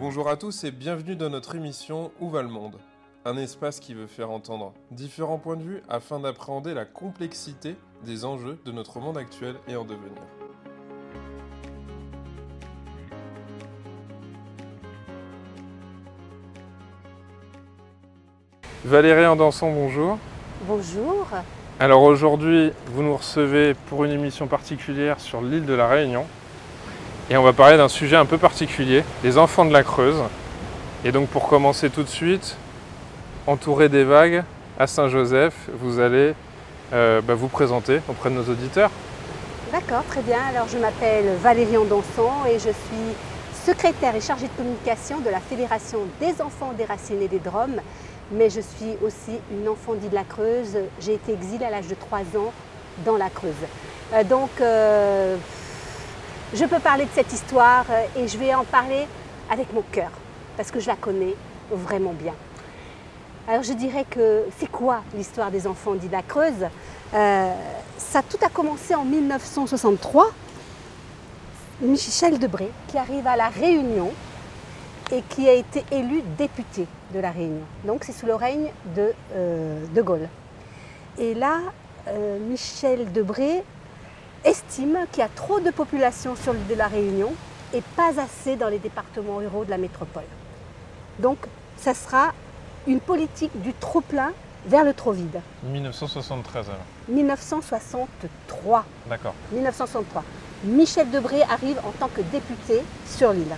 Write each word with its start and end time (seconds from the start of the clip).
Bonjour 0.00 0.30
à 0.30 0.38
tous 0.38 0.64
et 0.64 0.70
bienvenue 0.70 1.14
dans 1.14 1.28
notre 1.28 1.56
émission 1.56 2.10
Où 2.20 2.30
va 2.30 2.40
le 2.40 2.48
monde? 2.48 2.78
Un 3.26 3.36
espace 3.36 3.80
qui 3.80 3.92
veut 3.92 4.06
faire 4.06 4.30
entendre 4.30 4.72
différents 4.90 5.36
points 5.36 5.56
de 5.56 5.62
vue 5.62 5.82
afin 5.90 6.18
d'appréhender 6.18 6.72
la 6.72 6.86
complexité 6.86 7.76
des 8.06 8.24
enjeux 8.24 8.58
de 8.64 8.72
notre 8.72 8.98
monde 8.98 9.18
actuel 9.18 9.56
et 9.68 9.76
en 9.76 9.84
devenir. 9.84 10.22
Valérie 18.86 19.26
Andanson, 19.26 19.70
bonjour. 19.70 20.16
Bonjour. 20.66 21.26
Alors 21.78 22.02
aujourd'hui, 22.04 22.72
vous 22.86 23.02
nous 23.02 23.18
recevez 23.18 23.74
pour 23.90 24.06
une 24.06 24.12
émission 24.12 24.46
particulière 24.46 25.20
sur 25.20 25.42
l'île 25.42 25.66
de 25.66 25.74
la 25.74 25.88
Réunion. 25.88 26.24
Et 27.32 27.36
on 27.36 27.44
va 27.44 27.52
parler 27.52 27.76
d'un 27.76 27.88
sujet 27.88 28.16
un 28.16 28.26
peu 28.26 28.38
particulier, 28.38 29.04
les 29.22 29.38
enfants 29.38 29.64
de 29.64 29.72
la 29.72 29.84
Creuse. 29.84 30.20
Et 31.04 31.12
donc 31.12 31.28
pour 31.28 31.46
commencer 31.46 31.88
tout 31.88 32.02
de 32.02 32.08
suite, 32.08 32.56
entouré 33.46 33.88
des 33.88 34.02
vagues 34.02 34.42
à 34.80 34.88
Saint-Joseph, 34.88 35.54
vous 35.78 36.00
allez 36.00 36.34
euh, 36.92 37.20
bah, 37.20 37.34
vous 37.36 37.46
présenter 37.46 38.00
auprès 38.08 38.30
de 38.30 38.34
nos 38.34 38.42
auditeurs. 38.42 38.90
D'accord, 39.70 40.02
très 40.08 40.22
bien. 40.22 40.38
Alors 40.48 40.66
je 40.66 40.76
m'appelle 40.76 41.36
Valérie 41.40 41.76
Andonson 41.76 42.46
et 42.48 42.54
je 42.54 42.70
suis 42.70 43.14
secrétaire 43.64 44.16
et 44.16 44.20
chargée 44.20 44.48
de 44.48 44.56
communication 44.56 45.20
de 45.20 45.30
la 45.30 45.38
Fédération 45.38 46.00
des 46.20 46.42
enfants 46.42 46.72
déracinés 46.76 47.28
des 47.28 47.38
Drômes. 47.38 47.80
Mais 48.32 48.50
je 48.50 48.60
suis 48.60 48.96
aussi 49.04 49.38
une 49.52 49.68
enfant 49.68 49.94
d'île 49.94 50.10
de 50.10 50.16
la 50.16 50.24
Creuse. 50.24 50.76
J'ai 50.98 51.14
été 51.14 51.32
exilée 51.32 51.66
à 51.66 51.70
l'âge 51.70 51.86
de 51.86 51.94
3 51.94 52.18
ans 52.36 52.52
dans 53.06 53.16
la 53.16 53.30
Creuse. 53.30 53.54
Euh, 54.14 54.24
donc 54.24 54.50
euh, 54.60 55.36
je 56.54 56.64
peux 56.64 56.80
parler 56.80 57.04
de 57.04 57.10
cette 57.14 57.32
histoire 57.32 57.84
et 58.16 58.26
je 58.26 58.36
vais 58.36 58.54
en 58.54 58.64
parler 58.64 59.06
avec 59.50 59.72
mon 59.72 59.82
cœur 59.82 60.10
parce 60.56 60.70
que 60.70 60.80
je 60.80 60.88
la 60.88 60.96
connais 60.96 61.34
vraiment 61.70 62.12
bien. 62.12 62.34
Alors 63.48 63.62
je 63.62 63.72
dirais 63.72 64.04
que 64.08 64.44
c'est 64.58 64.70
quoi 64.70 65.02
l'histoire 65.14 65.50
des 65.50 65.66
enfants 65.66 65.94
la 66.10 66.22
Creuse? 66.22 66.66
Euh, 67.14 67.54
Ça 67.98 68.22
tout 68.22 68.38
a 68.44 68.48
commencé 68.48 68.94
en 68.94 69.04
1963. 69.04 70.30
Michel 71.80 72.38
Debré 72.38 72.70
qui 72.88 72.98
arrive 72.98 73.26
à 73.26 73.36
la 73.36 73.48
Réunion 73.48 74.10
et 75.10 75.22
qui 75.22 75.48
a 75.48 75.52
été 75.54 75.84
élu 75.90 76.22
député 76.36 76.86
de 77.14 77.20
la 77.20 77.30
Réunion. 77.30 77.64
Donc 77.84 78.04
c'est 78.04 78.12
sous 78.12 78.26
le 78.26 78.34
règne 78.34 78.70
de 78.94 79.12
euh, 79.34 79.84
De 79.94 80.02
Gaulle. 80.02 80.28
Et 81.18 81.34
là, 81.34 81.58
euh, 82.08 82.38
Michel 82.38 83.10
Debré 83.12 83.64
estime 84.44 85.06
qu'il 85.12 85.20
y 85.20 85.26
a 85.26 85.28
trop 85.28 85.60
de 85.60 85.70
population 85.70 86.36
sur 86.36 86.52
l'île 86.52 86.66
de 86.66 86.74
la 86.74 86.88
Réunion 86.88 87.32
et 87.72 87.82
pas 87.96 88.20
assez 88.20 88.56
dans 88.56 88.68
les 88.68 88.78
départements 88.78 89.36
ruraux 89.36 89.64
de 89.64 89.70
la 89.70 89.78
métropole. 89.78 90.24
Donc 91.18 91.38
ça 91.76 91.94
sera 91.94 92.32
une 92.86 93.00
politique 93.00 93.60
du 93.60 93.72
trop 93.74 94.00
plein 94.00 94.32
vers 94.66 94.84
le 94.84 94.94
trop 94.94 95.12
vide. 95.12 95.40
1973 95.64 96.68
alors 96.68 96.80
1963. 97.08 98.84
D'accord. 99.08 99.34
1963. 99.52 100.24
Michel 100.64 101.10
Debré 101.10 101.42
arrive 101.42 101.78
en 101.84 101.92
tant 101.92 102.08
que 102.08 102.20
député 102.20 102.82
sur 103.06 103.32
l'île. 103.32 103.56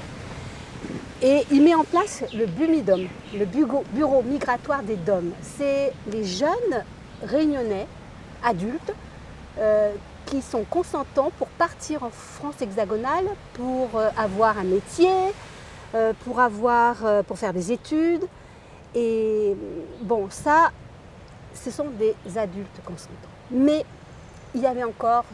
Et 1.20 1.44
il 1.50 1.62
met 1.62 1.74
en 1.74 1.84
place 1.84 2.24
le 2.34 2.46
BUMIDOM, 2.46 3.06
le 3.34 3.44
Bureau, 3.44 4.22
migratoire 4.22 4.82
des 4.82 4.96
DOM. 4.96 5.32
C'est 5.40 5.92
les 6.10 6.24
jeunes 6.24 6.84
réunionnais, 7.22 7.86
adultes, 8.44 8.92
euh, 9.58 9.92
qui 10.26 10.42
sont 10.42 10.64
consentants 10.64 11.30
pour 11.38 11.48
partir 11.48 12.02
en 12.02 12.10
France 12.10 12.60
hexagonale, 12.60 13.24
pour 13.54 13.96
euh, 13.96 14.08
avoir 14.16 14.58
un 14.58 14.64
métier, 14.64 15.10
euh, 15.94 16.12
pour, 16.24 16.40
avoir, 16.40 17.04
euh, 17.04 17.22
pour 17.22 17.38
faire 17.38 17.52
des 17.52 17.72
études. 17.72 18.24
Et 18.94 19.56
bon, 20.02 20.28
ça, 20.30 20.70
ce 21.54 21.70
sont 21.70 21.86
des 21.98 22.14
adultes 22.36 22.80
consentants. 22.84 23.16
Mais 23.50 23.84
il 24.54 24.60
y 24.60 24.66
avait 24.66 24.84
encore 24.84 25.24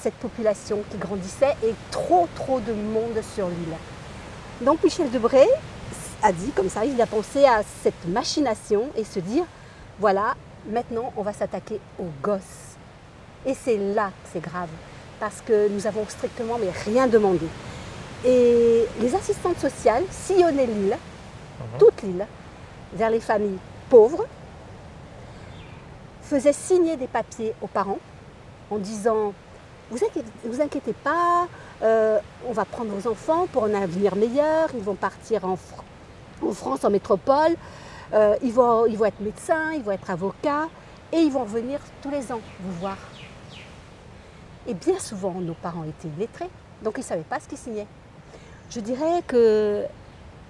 cette 0.00 0.14
population 0.14 0.82
qui 0.90 0.96
grandissait 0.96 1.54
et 1.62 1.74
trop, 1.90 2.26
trop 2.34 2.60
de 2.60 2.72
monde 2.72 3.20
sur 3.34 3.46
l'île. 3.46 3.76
Donc 4.62 4.82
Michel 4.82 5.10
Debré 5.10 5.46
a 6.22 6.32
dit 6.32 6.50
comme 6.52 6.70
ça, 6.70 6.86
il 6.86 6.98
a 7.00 7.06
pensé 7.06 7.44
à 7.44 7.62
cette 7.82 8.08
machination 8.08 8.84
et 8.96 9.04
se 9.04 9.18
dire, 9.18 9.44
voilà, 9.98 10.34
maintenant 10.66 11.12
on 11.16 11.22
va 11.22 11.34
s'attaquer 11.34 11.78
aux 11.98 12.08
gosses. 12.22 12.71
Et 13.46 13.54
c'est 13.54 13.76
là 13.76 14.08
que 14.08 14.28
c'est 14.32 14.40
grave, 14.42 14.68
parce 15.18 15.40
que 15.40 15.68
nous 15.68 15.86
avons 15.86 16.06
strictement 16.08 16.58
mais 16.60 16.70
rien 16.84 17.06
demandé. 17.06 17.46
Et 18.24 18.84
les 19.00 19.14
assistantes 19.14 19.58
sociales 19.58 20.04
sillonnaient 20.10 20.66
l'île, 20.66 20.96
toute 21.78 22.02
l'île, 22.02 22.26
vers 22.94 23.10
les 23.10 23.20
familles 23.20 23.58
pauvres, 23.90 24.26
faisaient 26.22 26.52
signer 26.52 26.96
des 26.96 27.08
papiers 27.08 27.54
aux 27.60 27.66
parents 27.66 27.98
en 28.70 28.78
disant 28.78 29.32
vous 29.90 29.98
inquiétez, 30.04 30.30
vous 30.44 30.60
inquiétez 30.60 30.92
pas, 30.94 31.46
euh, 31.82 32.18
on 32.48 32.52
va 32.52 32.64
prendre 32.64 32.90
vos 32.94 33.10
enfants 33.10 33.46
pour 33.52 33.64
un 33.64 33.74
avenir 33.74 34.14
meilleur, 34.16 34.68
ils 34.74 34.82
vont 34.82 34.94
partir 34.94 35.44
en, 35.44 35.54
Fr- 35.54 36.46
en 36.48 36.52
France, 36.52 36.84
en 36.84 36.90
métropole, 36.90 37.54
euh, 38.14 38.36
ils, 38.42 38.52
vont, 38.52 38.86
ils 38.86 38.96
vont 38.96 39.04
être 39.04 39.20
médecins, 39.20 39.72
ils 39.72 39.82
vont 39.82 39.90
être 39.92 40.08
avocats, 40.08 40.68
et 41.12 41.18
ils 41.18 41.30
vont 41.30 41.42
revenir 41.42 41.78
tous 42.02 42.10
les 42.10 42.32
ans 42.32 42.40
vous 42.60 42.72
voir. 42.80 42.96
Et 44.66 44.74
bien 44.74 44.98
souvent, 44.98 45.32
nos 45.32 45.54
parents 45.54 45.84
étaient 45.84 46.08
illettrés, 46.16 46.50
donc 46.82 46.94
ils 46.96 47.00
ne 47.00 47.04
savaient 47.04 47.22
pas 47.22 47.40
ce 47.40 47.48
qu'ils 47.48 47.58
signaient. 47.58 47.86
Je 48.70 48.80
dirais 48.80 49.22
que 49.26 49.84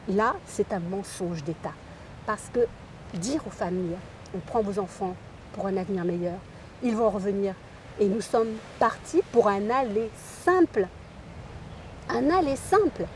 là, 0.08 0.34
c'est 0.46 0.72
un 0.72 0.80
mensonge 0.80 1.42
d'État. 1.44 1.72
Parce 2.26 2.50
que 2.52 2.60
dire 3.14 3.40
aux 3.46 3.50
familles, 3.50 3.96
on 4.34 4.38
prend 4.38 4.62
vos 4.62 4.78
enfants 4.78 5.16
pour 5.54 5.66
un 5.66 5.76
avenir 5.76 6.04
meilleur, 6.04 6.38
ils 6.82 6.94
vont 6.94 7.10
revenir. 7.10 7.54
Et 8.00 8.06
nous 8.06 8.20
sommes 8.20 8.54
partis 8.78 9.22
pour 9.32 9.48
un 9.48 9.70
aller 9.70 10.10
simple. 10.44 10.86
Un 12.08 12.30
aller 12.30 12.56
simple. 12.56 13.06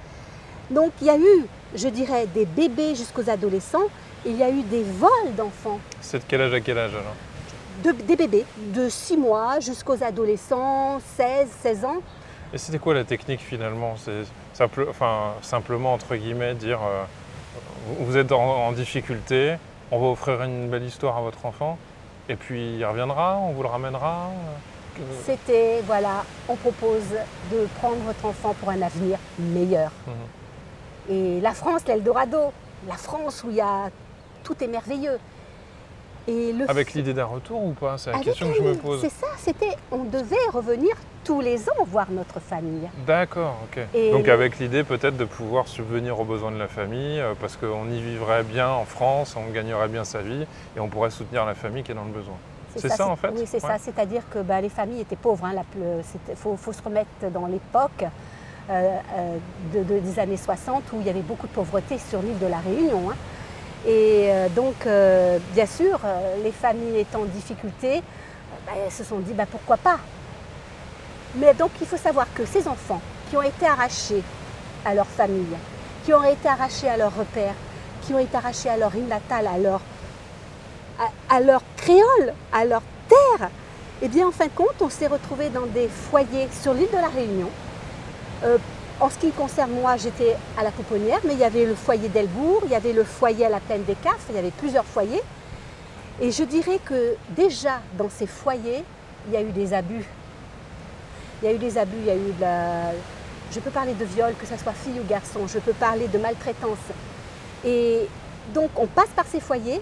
Donc 0.70 0.92
il 1.00 1.06
y 1.06 1.10
a 1.10 1.18
eu, 1.18 1.46
je 1.74 1.88
dirais, 1.88 2.26
des 2.26 2.44
bébés 2.44 2.94
jusqu'aux 2.94 3.28
adolescents, 3.30 3.88
il 4.24 4.36
y 4.36 4.42
a 4.42 4.50
eu 4.50 4.62
des 4.62 4.82
vols 4.82 5.34
d'enfants 5.36 5.78
C'est 6.00 6.18
de 6.18 6.24
quel 6.26 6.40
âge 6.40 6.52
à 6.52 6.60
quel 6.60 6.78
âge 6.78 6.94
alors? 6.94 7.14
De- 7.84 7.92
des 7.92 8.16
bébés 8.16 8.44
de 8.74 8.88
6 8.88 9.16
mois 9.16 9.60
jusqu'aux 9.60 10.02
adolescents, 10.02 10.98
16, 11.16 11.48
16 11.62 11.84
ans. 11.84 11.96
Et 12.52 12.58
c'était 12.58 12.78
quoi 12.78 12.94
la 12.94 13.04
technique 13.04 13.40
finalement? 13.40 13.94
C'est 13.96 14.22
simple, 14.54 14.86
enfin, 14.88 15.32
simplement 15.42 15.92
entre 15.94 16.14
guillemets 16.16 16.54
dire 16.54 16.80
euh, 16.82 17.04
vous- 18.00 18.16
êtes 18.16 18.32
en, 18.32 18.66
en 18.68 18.72
difficulté, 18.72 19.56
on 19.90 19.98
va 20.00 20.06
offrir 20.08 20.42
une 20.42 20.68
belle 20.68 20.84
histoire 20.84 21.16
à 21.16 21.20
votre 21.20 21.44
enfant, 21.46 21.78
et 22.28 22.36
puis 22.36 22.76
il 22.76 22.84
reviendra, 22.84 23.36
on 23.38 23.52
vous 23.52 23.62
le 23.62 23.68
ramènera. 23.68 24.28
euh, 24.98 25.02
C'était, 25.24 25.82
voilà, 25.86 26.24
on 26.48 26.56
propose 26.56 27.04
de 27.52 27.66
prendre 27.78 27.96
votre 28.06 28.24
enfant 28.24 28.54
pour 28.60 28.70
un 28.70 28.80
avenir 28.82 29.18
meilleur. 29.38 29.90
Mhm. 30.06 31.14
Et 31.14 31.40
la 31.40 31.52
France, 31.52 31.82
l'Eldorado, 31.86 32.52
la 32.88 32.94
France 32.96 33.44
où 33.44 33.50
il 33.50 33.56
y 33.56 33.60
a 33.60 33.90
tout 34.42 34.56
est 34.62 34.66
merveilleux. 34.68 35.18
Et 36.28 36.52
le 36.52 36.68
Avec 36.70 36.92
l'idée 36.94 37.14
d'un 37.14 37.24
retour 37.24 37.62
ou 37.64 37.72
pas? 37.72 37.98
C'est 37.98 38.10
la 38.10 38.16
Avec 38.16 38.28
question 38.28 38.48
que 38.50 38.56
je 38.56 38.62
me 38.62 38.74
pose. 38.74 39.00
C'est 39.00 39.10
ça, 39.10 39.28
c'était, 39.38 39.76
on 39.92 40.04
devait 40.04 40.36
revenir 40.52 40.90
tous 41.24 41.40
les 41.40 41.68
ans 41.68 41.84
voir 41.86 42.06
notre 42.10 42.40
famille. 42.40 42.88
D'accord, 43.06 43.56
ok. 43.64 43.80
Et- 43.94 44.10
Donc 44.10 44.28
avec 44.28 44.58
l'idée 44.58 44.82
peut-être 44.84 45.16
de 45.16 45.24
pouvoir 45.24 45.68
subvenir 45.68 46.18
aux 46.18 46.24
besoins 46.24 46.50
de 46.52 46.58
la 46.58 46.68
famille, 46.68 47.20
euh, 47.20 47.34
parce 47.40 47.56
qu'on 47.56 47.88
y 47.90 48.00
vivrait 48.00 48.42
bien 48.42 48.68
en 48.68 48.84
France, 48.84 49.36
on 49.36 49.50
gagnerait 49.52 49.88
bien 49.88 50.04
sa 50.04 50.20
vie, 50.22 50.46
et 50.76 50.80
on 50.80 50.88
pourrait 50.88 51.10
soutenir 51.10 51.44
la 51.46 51.54
famille 51.54 51.82
qui 51.82 51.92
est 51.92 51.96
dans 51.96 52.04
le 52.04 52.10
besoin. 52.12 52.34
C'est 52.76 52.90
ça, 52.90 53.08
en 53.08 53.16
fait? 53.16 53.28
Oui, 53.34 53.44
c'est 53.46 53.62
Ouais. 53.64 53.70
ça. 53.70 53.78
C'est-à-dire 53.78 54.22
que 54.28 54.40
bah, 54.40 54.60
les 54.60 54.68
familles 54.68 55.00
étaient 55.00 55.16
pauvres. 55.16 55.48
Il 56.28 56.36
faut, 56.36 56.56
faut 56.56 56.72
se 56.74 56.82
remettre 56.82 57.08
dans 57.32 57.46
l'époque 57.46 58.04
euh, 58.68 58.98
euh, 59.16 59.36
de- 59.72 59.84
de- 59.84 59.98
des 60.00 60.18
années 60.18 60.36
60 60.36 60.82
où 60.92 60.96
il 61.00 61.06
y 61.06 61.10
avait 61.10 61.20
beaucoup 61.20 61.46
de 61.46 61.52
pauvreté 61.52 61.96
sur 61.98 62.20
l'île 62.20 62.38
de 62.38 62.46
la 62.48 62.58
Réunion. 62.58 63.10
hein. 63.10 63.14
Et 63.86 64.26
euh, 64.30 64.48
donc, 64.48 64.74
euh, 64.86 65.38
bien 65.54 65.66
sûr, 65.66 66.00
euh, 66.04 66.42
les 66.42 66.50
familles 66.50 66.98
étant 66.98 67.20
en 67.20 67.26
difficulté, 67.26 68.02
bah, 68.66 68.72
elles 68.84 68.90
se 68.90 69.04
sont 69.04 69.20
dit 69.20 69.32
bah, 69.32 69.46
pourquoi 69.48 69.76
pas? 69.76 69.98
Mais 71.36 71.54
donc, 71.54 71.70
il 71.80 71.86
faut 71.86 71.96
savoir 71.96 72.26
que 72.34 72.44
ces 72.44 72.66
enfants 72.66 73.00
qui 73.30 73.36
ont 73.36 73.42
été 73.42 73.64
arrachés 73.64 74.24
à 74.84 74.92
leur 74.92 75.06
famille, 75.06 75.56
qui 76.04 76.12
ont 76.12 76.24
été 76.24 76.48
arrachés 76.48 76.88
à 76.88 76.96
leur 76.96 77.14
repère, 77.16 77.54
qui 78.02 78.12
ont 78.12 78.18
été 78.18 78.36
arrachés 78.36 78.68
à 78.68 78.76
leur 78.76 78.94
île 78.96 79.06
natale, 79.06 79.46
à 79.46 79.58
leur 79.58 79.80
à, 81.28 81.40
leur 81.40 81.60
créole, 81.76 82.32
à 82.52 82.64
leur 82.64 82.80
terre, 83.06 83.50
eh 84.00 84.08
bien, 84.08 84.26
en 84.26 84.30
fin 84.30 84.46
de 84.46 84.50
compte, 84.50 84.80
on 84.80 84.88
s'est 84.88 85.06
retrouvés 85.06 85.50
dans 85.50 85.66
des 85.66 85.88
foyers 85.88 86.48
sur 86.62 86.72
l'île 86.72 86.88
de 86.90 86.96
la 86.96 87.08
Réunion. 87.08 87.50
En 89.00 89.10
ce 89.10 89.18
qui 89.18 89.30
concerne, 89.30 89.72
moi, 89.72 89.96
j'étais 89.96 90.36
à 90.58 90.62
la 90.62 90.70
Pouponnière, 90.70 91.20
mais 91.24 91.34
il 91.34 91.38
y 91.38 91.44
avait 91.44 91.66
le 91.66 91.74
foyer 91.74 92.08
d'Elbourg, 92.08 92.62
il 92.64 92.70
y 92.70 92.74
avait 92.74 92.92
le 92.92 93.04
foyer 93.04 93.44
à 93.46 93.50
la 93.50 93.60
plaine 93.60 93.84
des 93.84 93.94
Cafres, 93.94 94.24
il 94.30 94.36
y 94.36 94.38
avait 94.38 94.50
plusieurs 94.50 94.84
foyers. 94.84 95.22
Et 96.20 96.30
je 96.30 96.44
dirais 96.44 96.80
que 96.82 97.14
déjà, 97.30 97.80
dans 97.98 98.08
ces 98.08 98.26
foyers, 98.26 98.84
il 99.28 99.34
y 99.34 99.36
a 99.36 99.42
eu 99.42 99.50
des 99.52 99.74
abus. 99.74 100.04
Il 101.42 101.48
y 101.48 101.52
a 101.52 101.54
eu 101.54 101.58
des 101.58 101.76
abus, 101.76 101.96
il 102.00 102.06
y 102.06 102.10
a 102.10 102.16
eu 102.16 102.32
de 102.32 102.40
la- 102.40 102.92
Je 103.52 103.60
peux 103.60 103.70
parler 103.70 103.94
de 103.94 104.04
viol, 104.04 104.34
que 104.40 104.46
ce 104.46 104.56
soit 104.56 104.72
fille 104.72 104.98
ou 104.98 105.04
garçon. 105.04 105.46
Je 105.46 105.58
peux 105.58 105.72
parler 105.74 106.08
de 106.08 106.18
maltraitance. 106.18 106.78
Et 107.64 108.08
donc, 108.52 108.70
on 108.76 108.86
passe 108.86 109.10
par 109.14 109.24
ces 109.26 109.40
foyers. 109.40 109.80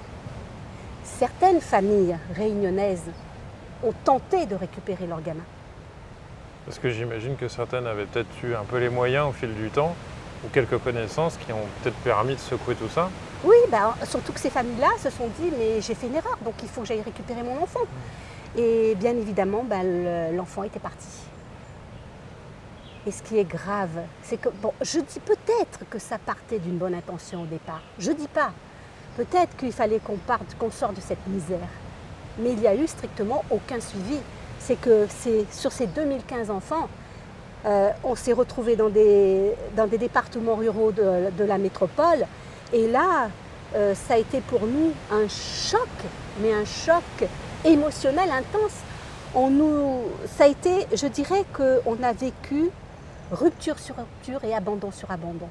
Certaines 1.02 1.60
familles 1.60 2.16
réunionnaises 2.34 3.06
ont 3.82 3.94
tenté 4.04 4.44
de 4.46 4.54
récupérer 4.54 5.06
leurs 5.06 5.22
gamins. 5.22 5.46
Parce 6.66 6.78
que 6.78 6.88
j'imagine 6.88 7.36
que 7.36 7.48
certaines 7.48 7.86
avaient 7.86 8.06
peut-être 8.06 8.28
eu 8.42 8.54
un 8.54 8.64
peu 8.64 8.78
les 8.78 8.88
moyens 8.88 9.28
au 9.28 9.32
fil 9.32 9.52
du 9.54 9.68
temps, 9.70 9.94
ou 10.44 10.48
quelques 10.48 10.78
connaissances 10.78 11.36
qui 11.36 11.52
ont 11.52 11.66
peut-être 11.82 11.96
permis 11.98 12.34
de 12.34 12.40
secouer 12.40 12.74
tout 12.74 12.88
ça. 12.88 13.10
Oui, 13.44 13.56
bah, 13.70 13.94
surtout 14.04 14.32
que 14.32 14.40
ces 14.40 14.50
familles-là 14.50 14.88
se 14.98 15.10
sont 15.10 15.28
dit, 15.38 15.50
mais 15.58 15.80
j'ai 15.80 15.94
fait 15.94 16.06
une 16.06 16.14
erreur, 16.14 16.38
donc 16.44 16.54
il 16.62 16.68
faut 16.68 16.80
que 16.82 16.86
j'aille 16.86 17.02
récupérer 17.02 17.42
mon 17.42 17.62
enfant. 17.62 17.80
Et 18.56 18.94
bien 18.94 19.12
évidemment, 19.16 19.64
bah, 19.64 19.82
le- 19.82 20.34
l'enfant 20.36 20.62
était 20.62 20.78
parti. 20.78 21.08
Et 23.06 23.10
ce 23.10 23.22
qui 23.22 23.38
est 23.38 23.44
grave, 23.44 24.00
c'est 24.22 24.38
que, 24.38 24.48
bon, 24.48 24.72
je 24.80 25.00
dis 25.00 25.20
peut-être 25.20 25.80
que 25.90 25.98
ça 25.98 26.16
partait 26.18 26.58
d'une 26.58 26.78
bonne 26.78 26.94
intention 26.94 27.42
au 27.42 27.46
départ. 27.46 27.82
Je 27.98 28.12
dis 28.12 28.28
pas. 28.28 28.52
Peut-être 29.16 29.56
qu'il 29.56 29.72
fallait 29.72 29.98
qu'on 29.98 30.16
parte, 30.16 30.56
qu'on 30.58 30.70
sorte 30.70 30.94
de 30.96 31.00
cette 31.02 31.26
misère. 31.26 31.68
Mais 32.38 32.52
il 32.52 32.58
n'y 32.58 32.66
a 32.66 32.74
eu 32.74 32.86
strictement 32.86 33.44
aucun 33.50 33.78
suivi. 33.80 34.18
C'est 34.66 34.76
que 34.76 35.06
sur 35.50 35.72
ces 35.72 35.86
2015 35.86 36.50
enfants, 36.50 36.88
euh, 37.66 37.90
on 38.02 38.14
s'est 38.14 38.32
retrouvés 38.32 38.76
dans 38.76 38.88
des, 38.88 39.54
départements 39.98 40.56
ruraux 40.56 40.92
de, 40.92 41.30
de 41.36 41.44
la 41.44 41.58
métropole. 41.58 42.26
Et 42.72 42.88
là, 42.88 43.28
euh, 43.74 43.94
ça 43.94 44.14
a 44.14 44.18
été 44.18 44.40
pour 44.40 44.66
nous 44.66 44.92
un 45.10 45.26
choc, 45.28 45.88
mais 46.40 46.52
un 46.52 46.64
choc 46.64 47.28
émotionnel 47.64 48.30
intense. 48.30 48.78
On 49.34 49.50
nous, 49.50 50.02
ça 50.26 50.44
a 50.44 50.46
été, 50.46 50.86
je 50.94 51.06
dirais 51.08 51.44
qu'on 51.52 52.02
a 52.02 52.12
vécu 52.12 52.70
rupture 53.32 53.78
sur 53.78 53.96
rupture 53.96 54.44
et 54.44 54.54
abandon 54.54 54.92
sur 54.92 55.10
abandon. 55.10 55.48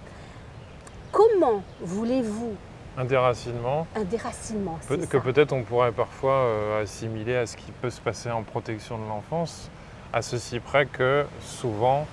Comment 1.11 1.63
voulez-vous 1.81 2.53
Un 2.97 3.05
déracinement 3.05 3.87
un 3.95 4.03
déracinement 4.03 4.77
c'est 4.81 5.09
que 5.09 5.17
peut-être 5.17 5.51
on 5.51 5.63
pourrait 5.63 5.91
parfois 5.91 6.33
euh, 6.33 6.83
assimiler 6.83 7.35
à 7.35 7.45
ce 7.47 7.57
qui 7.57 7.71
peut 7.71 7.89
se 7.89 7.99
passer 7.99 8.29
en 8.29 8.43
protection 8.43 8.99
de 8.99 9.07
l'enfance, 9.07 9.71
à 10.13 10.21
ceci 10.21 10.59
près 10.59 10.85
que 10.85 11.25
souvent 11.41 12.05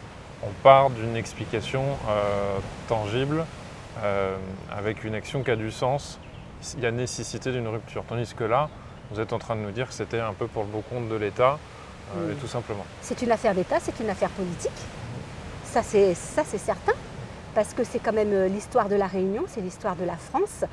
on 0.42 0.48
part 0.62 0.88
d'une 0.90 1.16
explication 1.16 1.82
euh, 2.08 2.56
tangible 2.88 3.44
euh, 4.02 4.36
avec 4.74 5.04
une 5.04 5.14
action 5.14 5.42
qui 5.42 5.50
a 5.50 5.56
du 5.56 5.70
sens. 5.70 6.18
Il 6.76 6.82
y 6.82 6.86
a 6.86 6.90
nécessité 6.90 7.52
d'une 7.52 7.68
rupture. 7.68 8.04
Tandis 8.08 8.34
que 8.34 8.44
là, 8.44 8.68
vous 9.10 9.20
êtes 9.20 9.32
en 9.34 9.38
train 9.38 9.56
de 9.56 9.60
nous 9.60 9.70
dire 9.72 9.88
que 9.88 9.94
c'était 9.94 10.20
un 10.20 10.32
peu 10.32 10.46
pour 10.46 10.62
le 10.62 10.68
bon 10.70 10.82
compte 10.82 11.08
de 11.08 11.14
l'État, 11.16 11.58
Oui. 12.16 12.32
et 12.32 12.34
tout 12.36 12.46
simplement. 12.46 12.84
C'est 13.02 13.20
une 13.22 13.32
affaire 13.32 13.54
d'État, 13.54 13.78
c'est 13.80 13.98
une 14.00 14.08
affaire 14.08 14.30
politique. 14.30 14.70
Ça, 15.64 15.82
c'est 15.82 16.14
certain, 16.14 16.92
parce 17.54 17.72
que 17.74 17.84
c'est 17.84 17.98
quand 17.98 18.12
même 18.12 18.32
euh, 18.32 18.48
l'histoire 18.48 18.88
de 18.88 18.96
la 18.96 19.06
Réunion, 19.06 19.44
c'est 19.48 19.60
l'histoire 19.60 19.96
de 19.96 20.04
la 20.04 20.16
France, 20.16 20.64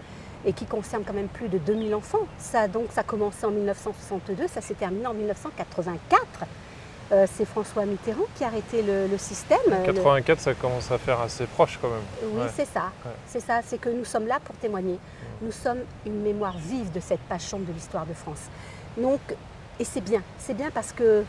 et 0.46 0.54
qui 0.54 0.66
concerne 0.66 1.04
quand 1.06 1.14
même 1.14 1.28
plus 1.28 1.50
de 1.50 1.58
2000 1.58 1.96
enfants. 1.96 2.28
Ça, 2.38 2.68
donc, 2.68 2.86
ça 2.92 3.02
a 3.02 3.04
commencé 3.04 3.46
en 3.46 3.52
1962, 3.52 4.48
ça 4.48 4.62
s'est 4.62 4.76
terminé 4.76 5.06
en 5.08 5.14
1984. 5.14 6.46
Euh, 7.14 7.26
c'est 7.38 7.46
François 7.46 7.86
Mitterrand 7.86 8.26
qui 8.36 8.44
a 8.44 8.48
arrêté 8.48 8.82
le, 8.82 9.08
le 9.08 9.18
système. 9.18 9.58
Euh, 9.72 9.88
le- 9.88 9.94
84, 9.94 10.40
ça 10.42 10.54
commence 10.54 10.92
à 10.92 10.98
faire 10.98 11.22
assez 11.22 11.46
proche 11.46 11.80
quand 11.82 11.88
même. 11.90 12.02
Oui, 12.34 12.42
Ouais. 12.42 12.48
c'est 12.56 12.66
ça. 12.66 12.92
Ouais. 13.06 13.12
C'est 13.28 13.40
ça, 13.40 13.62
c'est 13.66 13.78
que 13.78 13.90
nous 13.90 14.04
sommes 14.04 14.28
là 14.28 14.40
pour 14.44 14.56
témoigner. 14.56 15.00
Nous 15.42 15.54
sommes 15.54 15.80
une 16.06 16.22
mémoire 16.22 16.56
vive 16.58 16.92
de 16.92 17.00
cette 17.00 17.22
page 17.22 17.42
sombre 17.42 17.66
de 17.66 17.72
l'histoire 17.72 18.06
de 18.06 18.14
France. 18.14 18.42
Donc, 18.98 19.22
et 19.80 19.86
c'est 19.86 20.02
bien, 20.02 20.22
c'est 20.38 20.54
bien 20.56 20.70
parce 20.74 20.92
que 20.92 21.24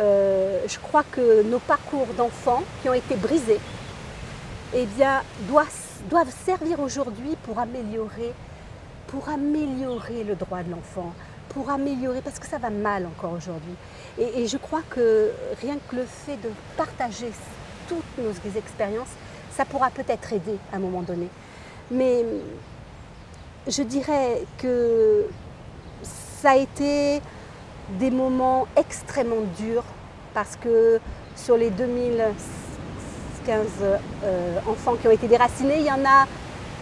euh, 0.00 0.60
je 0.66 0.78
crois 0.78 1.02
que 1.10 1.42
nos 1.42 1.58
parcours 1.58 2.06
d'enfants 2.16 2.62
qui 2.82 2.88
ont 2.88 2.94
été 2.94 3.14
brisés, 3.16 3.60
eh 4.74 4.86
bien, 4.86 5.22
doivent, 5.48 6.32
servir 6.44 6.80
aujourd'hui 6.80 7.36
pour 7.44 7.58
améliorer, 7.58 8.32
pour 9.06 9.28
améliorer 9.28 10.24
le 10.24 10.34
droit 10.34 10.62
de 10.62 10.70
l'enfant, 10.70 11.12
pour 11.48 11.70
améliorer, 11.70 12.20
parce 12.20 12.38
que 12.38 12.46
ça 12.46 12.58
va 12.58 12.70
mal 12.70 13.06
encore 13.06 13.32
aujourd'hui. 13.32 13.74
Et, 14.18 14.42
et 14.42 14.46
je 14.46 14.56
crois 14.56 14.82
que 14.90 15.30
rien 15.60 15.76
que 15.88 15.96
le 15.96 16.04
fait 16.04 16.36
de 16.36 16.50
partager 16.76 17.30
toutes 17.88 18.18
nos 18.18 18.32
expériences, 18.56 19.08
ça 19.50 19.64
pourra 19.64 19.90
peut-être 19.90 20.32
aider 20.32 20.58
à 20.72 20.76
un 20.76 20.80
moment 20.80 21.02
donné. 21.02 21.28
Mais 21.90 22.24
je 23.66 23.82
dirais 23.82 24.42
que 24.58 25.26
ça 26.02 26.50
a 26.50 26.56
été 26.56 27.20
des 27.98 28.10
moments 28.10 28.66
extrêmement 28.76 29.42
durs 29.58 29.84
parce 30.34 30.56
que 30.56 31.00
sur 31.36 31.56
les 31.56 31.70
2015 33.48 33.66
euh, 34.24 34.58
enfants 34.66 34.96
qui 34.96 35.08
ont 35.08 35.10
été 35.10 35.26
déracinés, 35.26 35.78
il 35.78 35.86
y 35.86 35.90
en 35.90 36.04
a, 36.04 36.26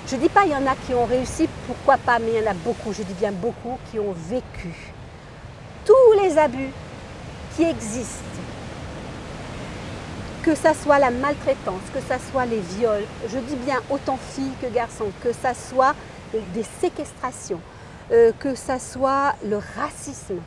je 0.08 0.16
ne 0.16 0.20
dis 0.20 0.28
pas 0.28 0.44
il 0.44 0.50
y 0.50 0.54
en 0.54 0.66
a 0.66 0.74
qui 0.86 0.94
ont 0.94 1.04
réussi, 1.04 1.48
pourquoi 1.66 1.96
pas, 1.96 2.18
mais 2.18 2.32
il 2.34 2.42
y 2.42 2.46
en 2.46 2.50
a 2.50 2.54
beaucoup, 2.54 2.92
je 2.92 3.02
dis 3.02 3.14
bien 3.14 3.32
beaucoup, 3.32 3.78
qui 3.90 4.00
ont 4.00 4.12
vécu 4.28 4.92
tous 5.84 6.20
les 6.22 6.36
abus 6.36 6.70
qui 7.54 7.62
existent 7.62 8.24
que 10.42 10.54
ça 10.54 10.74
soit 10.74 10.98
la 11.00 11.10
maltraitance, 11.10 11.82
que 11.92 12.00
ça 12.00 12.18
soit 12.30 12.46
les 12.46 12.60
viols, 12.60 13.04
je 13.28 13.38
dis 13.38 13.56
bien 13.56 13.80
autant 13.90 14.16
filles 14.16 14.52
que 14.62 14.72
garçons, 14.72 15.10
que 15.22 15.32
ça 15.32 15.54
soit 15.54 15.94
des 16.32 16.62
séquestrations, 16.80 17.60
euh, 18.12 18.30
que 18.38 18.54
ça 18.54 18.78
soit 18.78 19.34
le 19.44 19.56
racisme. 19.56 20.40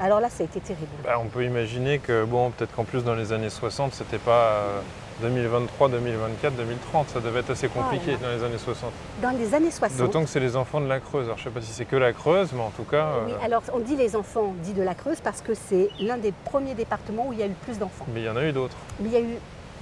Alors 0.00 0.20
là, 0.20 0.28
ça 0.28 0.44
a 0.44 0.46
été 0.46 0.60
terrible. 0.60 0.86
Bah, 1.02 1.18
on 1.20 1.26
peut 1.26 1.44
imaginer 1.44 1.98
que, 1.98 2.24
bon, 2.24 2.52
peut-être 2.52 2.72
qu'en 2.76 2.84
plus 2.84 3.02
dans 3.02 3.16
les 3.16 3.32
années 3.32 3.50
60, 3.50 3.92
c'était 3.92 4.18
pas 4.18 4.52
euh, 4.52 4.80
2023, 5.20 5.88
2024, 5.88 6.56
2030. 6.56 7.08
Ça 7.10 7.20
devait 7.20 7.40
être 7.40 7.50
assez 7.50 7.68
compliqué 7.68 8.16
Oh 8.18 8.22
dans 8.24 8.30
les 8.30 8.44
années 8.44 8.58
60. 8.58 8.90
Dans 9.22 9.30
les 9.30 9.54
années 9.54 9.70
60, 9.70 9.98
D'autant 9.98 10.22
que 10.22 10.28
c'est 10.30 10.40
les 10.40 10.56
enfants 10.56 10.80
de 10.80 10.88
la 10.88 11.00
Creuse. 11.00 11.26
Alors 11.26 11.38
je 11.38 11.44
sais 11.44 11.50
pas 11.50 11.60
si 11.60 11.72
c'est 11.72 11.84
que 11.84 11.96
la 11.96 12.12
Creuse, 12.12 12.50
mais 12.54 12.62
en 12.62 12.70
tout 12.70 12.84
cas, 12.84 13.08
oui, 13.26 13.32
euh, 13.32 13.44
alors 13.44 13.62
on 13.72 13.78
dit 13.80 13.96
les 13.96 14.14
enfants 14.16 14.54
dits 14.62 14.74
de 14.74 14.82
la 14.82 14.94
Creuse 14.94 15.20
parce 15.22 15.40
que 15.40 15.54
c'est 15.54 15.90
l'un 16.00 16.16
des 16.18 16.32
premiers 16.44 16.74
départements 16.74 17.26
où 17.28 17.32
il 17.32 17.38
y 17.40 17.42
a 17.42 17.46
eu 17.46 17.50
le 17.50 17.54
plus 17.64 17.78
d'enfants. 17.78 18.06
mais 18.12 18.20
il 18.20 18.26
y 18.26 18.28
en 18.30 18.36
a 18.36 18.44
eu 18.44 18.52
d'autres. 18.52 18.76
Mais 19.00 19.08
il 19.08 19.12
y 19.12 19.16
a 19.16 19.20
eu 19.20 19.36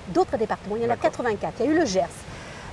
d'autres 0.09 0.37
départements, 0.37 0.77
il 0.77 0.83
y 0.83 0.87
en 0.87 0.91
a 0.91 0.97
D'accord. 0.97 1.11
84. 1.11 1.55
Il 1.61 1.67
y 1.67 1.69
a 1.69 1.73
eu 1.73 1.79
le 1.81 1.85
Gers, 1.87 2.05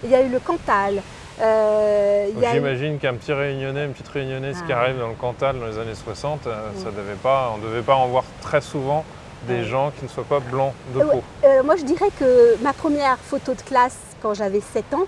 il 0.04 0.10
y 0.10 0.16
a 0.16 0.22
eu 0.22 0.30
le 0.30 0.40
Cantal, 0.40 1.02
euh, 1.42 2.28
eu- 2.30 2.46
J'imagine 2.54 3.00
qu'un 3.00 3.16
petit 3.16 3.34
réunionnais, 3.34 3.86
une 3.86 3.92
petite 3.94 4.08
réunionnaise 4.10 4.62
qui 4.66 4.72
Ah. 4.72 4.82
arrive 4.82 5.00
dans 5.00 5.08
le 5.08 5.16
Cantal 5.16 5.60
dans 5.60 5.66
les 5.66 5.80
années 5.80 5.96
60, 5.96 6.46
euh, 6.48 6.70
Oui. 6.76 6.82
ça 6.84 6.92
devait 6.92 7.16
pas, 7.22 7.52
on 7.56 7.58
ne 7.58 7.64
devait 7.64 7.82
pas 7.82 7.96
en 7.96 8.08
voir 8.08 8.24
très 8.42 8.62
souvent 8.62 9.04
des 9.48 9.64
gens 9.64 9.92
qui 9.98 10.06
ne 10.06 10.10
soient 10.10 10.24
pas 10.24 10.40
blancs 10.40 10.74
de 10.96 11.02
Euh, 11.02 11.06
peau. 11.06 11.24
Euh, 11.44 11.64
moi, 11.64 11.76
je 11.76 11.84
dirais 11.84 12.10
que 12.20 12.62
ma 12.64 12.74
première 12.74 13.18
photo 13.18 13.54
de 13.54 13.62
classe, 13.62 13.98
quand 14.22 14.34
j'avais 14.34 14.62
7 14.62 14.94
ans, 14.94 15.06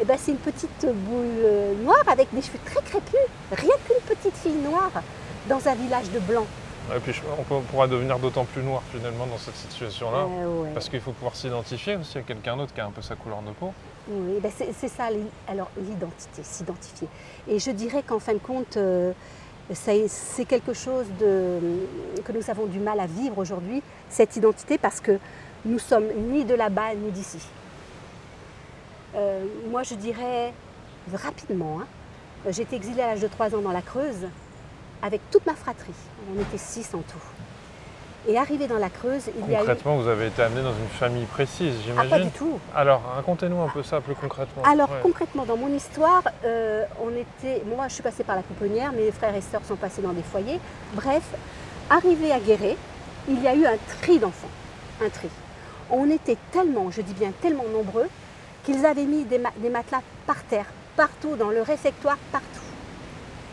eh 0.00 0.04
ben, 0.04 0.16
c'est 0.18 0.32
une 0.32 0.38
petite 0.38 0.86
boule 0.86 1.24
euh, 1.44 1.74
noire 1.82 2.04
avec 2.06 2.28
des 2.34 2.42
cheveux 2.42 2.58
très 2.64 2.82
crépus. 2.82 3.20
Rien 3.52 3.74
qu'une 3.86 4.16
petite 4.16 4.36
fille 4.36 4.52
noire 4.52 4.92
dans 5.48 5.68
un 5.68 5.74
village 5.74 6.10
de 6.10 6.18
blancs. 6.20 6.46
Et 6.94 7.00
puis 7.00 7.20
on, 7.50 7.60
pourra 7.62 7.88
devenir 7.88 8.18
d'autant 8.18 8.44
plus 8.44 8.62
noir 8.62 8.82
finalement 8.92 9.26
dans 9.26 9.38
cette 9.38 9.56
situation-là. 9.56 10.18
Euh, 10.18 10.62
ouais. 10.62 10.70
Parce 10.72 10.88
qu'il 10.88 11.00
faut 11.00 11.12
pouvoir 11.12 11.34
s'identifier 11.34 11.96
aussi 11.96 12.18
à 12.18 12.22
quelqu'un 12.22 12.56
d'autre 12.56 12.72
qui 12.72 12.80
a 12.80 12.86
un 12.86 12.90
peu 12.90 13.02
sa 13.02 13.16
couleur 13.16 13.42
de 13.42 13.50
peau. 13.50 13.72
Oui, 14.08 14.38
ben, 14.40 14.52
c'est 14.56 14.88
ça, 14.88 15.08
alors 15.48 15.68
l'identité, 15.76 16.42
s'identifier. 16.42 17.08
Et 17.48 17.58
je 17.58 17.70
dirais 17.72 18.04
qu'en 18.06 18.20
fin 18.20 18.34
de 18.34 18.38
compte, 18.38 18.76
euh, 18.76 19.12
c'est 19.74 20.44
quelque 20.44 20.72
chose 20.72 21.06
que 21.18 22.32
nous 22.32 22.50
avons 22.50 22.66
du 22.66 22.78
mal 22.78 23.00
à 23.00 23.06
vivre 23.06 23.38
aujourd'hui, 23.38 23.82
cette 24.08 24.36
identité, 24.36 24.78
parce 24.78 25.00
que 25.00 25.18
nous 25.64 25.78
sommes 25.78 26.06
ni 26.30 26.44
de 26.44 26.54
là-bas 26.54 26.94
ni 26.94 27.10
d'ici. 27.10 27.38
Euh, 29.16 29.44
moi, 29.70 29.82
je 29.82 29.94
dirais 29.94 30.52
rapidement, 31.12 31.80
hein, 31.80 31.86
j'ai 32.50 32.66
exilée 32.72 33.02
à 33.02 33.08
l'âge 33.08 33.20
de 33.20 33.28
3 33.28 33.54
ans 33.54 33.60
dans 33.60 33.72
la 33.72 33.82
Creuse 33.82 34.28
avec 35.02 35.20
toute 35.30 35.46
ma 35.46 35.54
fratrie. 35.54 35.92
On 36.34 36.40
était 36.40 36.58
6 36.58 36.94
en 36.94 36.98
tout. 36.98 37.35
Et 38.28 38.36
arrivé 38.36 38.66
dans 38.66 38.78
la 38.78 38.90
Creuse, 38.90 39.30
il 39.38 39.50
y 39.50 39.54
a 39.54 39.58
eu... 39.58 39.60
Concrètement, 39.60 39.96
vous 39.98 40.08
avez 40.08 40.26
été 40.26 40.42
amené 40.42 40.60
dans 40.62 40.72
une 40.72 40.88
famille 40.88 41.26
précise, 41.26 41.74
Ah, 41.78 41.82
j'imagine. 41.86 42.10
pas 42.10 42.18
du 42.20 42.30
tout. 42.30 42.58
Alors, 42.74 43.00
racontez-nous 43.14 43.60
un 43.60 43.68
peu 43.68 43.82
ça 43.84 44.00
plus 44.00 44.16
concrètement. 44.16 44.62
Alors 44.64 44.90
Ouais. 44.90 44.98
concrètement, 45.02 45.44
dans 45.44 45.56
mon 45.56 45.68
histoire, 45.72 46.22
euh, 46.44 46.84
on 47.00 47.10
était, 47.10 47.62
moi 47.64 47.86
je 47.88 47.94
suis 47.94 48.02
passée 48.02 48.24
par 48.24 48.34
la 48.34 48.42
pouponnière, 48.42 48.90
mes 48.92 49.12
frères 49.12 49.34
et 49.36 49.40
sœurs 49.40 49.64
sont 49.64 49.76
passés 49.76 50.02
dans 50.02 50.12
des 50.12 50.22
foyers. 50.24 50.58
Bref, 50.94 51.22
arrivé 51.88 52.32
à 52.32 52.40
Guéret, 52.40 52.76
il 53.28 53.40
y 53.42 53.46
a 53.46 53.54
eu 53.54 53.64
un 53.64 53.76
tri 54.00 54.18
d'enfants, 54.18 54.50
un 55.04 55.08
tri. 55.08 55.28
On 55.90 56.10
était 56.10 56.36
tellement, 56.50 56.90
je 56.90 57.02
dis 57.02 57.14
bien 57.14 57.30
tellement 57.40 57.64
nombreux, 57.72 58.08
qu'ils 58.64 58.84
avaient 58.84 59.04
mis 59.04 59.22
des, 59.24 59.38
ma- 59.38 59.52
des 59.58 59.68
matelas 59.70 60.02
par 60.26 60.42
terre, 60.44 60.66
partout, 60.96 61.36
dans 61.36 61.50
le 61.50 61.62
réfectoire, 61.62 62.18
partout. 62.32 62.48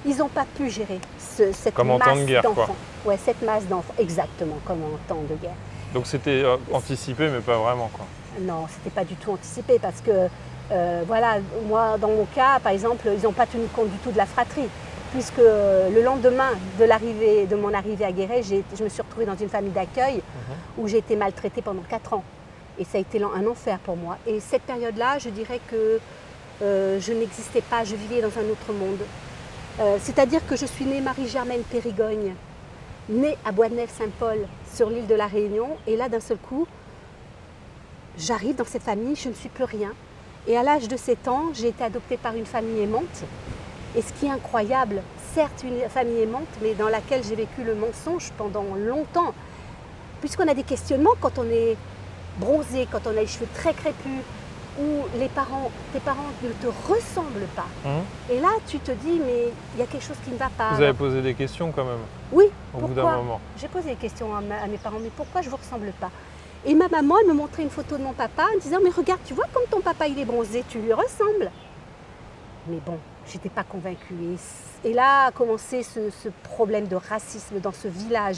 Ils 0.05 0.17
n'ont 0.17 0.27
pas 0.29 0.45
pu 0.57 0.69
gérer 0.69 0.99
ce- 1.17 1.51
cette 1.53 1.73
Comme 1.73 1.91
en 1.91 1.97
masse 1.97 2.07
temps 2.09 2.15
de 2.15 2.25
guerre, 2.25 2.41
quoi. 2.43 2.53
d'enfants. 2.55 2.75
Ouais, 3.05 3.17
cette 3.23 3.41
masse 3.41 3.65
d'enfants, 3.67 3.93
exactement 3.97 4.57
comme 4.65 4.83
en 4.83 4.97
temps 5.07 5.21
de 5.29 5.35
guerre. 5.35 5.55
Donc 5.93 6.07
c'était 6.07 6.43
euh, 6.43 6.57
anticipé, 6.71 7.29
mais 7.29 7.39
pas 7.39 7.57
vraiment. 7.57 7.89
Quoi. 7.93 8.05
Non, 8.41 8.65
c'était 8.69 8.89
pas 8.93 9.03
du 9.05 9.15
tout 9.15 9.31
anticipé 9.31 9.77
parce 9.79 10.01
que, 10.01 10.27
euh, 10.71 11.03
voilà, 11.07 11.37
moi, 11.67 11.97
dans 11.99 12.07
mon 12.09 12.25
cas, 12.33 12.59
par 12.61 12.71
exemple, 12.71 13.07
ils 13.15 13.23
n'ont 13.23 13.31
pas 13.31 13.45
tenu 13.45 13.65
compte 13.67 13.89
du 13.89 13.97
tout 13.97 14.11
de 14.11 14.17
la 14.17 14.25
fratrie. 14.25 14.67
Puisque 15.11 15.37
euh, 15.39 15.89
le 15.91 16.01
lendemain 16.01 16.49
de, 16.79 16.85
l'arrivée, 16.85 17.45
de 17.45 17.55
mon 17.55 17.71
arrivée 17.73 18.03
à 18.05 18.11
Guéret, 18.11 18.41
j'ai- 18.41 18.63
je 18.75 18.83
me 18.83 18.89
suis 18.89 19.01
retrouvée 19.03 19.27
dans 19.27 19.35
une 19.37 19.49
famille 19.49 19.69
d'accueil 19.71 20.23
où 20.77 20.87
j'ai 20.87 20.97
été 20.97 21.15
maltraitée 21.15 21.61
pendant 21.61 21.83
4 21.87 22.13
ans. 22.13 22.23
Et 22.79 22.83
ça 22.83 22.97
a 22.97 23.01
été 23.01 23.21
un 23.21 23.45
enfer 23.45 23.77
pour 23.79 23.95
moi. 23.95 24.17
Et 24.25 24.39
cette 24.39 24.63
période-là, 24.63 25.19
je 25.19 25.29
dirais 25.29 25.59
que 25.69 25.99
euh, 26.63 26.99
je 26.99 27.13
n'existais 27.13 27.61
pas, 27.61 27.83
je 27.83 27.93
vivais 27.95 28.21
dans 28.21 28.29
un 28.39 28.49
autre 28.51 28.73
monde. 28.73 28.97
Euh, 29.79 29.97
c'est-à-dire 29.99 30.45
que 30.45 30.55
je 30.55 30.67
suis 30.67 30.85
née 30.85 31.01
Marie-Germaine 31.01 31.63
Périgogne, 31.63 32.35
née 33.09 33.35
à 33.43 33.51
Bois-de-Nef-Saint-Paul, 33.51 34.45
sur 34.71 34.89
l'île 34.89 35.07
de 35.07 35.15
la 35.15 35.25
Réunion. 35.25 35.77
Et 35.87 35.97
là, 35.97 36.09
d'un 36.09 36.19
seul 36.19 36.37
coup, 36.37 36.67
j'arrive 38.17 38.55
dans 38.55 38.65
cette 38.65 38.83
famille, 38.83 39.15
je 39.15 39.29
ne 39.29 39.33
suis 39.33 39.49
plus 39.49 39.63
rien. 39.63 39.91
Et 40.47 40.57
à 40.57 40.63
l'âge 40.63 40.87
de 40.87 40.95
7 40.95 41.27
ans, 41.27 41.45
j'ai 41.53 41.69
été 41.69 41.83
adoptée 41.83 42.17
par 42.17 42.35
une 42.35 42.45
famille 42.45 42.81
aimante. 42.81 43.23
Et 43.95 44.01
ce 44.01 44.13
qui 44.13 44.27
est 44.27 44.29
incroyable, 44.29 45.01
certes 45.33 45.63
une 45.63 45.89
famille 45.89 46.21
aimante, 46.21 46.47
mais 46.61 46.75
dans 46.75 46.89
laquelle 46.89 47.23
j'ai 47.23 47.35
vécu 47.35 47.63
le 47.63 47.73
mensonge 47.73 48.31
pendant 48.37 48.65
longtemps. 48.75 49.33
Puisqu'on 50.19 50.47
a 50.47 50.53
des 50.53 50.63
questionnements 50.63 51.15
quand 51.19 51.39
on 51.39 51.49
est 51.49 51.77
bronzé, 52.37 52.87
quand 52.91 53.07
on 53.07 53.11
a 53.11 53.21
les 53.21 53.27
cheveux 53.27 53.47
très 53.55 53.73
crépus, 53.73 54.21
où 54.79 55.03
les 55.19 55.29
parents, 55.29 55.69
tes 55.91 55.99
parents 55.99 56.31
ne 56.41 56.49
te 56.49 56.67
ressemblent 56.87 57.47
pas. 57.55 57.67
Hum. 57.85 58.01
Et 58.29 58.39
là, 58.39 58.49
tu 58.67 58.79
te 58.79 58.91
dis, 58.91 59.19
mais 59.23 59.49
il 59.75 59.79
y 59.79 59.83
a 59.83 59.85
quelque 59.85 60.03
chose 60.03 60.17
qui 60.23 60.31
ne 60.31 60.37
va 60.37 60.49
pas. 60.49 60.71
Vous 60.73 60.81
avez 60.81 60.93
posé 60.93 61.21
des 61.21 61.33
questions 61.35 61.71
quand 61.71 61.85
même 61.85 61.99
Oui, 62.31 62.45
au 62.73 62.79
bout 62.79 62.87
d'un 62.87 63.01
pourquoi 63.01 63.17
moment. 63.17 63.41
J'ai 63.57 63.67
posé 63.67 63.89
des 63.89 63.95
questions 63.95 64.35
à, 64.35 64.41
ma- 64.41 64.61
à 64.61 64.67
mes 64.67 64.77
parents, 64.77 64.99
mais 65.01 65.11
pourquoi 65.15 65.41
je 65.41 65.47
ne 65.47 65.51
vous 65.51 65.57
ressemble 65.57 65.91
pas 65.99 66.09
Et 66.65 66.73
ma 66.73 66.87
maman, 66.87 67.15
elle 67.21 67.27
me 67.27 67.33
montrait 67.33 67.63
une 67.63 67.69
photo 67.69 67.97
de 67.97 68.03
mon 68.03 68.13
papa 68.13 68.45
en 68.51 68.55
me 68.55 68.61
disant, 68.61 68.77
mais 68.83 68.89
regarde, 68.89 69.21
tu 69.25 69.33
vois 69.33 69.45
comme 69.53 69.63
ton 69.69 69.81
papa 69.81 70.07
il 70.07 70.17
est 70.17 70.25
bronzé, 70.25 70.63
tu 70.67 70.79
lui 70.79 70.93
ressembles. 70.93 71.51
Mais 72.67 72.77
bon, 72.85 72.97
j'étais 73.27 73.49
pas 73.49 73.63
convaincue. 73.63 74.15
Et, 74.85 74.93
là 74.93 75.25
a 75.27 75.31
commencé 75.31 75.83
ce, 75.83 76.09
ce 76.09 76.29
problème 76.43 76.87
de 76.87 76.95
racisme 76.95 77.59
dans 77.59 77.71
ce 77.71 77.87
village 77.87 78.37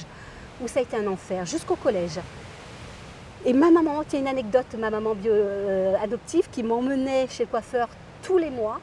où 0.62 0.68
ça 0.68 0.80
a 0.80 0.84
été 0.84 0.98
un 0.98 1.08
enfer, 1.08 1.46
jusqu'au 1.46 1.76
collège. 1.76 2.20
Et 3.46 3.54
ma 3.54 3.70
maman, 3.70 4.04
tiens 4.08 4.20
une 4.22 4.28
anecdote, 4.28 4.66
ma 4.80 4.90
maman 4.90 5.14
bio, 5.14 5.32
euh, 5.32 5.94
adoptive 6.02 6.50
qui 6.52 6.64
m'emmenait 6.64 7.28
chez 7.30 7.44
le 7.44 7.50
coiffeur 7.50 7.88
tous 8.24 8.40
les 8.40 8.50
mois 8.50 8.80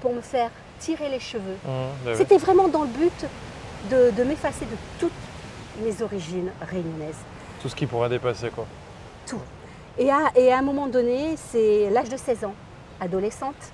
pour 0.00 0.12
me 0.12 0.20
faire 0.20 0.50
tirer 0.78 1.08
les 1.08 1.18
cheveux. 1.18 1.56
Hum, 1.66 1.72
bah 2.04 2.10
oui. 2.12 2.16
C'était 2.16 2.38
vraiment 2.38 2.68
dans 2.68 2.82
le 2.82 2.88
but 2.88 3.26
de, 3.90 4.10
de 4.16 4.22
m'effacer 4.22 4.64
de 4.66 4.76
toutes 5.00 5.10
mes 5.82 6.02
origines 6.02 6.50
réunionnaises. 6.60 7.18
Tout 7.60 7.68
ce 7.68 7.74
qui 7.74 7.86
pourrait 7.86 8.08
dépasser 8.08 8.50
quoi. 8.50 8.66
Tout. 9.26 9.40
Et 9.98 10.08
à, 10.10 10.30
et 10.36 10.52
à 10.52 10.58
un 10.58 10.62
moment 10.62 10.86
donné, 10.86 11.34
c'est 11.36 11.90
l'âge 11.90 12.08
de 12.08 12.16
16 12.16 12.44
ans, 12.44 12.54
adolescente, 13.00 13.72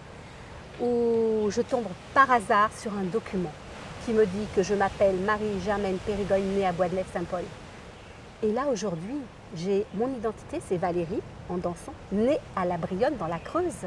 où 0.81 1.49
je 1.51 1.61
tombe 1.61 1.87
par 2.15 2.31
hasard 2.31 2.71
sur 2.79 2.93
un 2.93 3.05
document 3.05 3.53
qui 4.05 4.13
me 4.13 4.25
dit 4.25 4.47
que 4.55 4.63
je 4.63 4.75
m'appelle 4.75 5.17
Marie-Germaine 5.17 5.99
Périgogne, 5.99 6.45
née 6.57 6.67
à 6.67 6.73
Bois-de-Nef-Saint-Paul. 6.73 7.43
Et 8.43 8.53
là, 8.53 8.63
aujourd'hui, 8.73 9.17
j'ai 9.57 9.85
mon 9.95 10.09
identité, 10.09 10.61
c'est 10.69 10.77
Valérie, 10.77 11.23
en 11.49 11.57
dansant, 11.57 11.95
née 12.13 12.39
à 12.55 12.65
la 12.65 12.77
Brionne, 12.77 13.17
dans 13.19 13.27
la 13.27 13.39
Creuse. 13.39 13.87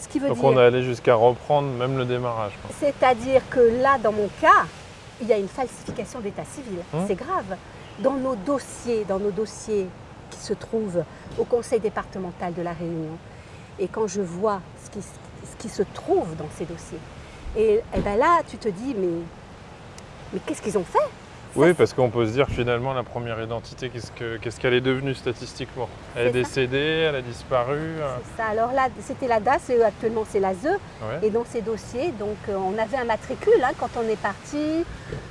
Ce 0.00 0.08
qui 0.08 0.18
veut 0.18 0.28
Donc 0.28 0.38
dire... 0.38 0.46
on 0.46 0.58
est 0.58 0.62
allé 0.62 0.82
jusqu'à 0.82 1.14
reprendre 1.14 1.68
même 1.68 1.98
le 1.98 2.04
démarrage. 2.04 2.52
C'est-à-dire 2.78 3.42
que 3.50 3.60
là, 3.82 3.98
dans 3.98 4.12
mon 4.12 4.28
cas, 4.40 4.64
il 5.20 5.28
y 5.28 5.32
a 5.32 5.38
une 5.38 5.48
falsification 5.48 6.20
d'état 6.20 6.44
civil. 6.44 6.78
Hum. 6.94 7.04
C'est 7.06 7.16
grave. 7.16 7.56
Dans 7.98 8.14
nos 8.14 8.34
dossiers, 8.34 9.04
dans 9.04 9.18
nos 9.18 9.30
dossiers 9.30 9.86
qui 10.30 10.38
se 10.38 10.54
trouvent 10.54 11.04
au 11.38 11.44
Conseil 11.44 11.80
départemental 11.80 12.54
de 12.54 12.62
la 12.62 12.72
Réunion, 12.72 13.18
et 13.78 13.88
quand 13.88 14.06
je 14.06 14.22
vois 14.22 14.60
ce 14.84 14.90
qui, 14.90 15.02
ce 15.02 15.56
qui 15.58 15.68
se 15.68 15.82
trouve 15.82 16.34
dans 16.36 16.48
ces 16.56 16.64
dossiers, 16.64 16.98
et, 17.56 17.82
et 17.94 18.00
ben 18.00 18.16
là, 18.16 18.40
tu 18.48 18.56
te 18.56 18.68
dis, 18.68 18.94
mais, 18.96 19.22
mais 20.32 20.40
qu'est-ce 20.46 20.62
qu'ils 20.62 20.78
ont 20.78 20.84
fait? 20.84 20.98
Oui, 21.56 21.74
parce 21.74 21.92
qu'on 21.92 22.10
peut 22.10 22.26
se 22.26 22.32
dire 22.32 22.48
finalement 22.48 22.92
la 22.94 23.02
première 23.02 23.40
identité, 23.42 23.88
qu'est-ce 23.88 24.12
que- 24.12 24.36
qu'est-ce 24.36 24.60
qu'elle 24.60 24.74
est 24.74 24.80
devenue 24.80 25.14
statistiquement? 25.14 25.88
Elle 26.16 26.28
est 26.28 26.30
décédée, 26.30 27.06
elle 27.08 27.16
a 27.16 27.22
disparu. 27.22 27.76
euh, 27.76 28.16
C'est 28.36 28.42
ça. 28.42 28.48
Alors 28.50 28.72
là, 28.72 28.86
c'était 29.00 29.26
la 29.26 29.40
DAS, 29.40 29.68
et 29.70 29.82
actuellement 29.82 30.24
c'est 30.28 30.38
la 30.40 30.54
ZE. 30.54 30.66
ouais. 30.68 31.26
Et 31.26 31.30
dans 31.30 31.44
ces 31.44 31.60
dossiers, 31.60 32.12
donc 32.12 32.36
euh, 32.48 32.54
on 32.56 32.78
avait 32.78 32.96
un 32.98 33.04
matricule 33.04 33.62
hein, 33.64 33.72
quand 33.78 33.90
on 33.96 34.08
est 34.08 34.20
parti. 34.20 34.84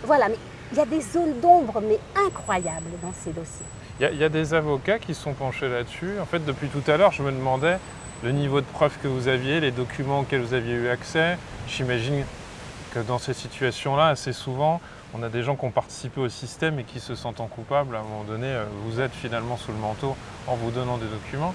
Voilà, 0.03 0.27
mais 0.27 0.35
il 0.73 0.77
y 0.77 0.81
a 0.81 0.85
des 0.85 1.01
zones 1.01 1.39
d'ombre, 1.39 1.81
mais 1.81 1.99
incroyables 2.27 2.91
dans 3.01 3.13
ces 3.13 3.31
dossiers. 3.31 3.65
Il 4.01 4.09
y, 4.13 4.17
y 4.17 4.23
a 4.23 4.29
des 4.29 4.53
avocats 4.53 4.99
qui 4.99 5.13
sont 5.13 5.33
penchés 5.33 5.69
là-dessus. 5.69 6.19
En 6.21 6.25
fait, 6.25 6.43
depuis 6.45 6.67
tout 6.67 6.83
à 6.91 6.97
l'heure, 6.97 7.11
je 7.13 7.23
me 7.23 7.31
demandais 7.31 7.77
le 8.23 8.31
niveau 8.33 8.59
de 8.59 8.65
preuve 8.65 8.91
que 9.01 9.07
vous 9.07 9.29
aviez, 9.29 9.61
les 9.61 9.71
documents 9.71 10.19
auxquels 10.19 10.41
vous 10.41 10.53
aviez 10.53 10.73
eu 10.73 10.89
accès. 10.89 11.37
J'imagine 11.67 12.25
que 12.93 12.99
dans 12.99 13.19
ces 13.19 13.33
situations-là, 13.33 14.07
assez 14.07 14.33
souvent, 14.33 14.81
on 15.13 15.23
a 15.23 15.29
des 15.29 15.43
gens 15.43 15.55
qui 15.55 15.65
ont 15.65 15.71
participé 15.71 16.21
au 16.21 16.29
système 16.29 16.79
et 16.79 16.83
qui 16.83 16.99
se 16.99 17.15
sentent 17.15 17.41
coupables. 17.49 17.95
À 17.95 17.99
un 17.99 18.03
moment 18.03 18.23
donné, 18.23 18.47
euh, 18.47 18.65
vous 18.85 18.99
êtes 18.99 19.13
finalement 19.13 19.57
sous 19.57 19.71
le 19.71 19.77
manteau 19.77 20.15
en 20.47 20.55
vous 20.55 20.71
donnant 20.71 20.97
des 20.97 21.07
documents. 21.07 21.53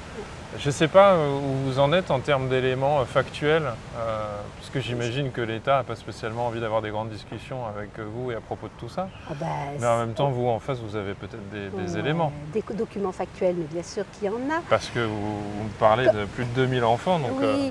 Je 0.59 0.69
ne 0.69 0.73
sais 0.73 0.87
pas 0.87 1.15
euh, 1.15 1.37
où 1.37 1.67
vous 1.67 1.79
en 1.81 1.93
êtes 1.93 2.13
en 2.13 2.21
termes 2.21 2.49
d'éléments 2.49 3.01
euh, 3.01 3.05
factuels, 3.05 3.73
euh, 3.99 4.37
puisque 4.57 4.79
j'imagine 4.87 5.33
que 5.33 5.41
l'État 5.41 5.79
n'a 5.79 5.83
pas 5.83 5.97
spécialement 5.97 6.47
envie 6.47 6.61
d'avoir 6.61 6.81
des 6.81 6.91
grandes 6.91 7.11
discussions 7.11 7.67
avec 7.67 7.99
vous 7.99 8.31
et 8.31 8.37
à 8.37 8.41
propos 8.41 8.69
de 8.69 8.73
tout 8.79 8.89
ça. 8.89 9.09
Ah 9.29 9.33
ben, 9.39 9.47
Mais 9.81 9.87
en 9.87 9.99
même 9.99 10.15
temps, 10.15 10.31
vous, 10.31 10.47
en 10.47 10.61
face, 10.61 10.79
vous 10.79 10.95
avez 10.95 11.15
peut-être 11.15 11.49
des, 11.51 11.99
éléments. 11.99 12.33
Des 12.53 12.63
documents 12.73 13.11
factuels, 13.11 13.57
mais 13.59 13.65
bien 13.65 13.83
sûr 13.83 14.05
qu'il 14.13 14.29
y 14.29 14.31
en 14.31 14.51
a. 14.51 14.63
Parce 14.71 14.89
que 14.91 15.01
vous, 15.01 15.41
vous 15.41 15.65
me 15.65 15.79
parlez 15.81 16.07
de 16.07 16.25
plus 16.25 16.45
de 16.45 16.51
2000 16.55 16.85
enfants, 16.85 17.19
donc 17.19 17.33
oui, 17.41 17.47
euh, 17.47 17.71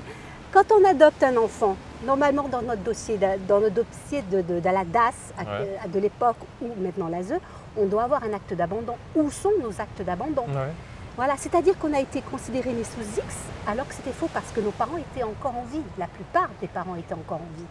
quand 0.54 0.70
on 0.70 0.84
adopte 0.88 1.20
un 1.24 1.36
enfant, 1.36 1.76
normalement 2.06 2.46
dans 2.48 2.62
notre 2.62 2.82
dossier, 2.82 3.18
dans 3.48 3.58
notre 3.60 3.74
dossier 3.74 4.22
de, 4.30 4.40
de- 4.40 4.60
de 4.60 4.70
la 4.70 4.84
DAS 4.84 5.12
Ouais. 5.36 5.76
à 5.84 5.88
de 5.88 5.98
l'époque 5.98 6.36
ou 6.62 6.68
maintenant 6.80 7.08
l'ASE, 7.08 7.34
on 7.76 7.86
doit 7.86 8.04
avoir 8.04 8.22
un 8.22 8.32
acte 8.32 8.54
d'abandon. 8.54 8.94
Où 9.16 9.30
sont 9.32 9.50
nos 9.60 9.80
actes 9.80 10.02
d'abandon 10.02 10.42
ouais. 10.42 10.72
Voilà, 11.16 11.34
c'est-à-dire 11.36 11.76
qu'on 11.78 11.92
a 11.92 11.98
été 12.00 12.22
considérés 12.22 12.72
nés 12.72 12.84
sous 12.84 13.18
X 13.20 13.26
alors 13.66 13.86
que 13.88 13.94
c'était 13.94 14.12
faux 14.12 14.28
parce 14.32 14.50
que 14.52 14.60
nos 14.60 14.70
parents 14.70 14.96
étaient 14.96 15.24
encore 15.24 15.56
en 15.56 15.64
vie. 15.72 15.82
La 15.98 16.06
plupart 16.06 16.48
des 16.60 16.68
parents 16.68 16.94
étaient 16.96 17.14
encore 17.14 17.38
en 17.40 17.58
vie. 17.58 17.66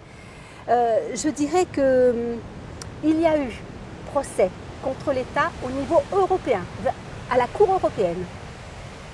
Euh, 0.69 1.15
je 1.15 1.29
dirais 1.29 1.65
que 1.71 2.11
hum, 2.11 2.39
il 3.05 3.19
y 3.21 3.25
a 3.25 3.37
eu 3.37 3.51
procès 4.11 4.49
contre 4.83 5.13
l'État 5.13 5.51
au 5.65 5.69
niveau 5.71 6.01
européen, 6.11 6.61
à 7.31 7.37
la 7.37 7.47
Cour 7.47 7.69
européenne. 7.71 8.23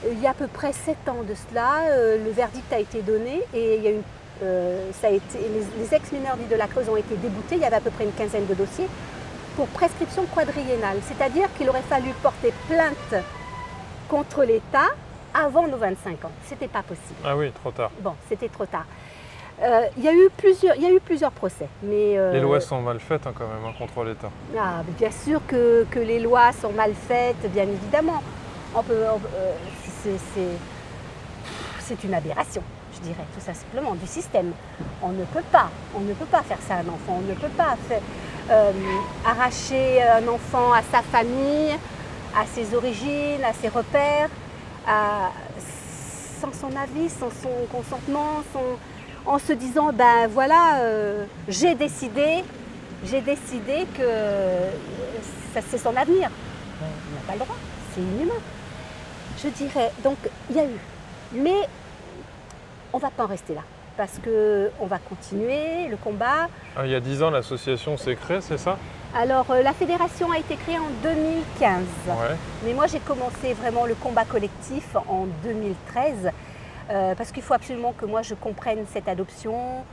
Il 0.09 0.19
y 0.21 0.27
a 0.27 0.31
à 0.31 0.33
peu 0.33 0.47
près 0.47 0.71
sept 0.71 1.07
ans 1.09 1.23
de 1.27 1.33
cela, 1.33 1.81
euh, 1.89 2.23
le 2.23 2.31
verdict 2.31 2.71
a 2.71 2.79
été 2.79 3.01
donné 3.01 3.43
et 3.53 3.75
il 3.77 3.83
y 3.83 3.87
a 3.87 3.91
eu, 3.91 4.01
euh, 4.43 4.89
ça 4.93 5.07
a 5.07 5.09
été, 5.09 5.37
les, 5.37 5.83
les 5.83 5.93
ex-mineurs 5.93 6.37
dits 6.37 6.45
de 6.49 6.55
la 6.55 6.67
Creuse 6.67 6.87
ont 6.87 6.95
été 6.95 7.15
déboutés. 7.15 7.55
Il 7.55 7.61
y 7.61 7.65
avait 7.65 7.75
à 7.75 7.81
peu 7.81 7.89
près 7.91 8.05
une 8.05 8.13
quinzaine 8.13 8.45
de 8.45 8.53
dossiers 8.53 8.87
pour 9.57 9.67
prescription 9.67 10.25
quadriennale, 10.33 10.97
c'est-à-dire 11.03 11.47
qu'il 11.57 11.67
aurait 11.69 11.81
fallu 11.81 12.11
porter 12.23 12.53
plainte 12.69 13.23
contre 14.07 14.43
l'État 14.43 14.87
avant 15.33 15.67
nos 15.67 15.77
25 15.77 16.23
ans. 16.25 16.31
C'était 16.45 16.69
pas 16.69 16.81
possible. 16.81 17.19
Ah 17.25 17.35
oui, 17.35 17.51
trop 17.51 17.71
tard. 17.71 17.91
Bon, 17.99 18.13
c'était 18.29 18.47
trop 18.49 18.65
tard. 18.65 18.85
Euh, 19.61 19.81
il, 19.97 20.03
y 20.05 20.07
a 20.07 20.13
eu 20.13 20.29
plusieurs, 20.37 20.77
il 20.77 20.83
y 20.83 20.85
a 20.85 20.91
eu 20.91 21.01
plusieurs 21.01 21.31
procès. 21.31 21.67
Mais, 21.83 22.17
euh, 22.17 22.31
Les 22.31 22.39
lois 22.39 22.61
sont 22.61 22.81
mal 22.81 23.01
faites 23.01 23.27
hein, 23.27 23.33
quand 23.37 23.45
même 23.47 23.65
hein, 23.67 23.73
contre 23.77 24.05
l'État. 24.05 24.29
ah, 24.57 24.81
bien 24.97 25.11
sûr 25.11 25.41
que, 25.45 25.85
que 25.91 25.99
les 25.99 26.19
lois 26.19 26.53
sont 26.53 26.71
mal 26.71 26.93
faites, 26.93 27.51
bien 27.51 27.63
évidemment. 27.63 28.23
On 28.73 28.81
peut, 28.83 29.03
on 29.13 29.19
peut- 29.19 29.27
euh, 29.35 29.53
c'est, 30.03 31.97
une 32.03 32.13
aberration, 32.13 32.61
je 32.93 32.99
dirais, 32.99 33.25
tout 33.33 33.43
simplement, 33.43 33.95
du 33.95 34.07
système. 34.07 34.51
On 35.01 35.09
ne 35.09 35.25
peut 35.25 35.43
pas, 35.51 35.69
on 35.95 36.01
ne 36.01 36.13
peut 36.13 36.25
pas 36.25 36.43
faire 36.43 36.59
ça 36.67 36.75
à 36.75 36.77
un 36.77 36.87
enfant. 36.87 37.17
On 37.17 37.21
ne 37.21 37.33
peut 37.33 37.49
pas 37.57 37.75
euh, 38.51 38.71
arracher 39.25 40.03
un 40.03 40.27
enfant 40.27 40.71
à 40.71 40.83
sa 40.83 41.01
famille, 41.01 41.75
à 42.37 42.45
ses 42.45 42.75
origines, 42.75 43.43
à 43.43 43.53
ses 43.53 43.69
repères, 43.69 44.29
sans 46.39 46.53
son 46.53 46.75
avis, 46.77 47.09
sans 47.09 47.29
son 47.29 47.65
consentement, 47.71 48.43
en 49.25 49.39
se 49.39 49.53
disant 49.53 49.91
ben 49.93 50.27
voilà, 50.29 50.79
euh, 50.79 51.25
j'ai 51.47 51.75
décidé, 51.75 52.43
j'ai 53.03 53.21
décidé 53.21 53.85
que 53.97 55.61
c'est 55.69 55.77
son 55.77 55.95
avenir. 55.95 56.29
Il 56.81 57.15
n'a 57.15 57.21
pas 57.27 57.33
le 57.33 57.39
droit, 57.39 57.57
c'est 57.93 58.01
inhumain. 58.01 58.33
Je 59.43 59.49
dirais, 59.49 59.91
donc 60.03 60.17
il 60.49 60.57
y 60.57 60.59
a 60.59 60.65
eu, 60.65 60.79
mais 61.31 61.67
on 62.91 62.97
ne 62.97 63.01
va 63.01 63.09
pas 63.09 63.23
en 63.23 63.27
rester 63.27 63.53
là 63.53 63.61
parce 63.95 64.17
que 64.19 64.71
on 64.79 64.85
va 64.85 64.97
continuer 64.97 65.87
le 65.89 65.97
combat. 65.97 66.47
Ah, 66.75 66.85
il 66.85 66.91
y 66.91 66.95
a 66.95 66.99
10 66.99 67.23
ans, 67.23 67.29
l'association 67.29 67.97
s'est 67.97 68.15
créée, 68.15 68.41
c'est 68.41 68.57
ça? 68.57 68.77
Alors 69.15 69.49
euh, 69.51 69.61
la 69.61 69.73
fédération 69.73 70.31
a 70.31 70.39
été 70.39 70.55
créée 70.55 70.77
en 70.77 70.89
2015. 71.03 71.83
Ouais. 72.07 72.35
Mais 72.65 72.73
moi, 72.73 72.87
j'ai 72.87 72.99
commencé 72.99 73.53
vraiment 73.53 73.85
le 73.85 73.95
combat 73.95 74.25
collectif 74.25 74.95
en 75.07 75.25
2013 75.43 76.31
euh, 76.89 77.15
parce 77.15 77.31
qu'il 77.31 77.43
faut 77.43 77.53
absolument 77.53 77.93
que 77.93 78.05
moi 78.05 78.21
je 78.21 78.35
comprenne 78.35 78.85
cette 78.91 79.07
adoption 79.07 79.83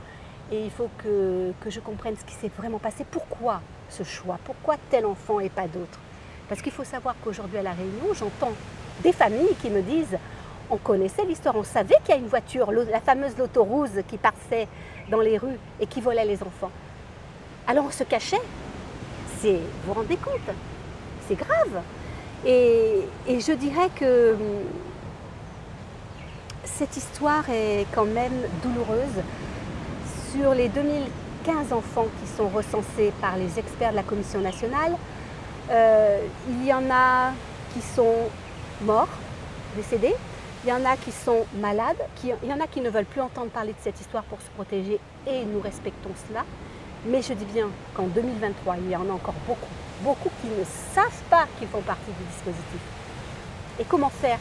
et 0.51 0.63
il 0.63 0.71
faut 0.71 0.89
que, 0.97 1.51
que 1.61 1.69
je 1.69 1.79
comprenne 1.79 2.15
ce 2.17 2.25
qui 2.25 2.33
s'est 2.35 2.51
vraiment 2.57 2.79
passé. 2.79 3.05
Pourquoi 3.09 3.61
ce 3.89 4.03
choix? 4.03 4.39
Pourquoi 4.43 4.75
tel 4.89 5.05
enfant 5.05 5.39
et 5.39 5.49
pas 5.49 5.67
d'autre? 5.67 5.99
Parce 6.49 6.61
qu'il 6.61 6.71
faut 6.71 6.83
savoir 6.83 7.15
qu'aujourd'hui 7.23 7.57
à 7.57 7.63
La 7.63 7.71
Réunion, 7.71 8.13
j'entends 8.13 8.53
des 9.03 9.11
familles 9.11 9.55
qui 9.61 9.69
me 9.69 9.81
disent 9.81 10.17
on 10.69 10.77
connaissait 10.77 11.23
l'histoire, 11.25 11.55
on 11.55 11.63
savait 11.63 11.95
qu'il 12.03 12.13
y 12.15 12.17
a 12.17 12.19
une 12.19 12.27
voiture, 12.27 12.71
la 12.71 12.99
fameuse 12.99 13.37
loto 13.37 13.63
rouge 13.63 13.89
qui 14.07 14.17
passait 14.17 14.67
dans 15.09 15.21
les 15.21 15.37
rues 15.37 15.57
et 15.79 15.87
qui 15.87 16.01
volait 16.01 16.25
les 16.25 16.41
enfants. 16.43 16.71
Alors 17.67 17.85
on 17.85 17.91
se 17.91 18.03
cachait. 18.03 18.41
Vous 19.43 19.59
vous 19.85 19.93
rendez 19.93 20.17
compte? 20.17 20.55
C'est 21.27 21.35
grave. 21.35 21.81
Et, 22.45 23.01
et 23.27 23.39
je 23.39 23.51
dirais 23.51 23.89
que 23.95 24.33
hum, 24.33 24.39
cette 26.63 26.97
histoire 26.97 27.49
est 27.49 27.85
quand 27.93 28.05
même 28.05 28.33
douloureuse. 28.63 29.23
Sur 30.31 30.53
les 30.53 30.69
2015 30.69 31.71
enfants 31.71 32.07
qui 32.21 32.27
sont 32.35 32.49
recensés 32.49 33.13
par 33.21 33.37
les 33.37 33.57
experts 33.59 33.91
de 33.91 33.95
la 33.95 34.03
Commission 34.03 34.41
nationale, 34.41 34.95
euh, 35.69 36.19
il 36.49 36.65
y 36.65 36.73
en 36.73 36.89
a 36.91 37.31
qui 37.73 37.81
sont 37.81 38.15
morts, 38.81 39.09
décédés, 39.75 40.15
il 40.63 40.69
y 40.69 40.73
en 40.73 40.85
a 40.85 40.97
qui 40.97 41.11
sont 41.11 41.45
malades, 41.59 41.97
qui- 42.15 42.31
il 42.43 42.49
y 42.49 42.53
en 42.53 42.59
a 42.59 42.67
qui 42.67 42.81
ne 42.81 42.89
veulent 42.89 43.05
plus 43.05 43.21
entendre 43.21 43.49
parler 43.51 43.71
de 43.73 43.77
cette 43.81 43.99
histoire 43.99 44.23
pour 44.23 44.39
se 44.41 44.49
protéger 44.55 44.99
et 45.27 45.43
nous 45.45 45.59
respectons 45.61 46.09
cela. 46.27 46.43
Mais 47.05 47.21
je 47.21 47.33
dis 47.33 47.45
bien 47.45 47.67
qu'en 47.93 48.07
2023, 48.07 48.75
il 48.77 48.89
y 48.89 48.95
en 48.95 49.07
a 49.09 49.13
encore 49.13 49.35
beaucoup, 49.45 49.69
beaucoup 50.01 50.29
qui 50.41 50.47
ne 50.47 50.63
savent 50.93 51.21
pas 51.29 51.45
qu'ils 51.57 51.67
font 51.67 51.81
partie 51.81 52.11
du 52.11 52.23
dispositif. 52.33 52.81
Et 53.79 53.83
comment 53.85 54.09
faire? 54.09 54.39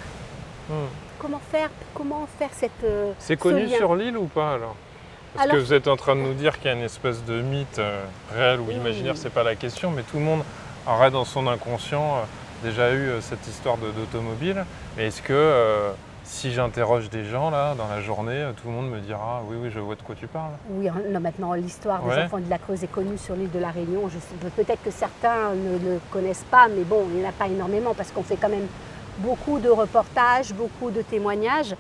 Hmm. 0.68 0.86
Comment 1.18 1.40
faire 1.50 1.68
Comment 1.94 2.26
faire 2.38 2.48
cette 2.52 2.82
euh, 2.84 3.12
C'est 3.18 3.34
ce 3.36 3.38
connu 3.40 3.68
sur 3.68 3.94
l'île 3.94 4.16
ou 4.16 4.26
pas 4.26 4.54
alors? 4.54 4.74
Parce 5.34 5.44
Alors- 5.44 5.56
que 5.56 5.62
vous 5.62 5.72
êtes 5.74 5.86
en 5.86 5.96
train 5.96 6.16
de 6.16 6.20
nous 6.22 6.34
dire 6.34 6.56
qu'il 6.58 6.66
y 6.70 6.74
a 6.74 6.76
une 6.76 6.82
espèce 6.84 7.22
de 7.24 7.40
mythe 7.42 7.78
euh, 7.78 8.04
réel 8.34 8.60
ou 8.60 8.70
imaginaire, 8.70 9.16
c'est 9.16 9.30
pas 9.30 9.42
la 9.42 9.54
question, 9.54 9.90
mais 9.90 10.02
tout 10.02 10.16
le 10.16 10.24
monde 10.24 10.42
aurait 10.86 11.10
dans 11.10 11.24
son 11.24 11.46
inconscient 11.46 12.16
euh, 12.16 12.20
déjà 12.68 12.92
eu 12.92 13.08
euh, 13.08 13.20
cette 13.20 13.46
histoire 13.46 13.76
d'automobile. 13.76 14.64
Mais 14.96 15.06
est-ce 15.06 15.22
que 15.22 15.32
euh, 15.32 15.90
si 16.24 16.52
j'interroge 16.52 17.08
des 17.10 17.24
gens 17.24 17.50
là 17.50 17.74
dans 17.76 17.88
la 17.88 18.00
journée, 18.00 18.44
tout 18.60 18.68
le 18.68 18.74
monde 18.74 18.90
me 18.90 19.00
dira 19.00 19.42
oui 19.48 19.56
oui 19.60 19.70
je 19.72 19.78
vois 19.80 19.94
de 19.94 20.02
quoi 20.02 20.14
tu 20.14 20.26
parles 20.26 20.52
Oui, 20.70 20.88
hein, 20.88 20.94
non, 21.10 21.20
maintenant 21.20 21.52
l'histoire 21.54 22.02
des 22.02 22.08
Ouais. 22.10 22.24
enfants 22.24 22.38
de 22.38 22.50
la 22.50 22.58
Creuse 22.58 22.82
est 22.82 22.88
connue 22.92 23.18
sur 23.18 23.34
l'île 23.36 23.50
de 23.50 23.58
la 23.58 23.70
Réunion. 23.70 24.08
Peut-être 24.56 24.82
que 24.82 24.90
certains 24.90 25.50
ne 25.54 25.78
le 25.78 26.00
connaissent 26.10 26.44
pas, 26.50 26.68
mais 26.68 26.82
bon, 26.82 27.04
il 27.12 27.20
n'y 27.20 27.26
en 27.26 27.28
a 27.28 27.32
pas 27.32 27.46
énormément 27.46 27.94
parce 27.94 28.10
qu'on 28.10 28.22
fait 28.24 28.36
quand 28.36 28.48
même 28.48 28.66
beaucoup 29.18 29.58
de 29.60 29.68
reportages, 29.70 30.52
beaucoup 30.52 30.90
de 30.90 31.02
témoignages. 31.02 31.74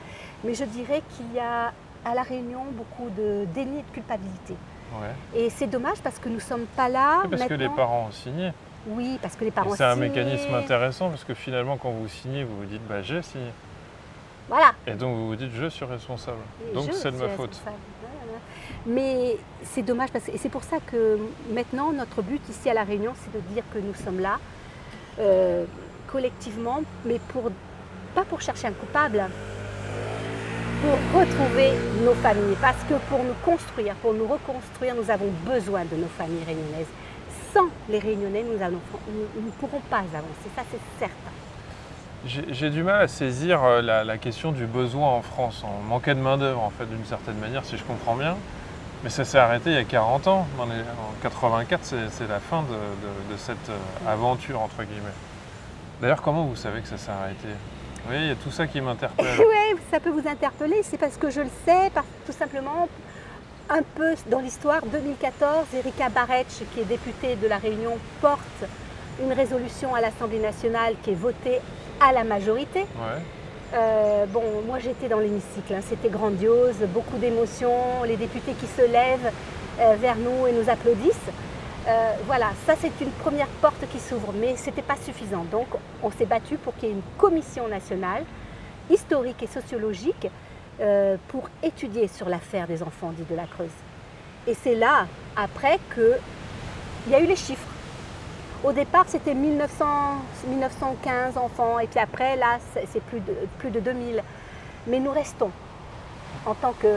Mais 0.44 0.54
je 0.54 0.64
dirais 0.64 1.02
qu'il 1.16 1.32
y 1.34 1.40
a 1.40 1.72
à 2.04 2.14
la 2.14 2.22
Réunion 2.22 2.60
beaucoup 2.72 3.10
de 3.16 3.46
déni 3.52 3.82
de 3.82 3.92
culpabilité. 3.92 4.54
Ouais. 5.00 5.40
Et 5.40 5.50
c'est 5.50 5.66
dommage 5.66 5.98
parce 6.04 6.18
que 6.20 6.28
nous 6.28 6.36
ne 6.36 6.40
sommes 6.40 6.66
pas 6.76 6.88
là. 6.88 7.22
Parce 7.28 7.42
que 7.46 7.54
les 7.54 7.68
parents 7.68 8.06
ont 8.08 8.12
signé. 8.12 8.52
Oui, 8.88 9.18
parce 9.20 9.34
que 9.36 9.44
les 9.44 9.50
parents 9.50 9.74
C'est 9.74 9.84
un 9.84 9.94
signaient. 9.94 10.08
mécanisme 10.08 10.54
intéressant 10.54 11.08
parce 11.10 11.24
que 11.24 11.34
finalement 11.34 11.76
quand 11.76 11.90
vous 11.90 12.08
signez, 12.08 12.44
vous 12.44 12.56
vous 12.58 12.64
dites 12.66 12.86
bah 12.88 13.02
j'ai 13.02 13.22
signé. 13.22 13.50
Voilà. 14.48 14.72
Et 14.86 14.92
donc 14.94 15.16
vous 15.16 15.26
vous 15.28 15.36
dites 15.36 15.50
je 15.54 15.66
suis 15.66 15.84
responsable. 15.84 16.38
Et 16.70 16.74
Donc 16.74 16.90
c'est 16.92 17.10
de 17.10 17.16
ma 17.16 17.28
faute. 17.30 17.60
Mais 18.86 19.36
c'est 19.64 19.82
dommage 19.82 20.10
parce 20.12 20.26
que 20.26 20.30
et 20.30 20.38
c'est 20.38 20.48
pour 20.48 20.62
ça 20.62 20.76
que 20.86 21.18
maintenant 21.52 21.92
notre 21.92 22.22
but 22.22 22.40
ici 22.48 22.70
à 22.70 22.74
la 22.74 22.84
Réunion, 22.84 23.12
c'est 23.16 23.32
de 23.36 23.40
dire 23.52 23.64
que 23.74 23.78
nous 23.80 23.94
sommes 23.94 24.20
là 24.20 24.38
euh, 25.18 25.64
collectivement, 26.06 26.82
mais 27.04 27.18
pour 27.28 27.50
pas 28.14 28.24
pour 28.24 28.40
chercher 28.40 28.68
un 28.68 28.72
coupable, 28.72 29.24
pour 30.82 31.20
retrouver 31.20 31.70
nos 32.04 32.14
familles. 32.14 32.56
Parce 32.60 32.82
que 32.88 32.94
pour 33.10 33.18
nous 33.24 33.34
construire, 33.44 33.94
pour 33.96 34.14
nous 34.14 34.26
reconstruire, 34.26 34.94
nous 34.94 35.10
avons 35.10 35.30
besoin 35.44 35.84
de 35.84 35.96
nos 35.96 36.06
familles 36.06 36.44
réunionnaises. 36.46 36.86
Sans 37.56 37.68
les 37.88 37.98
Réunionnais, 37.98 38.42
nous 38.42 38.62
allons- 38.62 38.80
nous 39.08 39.40
nous 39.40 39.46
ne 39.46 39.50
pourrons 39.52 39.80
pas 39.88 39.98
avancer. 40.00 40.50
Ça, 40.54 40.62
c'est 40.70 40.78
certain. 40.98 41.14
J'ai 42.52 42.68
du 42.70 42.82
mal 42.82 43.00
à 43.02 43.08
saisir 43.08 43.62
euh, 43.64 43.80
la, 43.80 44.04
la 44.04 44.18
question 44.18 44.52
du 44.52 44.66
besoin 44.66 45.08
en 45.08 45.22
France. 45.22 45.64
On 45.64 45.82
manquait 45.84 46.14
de 46.14 46.20
main-d'œuvre, 46.20 46.60
en 46.62 46.70
fait, 46.70 46.84
d'une 46.86 47.04
certaine 47.06 47.38
manière, 47.38 47.64
si 47.64 47.78
je 47.78 47.84
comprends 47.84 48.14
bien. 48.16 48.36
Mais 49.04 49.10
ça 49.10 49.24
s'est 49.24 49.38
arrêté 49.38 49.70
il 49.70 49.76
y 49.76 49.78
a 49.78 49.84
40 49.84 50.26
ans. 50.26 50.46
En 50.58 50.66
84, 51.22 51.80
c'est 52.10 52.28
la 52.28 52.40
fin 52.40 52.62
de, 52.62 52.68
de- 52.68 53.32
de 53.32 53.38
cette 53.38 53.70
euh, 53.70 54.10
aventure, 54.10 54.60
entre 54.60 54.82
guillemets. 54.82 55.14
D'ailleurs, 56.02 56.20
comment 56.20 56.44
vous 56.44 56.56
savez 56.56 56.80
que 56.82 56.88
ça 56.88 56.98
s'est 56.98 57.10
arrêté? 57.12 57.48
Oui, 58.10 58.16
il 58.18 58.26
y 58.26 58.30
a 58.30 58.34
tout 58.34 58.50
ça 58.50 58.66
qui 58.66 58.80
m'interpelle. 58.82 59.26
Oui, 59.38 59.78
ça 59.90 59.98
peut 60.00 60.10
vous 60.10 60.28
interpeller, 60.28 60.82
c'est 60.82 60.98
parce 60.98 61.16
que 61.16 61.30
je 61.30 61.40
le 61.40 61.50
sais, 61.64 61.90
tout 62.26 62.32
simplement, 62.32 62.88
un 63.68 63.82
peu 63.94 64.14
dans 64.30 64.40
l'histoire, 64.40 64.82
2014, 64.86 65.66
Erika 65.74 66.08
Barretch, 66.08 66.62
qui 66.72 66.80
est 66.80 66.84
députée 66.84 67.36
de 67.36 67.48
la 67.48 67.58
Réunion, 67.58 67.98
porte 68.20 68.40
une 69.22 69.32
résolution 69.32 69.94
à 69.94 70.00
l'Assemblée 70.00 70.38
nationale 70.38 70.94
qui 71.02 71.10
est 71.10 71.14
votée 71.14 71.60
à 72.00 72.12
la 72.12 72.24
majorité. 72.24 72.80
Ouais. 72.80 73.22
Euh, 73.74 74.26
bon, 74.26 74.42
moi 74.66 74.78
j'étais 74.78 75.08
dans 75.08 75.18
l'hémicycle, 75.18 75.74
hein, 75.74 75.80
c'était 75.82 76.08
grandiose, 76.08 76.76
beaucoup 76.94 77.16
d'émotions, 77.16 78.04
les 78.06 78.16
députés 78.16 78.52
qui 78.52 78.66
se 78.66 78.82
lèvent 78.82 79.32
euh, 79.80 79.96
vers 79.98 80.16
nous 80.16 80.46
et 80.46 80.52
nous 80.52 80.70
applaudissent. 80.70 81.14
Euh, 81.88 82.12
voilà, 82.26 82.50
ça 82.64 82.74
c'est 82.80 82.92
une 83.00 83.10
première 83.10 83.48
porte 83.60 83.84
qui 83.90 83.98
s'ouvre, 83.98 84.32
mais 84.40 84.56
ce 84.56 84.66
n'était 84.66 84.82
pas 84.82 84.96
suffisant. 85.04 85.44
Donc 85.50 85.66
on 86.02 86.10
s'est 86.12 86.26
battu 86.26 86.58
pour 86.58 86.76
qu'il 86.76 86.88
y 86.88 86.92
ait 86.92 86.94
une 86.94 87.18
commission 87.18 87.66
nationale 87.66 88.22
historique 88.88 89.42
et 89.42 89.48
sociologique 89.48 90.28
euh, 90.80 91.16
pour 91.28 91.48
étudier 91.62 92.08
sur 92.08 92.28
l'affaire 92.28 92.66
des 92.66 92.82
enfants 92.82 93.12
dits 93.12 93.24
de 93.28 93.34
la 93.34 93.46
Creuse. 93.46 93.70
Et 94.46 94.54
c'est 94.54 94.74
là, 94.74 95.06
après, 95.36 95.78
qu'il 95.94 97.12
y 97.12 97.14
a 97.14 97.20
eu 97.20 97.26
les 97.26 97.36
chiffres. 97.36 97.68
Au 98.64 98.72
départ, 98.72 99.04
c'était 99.08 99.34
1900 99.34 99.86
1915 100.48 101.36
enfants, 101.36 101.78
et 101.78 101.86
puis 101.86 101.98
après, 102.00 102.36
là, 102.36 102.58
c'est 102.74 103.02
plus 103.02 103.20
de, 103.20 103.34
plus 103.58 103.70
de 103.70 103.80
2000. 103.80 104.22
Mais 104.86 105.00
nous 105.00 105.10
restons, 105.10 105.50
en 106.44 106.54
tant 106.54 106.72
que 106.72 106.88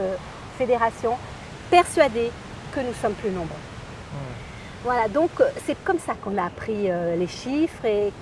fédération, 0.58 1.16
persuadés 1.70 2.30
que 2.72 2.80
nous 2.80 2.94
sommes 2.94 3.14
plus 3.14 3.30
nombreux. 3.30 3.56
Voilà, 4.82 5.08
donc 5.08 5.30
euh, 5.40 5.48
c'est 5.66 5.76
comme 5.84 5.98
ça 5.98 6.14
qu'on 6.14 6.38
a 6.38 6.44
appris 6.44 6.90
euh, 6.90 7.14
les 7.14 7.26
chiffres 7.26 7.84
et 7.84 8.12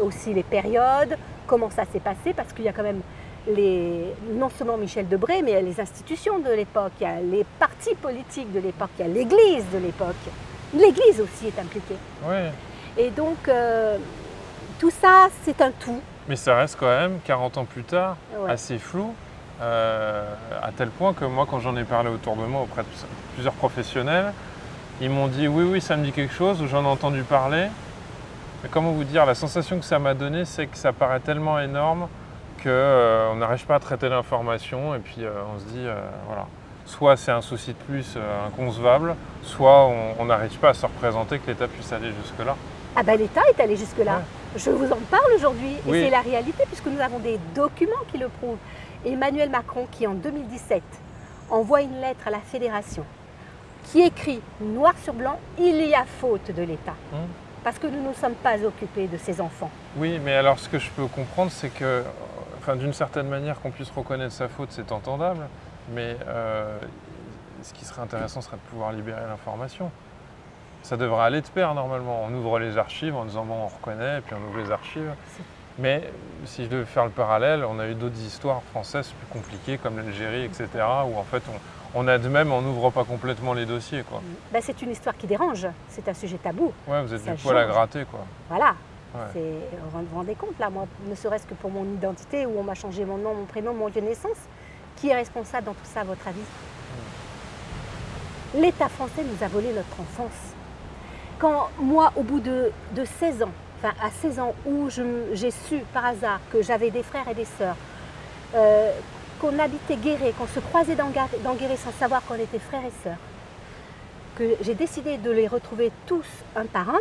aussi 0.00 0.34
les 0.34 0.42
périodes, 0.42 1.16
comment 1.46 1.70
ça 1.70 1.84
s'est 1.92 2.00
passé, 2.00 2.32
parce 2.34 2.52
qu'il 2.52 2.64
y 2.64 2.68
a 2.68 2.72
quand 2.72 2.82
même 2.82 3.02
les, 3.46 4.04
non 4.34 4.48
seulement 4.50 4.76
Michel 4.76 5.08
Debré, 5.08 5.42
mais 5.42 5.60
les 5.62 5.80
institutions 5.80 6.38
de 6.38 6.50
l'époque, 6.50 6.92
il 7.00 7.04
y 7.04 7.06
a 7.06 7.20
les 7.20 7.44
partis 7.58 7.94
politiques 7.94 8.52
de 8.52 8.60
l'époque, 8.60 8.90
il 8.98 9.06
y 9.06 9.10
a 9.10 9.12
l'Église 9.12 9.64
de 9.72 9.78
l'époque. 9.78 10.16
L'Église 10.74 11.20
aussi 11.20 11.46
est 11.46 11.58
impliquée. 11.58 11.96
Ouais. 12.26 12.50
Et 12.96 13.10
donc, 13.10 13.36
euh, 13.48 13.96
tout 14.78 14.90
ça, 14.90 15.28
c'est 15.44 15.60
un 15.62 15.70
tout. 15.70 16.00
Mais 16.28 16.36
ça 16.36 16.56
reste 16.56 16.76
quand 16.78 16.86
même, 16.88 17.20
40 17.24 17.58
ans 17.58 17.64
plus 17.64 17.84
tard, 17.84 18.16
Ouais. 18.38 18.50
assez 18.50 18.78
flou, 18.78 19.14
euh, 19.62 20.34
à 20.62 20.70
tel 20.72 20.90
point 20.90 21.14
que 21.14 21.24
moi, 21.24 21.46
quand 21.48 21.60
j'en 21.60 21.76
ai 21.76 21.84
parlé 21.84 22.10
autour 22.10 22.36
de 22.36 22.42
moi 22.44 22.62
auprès 22.62 22.82
de 22.82 22.88
plusieurs 23.34 23.54
professionnels, 23.54 24.32
ils 25.00 25.08
m'ont 25.10 25.28
dit 25.28 25.48
oui, 25.48 25.64
oui, 25.64 25.80
ça 25.80 25.96
me 25.96 26.04
dit 26.04 26.12
quelque 26.12 26.34
chose, 26.34 26.60
ou 26.60 26.66
j'en 26.66 26.82
ai 26.84 26.88
entendu 26.88 27.22
parler. 27.22 27.68
Mais 28.62 28.68
comment 28.70 28.90
vous 28.90 29.04
dire, 29.04 29.24
la 29.24 29.34
sensation 29.36 29.78
que 29.78 29.84
ça 29.84 29.98
m'a 29.98 30.12
donnée, 30.14 30.44
c'est 30.44 30.66
que 30.66 30.76
ça 30.76 30.92
paraît 30.92 31.20
tellement 31.20 31.58
énorme 31.60 32.08
qu'on 32.62 33.36
n'arrive 33.36 33.64
pas 33.66 33.76
à 33.76 33.80
traiter 33.80 34.08
l'information, 34.08 34.94
et 34.94 34.98
puis 34.98 35.16
euh, 35.24 35.30
on 35.54 35.58
se 35.58 35.64
dit, 35.66 35.86
euh, 35.86 35.94
voilà, 36.26 36.46
soit 36.86 37.16
c'est 37.16 37.30
un 37.32 37.40
souci 37.42 37.72
de 37.72 37.78
plus 37.78 38.14
euh, 38.16 38.46
inconcevable, 38.46 39.14
soit 39.42 39.86
on- 40.18 40.24
n'arrive 40.24 40.56
pas 40.58 40.70
à 40.70 40.74
se 40.74 40.84
représenter 40.86 41.38
que 41.38 41.46
l'État 41.50 41.68
puisse 41.68 41.92
aller 41.92 42.10
jusque-là. 42.22 42.54
Ah 42.96 43.02
ben 43.02 43.18
l'État 43.18 43.42
est 43.48 43.60
allé 43.62 43.76
jusque-là. 43.76 44.16
Ouais. 44.16 44.22
Je 44.60 44.70
vous 44.70 44.90
en 44.92 44.96
parle 45.10 45.30
aujourd'hui 45.36 45.76
et 45.86 45.92
c'est 45.92 46.10
la 46.10 46.20
réalité 46.20 46.64
puisque 46.66 46.86
nous 46.86 47.00
avons 47.00 47.18
des 47.18 47.38
documents 47.54 47.92
qui 48.10 48.18
le 48.18 48.28
prouvent. 48.28 48.56
Emmanuel 49.06 49.50
Macron 49.50 49.86
qui 49.90 50.06
en 50.06 50.14
2017 50.14 50.82
envoie 51.50 51.82
une 51.82 52.00
lettre 52.00 52.26
à 52.26 52.30
la 52.30 52.40
fédération 52.40 53.04
qui 53.84 54.00
écrit 54.02 54.40
noir 54.60 54.94
sur 55.04 55.12
blanc 55.14 55.38
il 55.58 55.76
y 55.86 55.94
a 55.94 56.04
faute 56.20 56.50
de 56.54 56.62
l'État 56.62 56.94
Hum. 57.12 57.20
parce 57.62 57.78
que 57.78 57.86
nous 57.86 58.00
ne 58.02 58.08
nous 58.08 58.14
sommes 58.14 58.34
pas 58.34 58.56
occupés 58.64 59.06
de 59.06 59.16
ces 59.18 59.40
enfants. 59.40 59.70
Oui, 59.96 60.18
mais 60.24 60.34
alors 60.34 60.58
ce 60.58 60.68
que 60.68 60.78
je 60.78 60.90
peux 60.90 61.06
comprendre, 61.06 61.52
c'est 61.52 61.68
que, 61.70 61.84
euh, 61.84 62.02
enfin, 62.58 62.76
d'une 62.76 62.92
certaine 62.92 63.28
manière, 63.28 63.60
qu'on 63.60 63.70
puisse 63.70 63.90
reconnaître 63.90 64.32
sa 64.32 64.48
faute, 64.48 64.68
c'est 64.70 64.92
entendable, 64.92 65.46
mais 65.92 66.16
euh, 66.26 66.78
ce 67.62 67.72
qui 67.72 67.84
serait 67.84 68.02
intéressant 68.02 68.40
serait 68.40 68.56
de 68.56 68.70
pouvoir 68.70 68.92
libérer 68.92 69.22
l'information. 69.28 69.90
Ça 70.82 70.96
devrait 70.96 71.24
aller 71.24 71.40
de 71.40 71.48
pair 71.48 71.74
normalement. 71.74 72.22
On 72.24 72.32
ouvre 72.34 72.58
les 72.58 72.78
archives 72.78 73.14
en 73.16 73.24
disant 73.24 73.44
bon, 73.44 73.54
on 73.64 73.66
reconnaît, 73.66 74.18
et 74.18 74.20
puis 74.20 74.34
on 74.34 74.48
ouvre 74.48 74.58
les 74.58 74.70
archives. 74.70 75.12
Mais 75.78 76.10
si 76.44 76.64
je 76.64 76.68
devais 76.68 76.84
faire 76.84 77.04
le 77.04 77.10
parallèle, 77.10 77.64
on 77.64 77.78
a 77.78 77.86
eu 77.88 77.94
d'autres 77.94 78.18
histoires 78.20 78.62
françaises 78.70 79.08
plus 79.08 79.26
compliquées, 79.26 79.78
comme 79.78 79.96
l'Algérie, 79.96 80.44
etc., 80.44 80.68
où 81.06 81.16
en 81.18 81.22
fait 81.24 81.42
on, 81.94 82.00
on 82.00 82.08
aide 82.08 82.28
même, 82.28 82.52
on 82.52 82.60
n'ouvre 82.60 82.90
pas 82.90 83.04
complètement 83.04 83.54
les 83.54 83.64
dossiers. 83.64 84.02
Quoi. 84.02 84.20
Ben, 84.52 84.60
c'est 84.62 84.82
une 84.82 84.90
histoire 84.90 85.16
qui 85.16 85.26
dérange, 85.26 85.66
c'est 85.88 86.08
un 86.08 86.14
sujet 86.14 86.38
tabou. 86.38 86.72
Ouais, 86.86 87.02
vous 87.02 87.14
êtes 87.14 87.22
Ça 87.22 87.32
du 87.32 87.42
poil 87.42 87.56
à 87.56 87.66
gratter. 87.66 88.04
Quoi. 88.04 88.20
Voilà. 88.48 88.74
C'est- 89.32 89.40
Vous 89.40 90.00
vous 90.10 90.16
rendez 90.16 90.34
compte 90.34 90.58
là, 90.58 90.70
moi, 90.70 90.86
ne 91.08 91.14
serait-ce 91.14 91.46
que 91.46 91.54
pour 91.54 91.70
mon 91.70 91.84
identité 91.84 92.44
où 92.46 92.58
on 92.58 92.62
m'a 92.62 92.74
changé 92.74 93.04
mon 93.04 93.16
nom, 93.18 93.34
mon 93.34 93.44
prénom, 93.46 93.72
mon 93.74 93.86
lieu 93.86 93.92
de 93.92 94.00
naissance, 94.00 94.36
qui 94.96 95.08
est 95.08 95.14
responsable 95.14 95.66
dans 95.66 95.72
tout 95.74 95.84
ça 95.84 96.00
à 96.00 96.04
votre 96.04 96.26
avis? 96.28 96.40
L'État 98.54 98.88
français 98.88 99.22
nous 99.24 99.44
a 99.44 99.48
volé 99.48 99.68
notre 99.72 100.00
enfance. 100.00 100.54
Quand 101.38 101.68
moi, 101.78 102.12
au 102.16 102.22
bout 102.22 102.40
de, 102.40 102.70
de 102.94 103.04
16 103.04 103.42
ans, 103.42 103.50
enfin 103.82 103.94
à 104.02 104.10
16 104.10 104.40
ans 104.40 104.54
où 104.66 104.88
j'ai 105.32 105.50
su 105.50 105.78
par 105.92 106.06
hasard 106.06 106.40
que 106.50 106.62
j'avais 106.62 106.90
des 106.90 107.02
frères 107.02 107.28
et 107.28 107.34
des 107.34 107.44
sœurs, 107.44 107.76
euh, 108.54 108.90
qu'on 109.40 109.56
habitait 109.58 109.96
Guéret, 109.96 110.32
qu'on 110.36 110.46
se 110.48 110.58
croisait 110.60 110.96
dans, 110.96 111.10
dans 111.44 111.54
Guéret 111.54 111.76
sans 111.76 111.92
savoir 111.92 112.22
qu'on 112.26 112.34
était 112.34 112.58
frères 112.58 112.84
et 112.84 113.02
sœurs, 113.04 113.18
que 114.36 114.56
j'ai 114.62 114.74
décidé 114.74 115.16
de 115.18 115.30
les 115.30 115.46
retrouver 115.46 115.92
tous 116.06 116.26
un 116.56 116.64
par 116.66 116.88
un, 116.90 116.98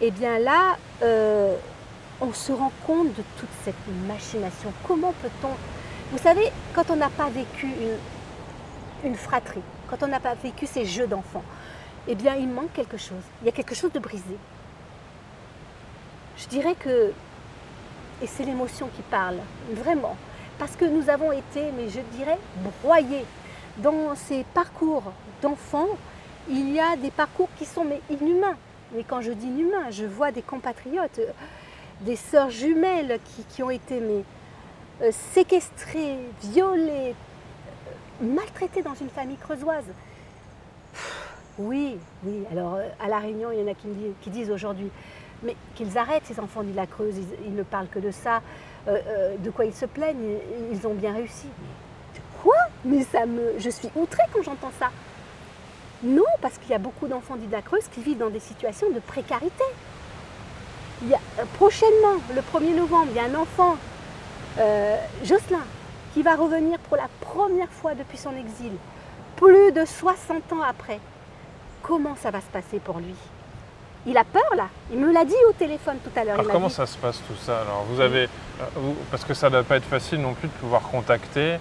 et 0.00 0.10
bien 0.10 0.38
là, 0.38 0.76
euh, 1.02 1.56
on 2.20 2.32
se 2.32 2.52
rend 2.52 2.72
compte 2.86 3.08
de 3.14 3.22
toute 3.38 3.48
cette 3.64 3.74
machination. 4.06 4.72
Comment 4.86 5.12
peut-on... 5.22 5.50
Vous 6.12 6.18
savez, 6.18 6.50
quand 6.74 6.90
on 6.90 6.96
n'a 6.96 7.10
pas 7.10 7.28
vécu 7.28 7.66
une, 7.66 9.10
une 9.10 9.16
fratrie, 9.16 9.62
quand 9.88 10.02
on 10.02 10.08
n'a 10.08 10.20
pas 10.20 10.34
vécu 10.34 10.66
ces 10.66 10.84
jeux 10.84 11.06
d'enfants, 11.06 11.42
eh 12.08 12.14
bien, 12.14 12.34
il 12.36 12.48
manque 12.48 12.72
quelque 12.72 12.96
chose. 12.96 13.22
Il 13.42 13.46
y 13.46 13.48
a 13.48 13.52
quelque 13.52 13.74
chose 13.74 13.92
de 13.92 13.98
brisé. 13.98 14.36
Je 16.36 16.46
dirais 16.46 16.74
que, 16.78 17.12
et 18.22 18.26
c'est 18.26 18.44
l'émotion 18.44 18.88
qui 18.94 19.02
parle, 19.02 19.38
vraiment, 19.72 20.16
parce 20.58 20.76
que 20.76 20.84
nous 20.84 21.10
avons 21.10 21.32
été, 21.32 21.72
mais 21.76 21.88
je 21.88 22.00
dirais, 22.16 22.38
broyés 22.82 23.24
dans 23.78 24.14
ces 24.14 24.44
parcours 24.54 25.12
d'enfants. 25.42 25.88
Il 26.48 26.72
y 26.72 26.80
a 26.80 26.96
des 26.96 27.10
parcours 27.10 27.48
qui 27.58 27.64
sont 27.64 27.84
mais 27.84 28.00
inhumains. 28.08 28.56
Mais 28.92 29.04
quand 29.04 29.20
je 29.20 29.32
dis 29.32 29.46
inhumains, 29.46 29.90
je 29.90 30.04
vois 30.04 30.32
des 30.32 30.42
compatriotes, 30.42 31.18
euh, 31.18 31.32
des 32.02 32.16
sœurs 32.16 32.50
jumelles 32.50 33.18
qui, 33.48 33.62
ont 33.62 33.70
été 33.70 34.00
euh, 34.00 35.10
séquestrées, 35.32 36.18
violées, 36.42 37.14
euh, 37.14 38.24
maltraitées 38.24 38.82
dans 38.82 38.94
une 38.94 39.08
famille 39.10 39.36
creusoise. 39.36 39.84
Oui, 41.58 41.98
oui. 42.24 42.44
Alors, 42.52 42.78
à 43.00 43.08
La 43.08 43.18
Réunion, 43.18 43.50
il 43.50 43.60
y 43.60 43.62
en 43.62 43.70
a 43.70 43.74
qui, 43.74 44.30
disent, 44.30 44.50
aujourd'hui, 44.50 44.90
mais 45.42 45.56
qu'ils 45.74 45.96
arrêtent 45.96 46.26
ces 46.26 46.38
enfants 46.38 46.62
de 46.62 46.74
la 46.76 46.86
Creuse, 46.86 47.14
ils, 47.46 47.54
ne 47.54 47.62
parlent 47.62 47.88
que 47.88 47.98
de 47.98 48.10
ça. 48.10 48.42
De 48.86 49.50
quoi 49.50 49.64
ils 49.64 49.74
se 49.74 49.86
plaignent 49.86 50.36
ils, 50.70 50.76
ils 50.76 50.86
ont 50.86 50.92
bien 50.92 51.14
réussi. 51.14 51.48
Quoi? 52.42 52.58
Mais 52.84 53.02
ça 53.04 53.24
me, 53.24 53.58
je 53.58 53.70
suis 53.70 53.88
outrée 53.96 54.22
quand 54.32 54.42
j'entends 54.42 54.70
ça. 54.78 54.90
Non, 56.02 56.24
parce 56.42 56.58
qu'il 56.58 56.70
y 56.70 56.74
a 56.74 56.78
beaucoup 56.78 57.06
d'enfants 57.08 57.36
d'Île 57.36 57.48
de 57.48 57.54
la 57.54 57.62
Creuse 57.62 57.84
qui 57.92 58.00
vivent 58.02 58.18
dans 58.18 58.30
des 58.30 58.40
situations 58.40 58.90
de 58.90 59.00
précarité. 59.00 59.64
Il 61.02 61.08
y 61.08 61.14
a, 61.14 61.18
euh, 61.40 61.44
prochainement, 61.56 62.16
le 62.34 62.40
1er 62.42 62.74
novembre, 62.74 63.08
il 63.10 63.16
y 63.16 63.20
a 63.20 63.24
un 63.24 63.34
enfant, 63.34 63.76
euh, 64.58 64.96
Jocelyn, 65.24 65.64
qui 66.14 66.22
va 66.22 66.36
revenir 66.36 66.78
pour 66.80 66.96
la 66.96 67.08
première 67.20 67.70
fois 67.70 67.94
depuis 67.94 68.18
son 68.18 68.34
exil, 68.36 68.72
plus 69.36 69.72
de 69.72 69.84
60 69.84 70.52
ans 70.52 70.62
après. 70.68 70.98
Comment 71.82 72.16
ça 72.16 72.30
va 72.30 72.40
se 72.40 72.46
passer 72.46 72.78
pour 72.78 72.98
lui? 72.98 73.14
Il 74.06 74.16
a 74.16 74.24
peur 74.24 74.48
là. 74.56 74.68
Il 74.92 74.98
me 74.98 75.12
l'a 75.12 75.24
dit 75.24 75.34
au 75.48 75.52
téléphone 75.52 75.96
tout 76.04 76.10
à 76.18 76.24
l'heure. 76.24 76.38
Alors 76.38 76.52
comment 76.52 76.68
dit- 76.68 76.74
ça 76.74 76.86
se 76.86 76.96
passe 76.96 77.20
tout 77.26 77.34
ça? 77.44 77.60
Alors 77.62 77.84
vous 77.90 78.00
avez, 78.00 78.24
euh, 78.24 78.64
vous- 78.76 78.96
parce 79.10 79.24
que 79.24 79.34
ça 79.34 79.48
ne 79.48 79.54
doit 79.54 79.64
pas 79.64 79.76
être 79.76 79.84
facile 79.88 80.20
non 80.20 80.32
plus 80.34 80.46
de 80.48 80.52
pouvoir 80.54 80.82
contacter 80.82 81.56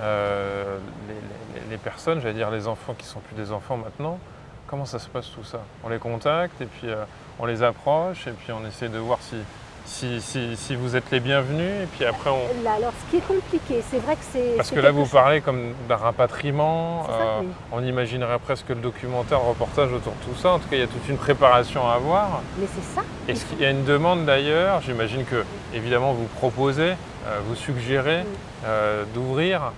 euh, 0.00 0.78
les, 1.08 1.14
les- 1.14 1.70
les 1.70 1.76
personnes, 1.76 2.20
j'allais 2.20 2.34
dire 2.34 2.50
les 2.50 2.66
enfants 2.68 2.94
qui 2.96 3.06
sont 3.06 3.20
plus 3.20 3.36
des 3.36 3.52
enfants 3.52 3.76
maintenant. 3.76 4.18
Comment 4.66 4.84
ça 4.84 4.98
se 4.98 5.08
passe 5.08 5.28
tout 5.30 5.44
ça? 5.44 5.58
On 5.84 5.88
les 5.88 5.98
contacte 5.98 6.60
et 6.60 6.66
puis 6.66 6.88
euh, 6.88 7.04
on 7.38 7.46
les 7.46 7.62
approche 7.62 8.26
et 8.26 8.32
puis 8.32 8.52
on 8.52 8.64
essaie 8.66 8.88
de 8.88 8.98
voir 8.98 9.18
si, 9.20 9.36
si, 9.84 10.20
si- 10.20 10.56
si 10.56 10.76
vous 10.76 10.94
êtes 10.94 11.10
les 11.10 11.18
bienvenus 11.18 11.82
et 11.82 11.86
puis 11.86 12.04
après 12.04 12.30
on... 12.30 12.62
Là, 12.62 12.74
alors, 12.76 12.92
ce 13.04 13.10
qui 13.10 13.16
est 13.16 13.26
compliqué, 13.26 13.82
c'est 13.90 13.98
vrai 13.98 14.14
que 14.14 14.22
c'est. 14.32 14.54
Parce 14.56 14.70
que 14.70 14.78
là 14.78 14.92
vous 14.92 15.02
chose- 15.02 15.10
parlez 15.12 15.40
comme 15.40 15.74
d'un 15.88 15.96
rapatriement, 15.96 17.04
ça, 17.06 17.12
euh, 17.12 17.40
oui. 17.40 17.48
on 17.72 17.82
imaginerait 17.82 18.38
presque 18.38 18.68
le 18.68 18.76
documentaire, 18.76 19.38
le 19.40 19.48
reportage 19.48 19.92
autour 19.92 20.12
de 20.12 20.32
tout 20.32 20.38
ça. 20.40 20.52
En 20.52 20.58
tout 20.60 20.68
cas 20.68 20.76
il 20.76 20.80
y 20.80 20.84
a 20.84 20.86
toute 20.86 21.08
une 21.08 21.18
préparation 21.18 21.88
à 21.88 21.94
avoir. 21.94 22.40
Mais 22.58 22.66
c'est 22.72 22.94
ça. 22.94 23.02
Est-ce 23.28 23.44
qu'il 23.46 23.60
y 23.60 23.64
a 23.64 23.70
une 23.70 23.84
demande 23.84 24.24
d'ailleurs 24.24 24.80
J'imagine 24.82 25.24
que, 25.24 25.44
évidemment, 25.74 26.12
vous 26.12 26.26
proposez, 26.36 26.90
euh, 27.26 27.40
vous 27.46 27.56
suggérez 27.56 28.24
euh, 28.66 29.04
d'ouvrir, 29.14 29.72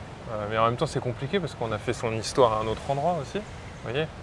mais 0.50 0.58
en 0.58 0.66
même 0.66 0.76
temps, 0.76 0.86
c'est 0.86 1.00
compliqué 1.00 1.40
parce 1.40 1.54
qu'on 1.54 1.72
a 1.72 1.78
fait 1.78 1.92
son 1.92 2.12
histoire 2.12 2.52
à 2.54 2.60
un 2.62 2.66
autre 2.66 2.82
endroit 2.88 3.16
aussi. 3.20 3.38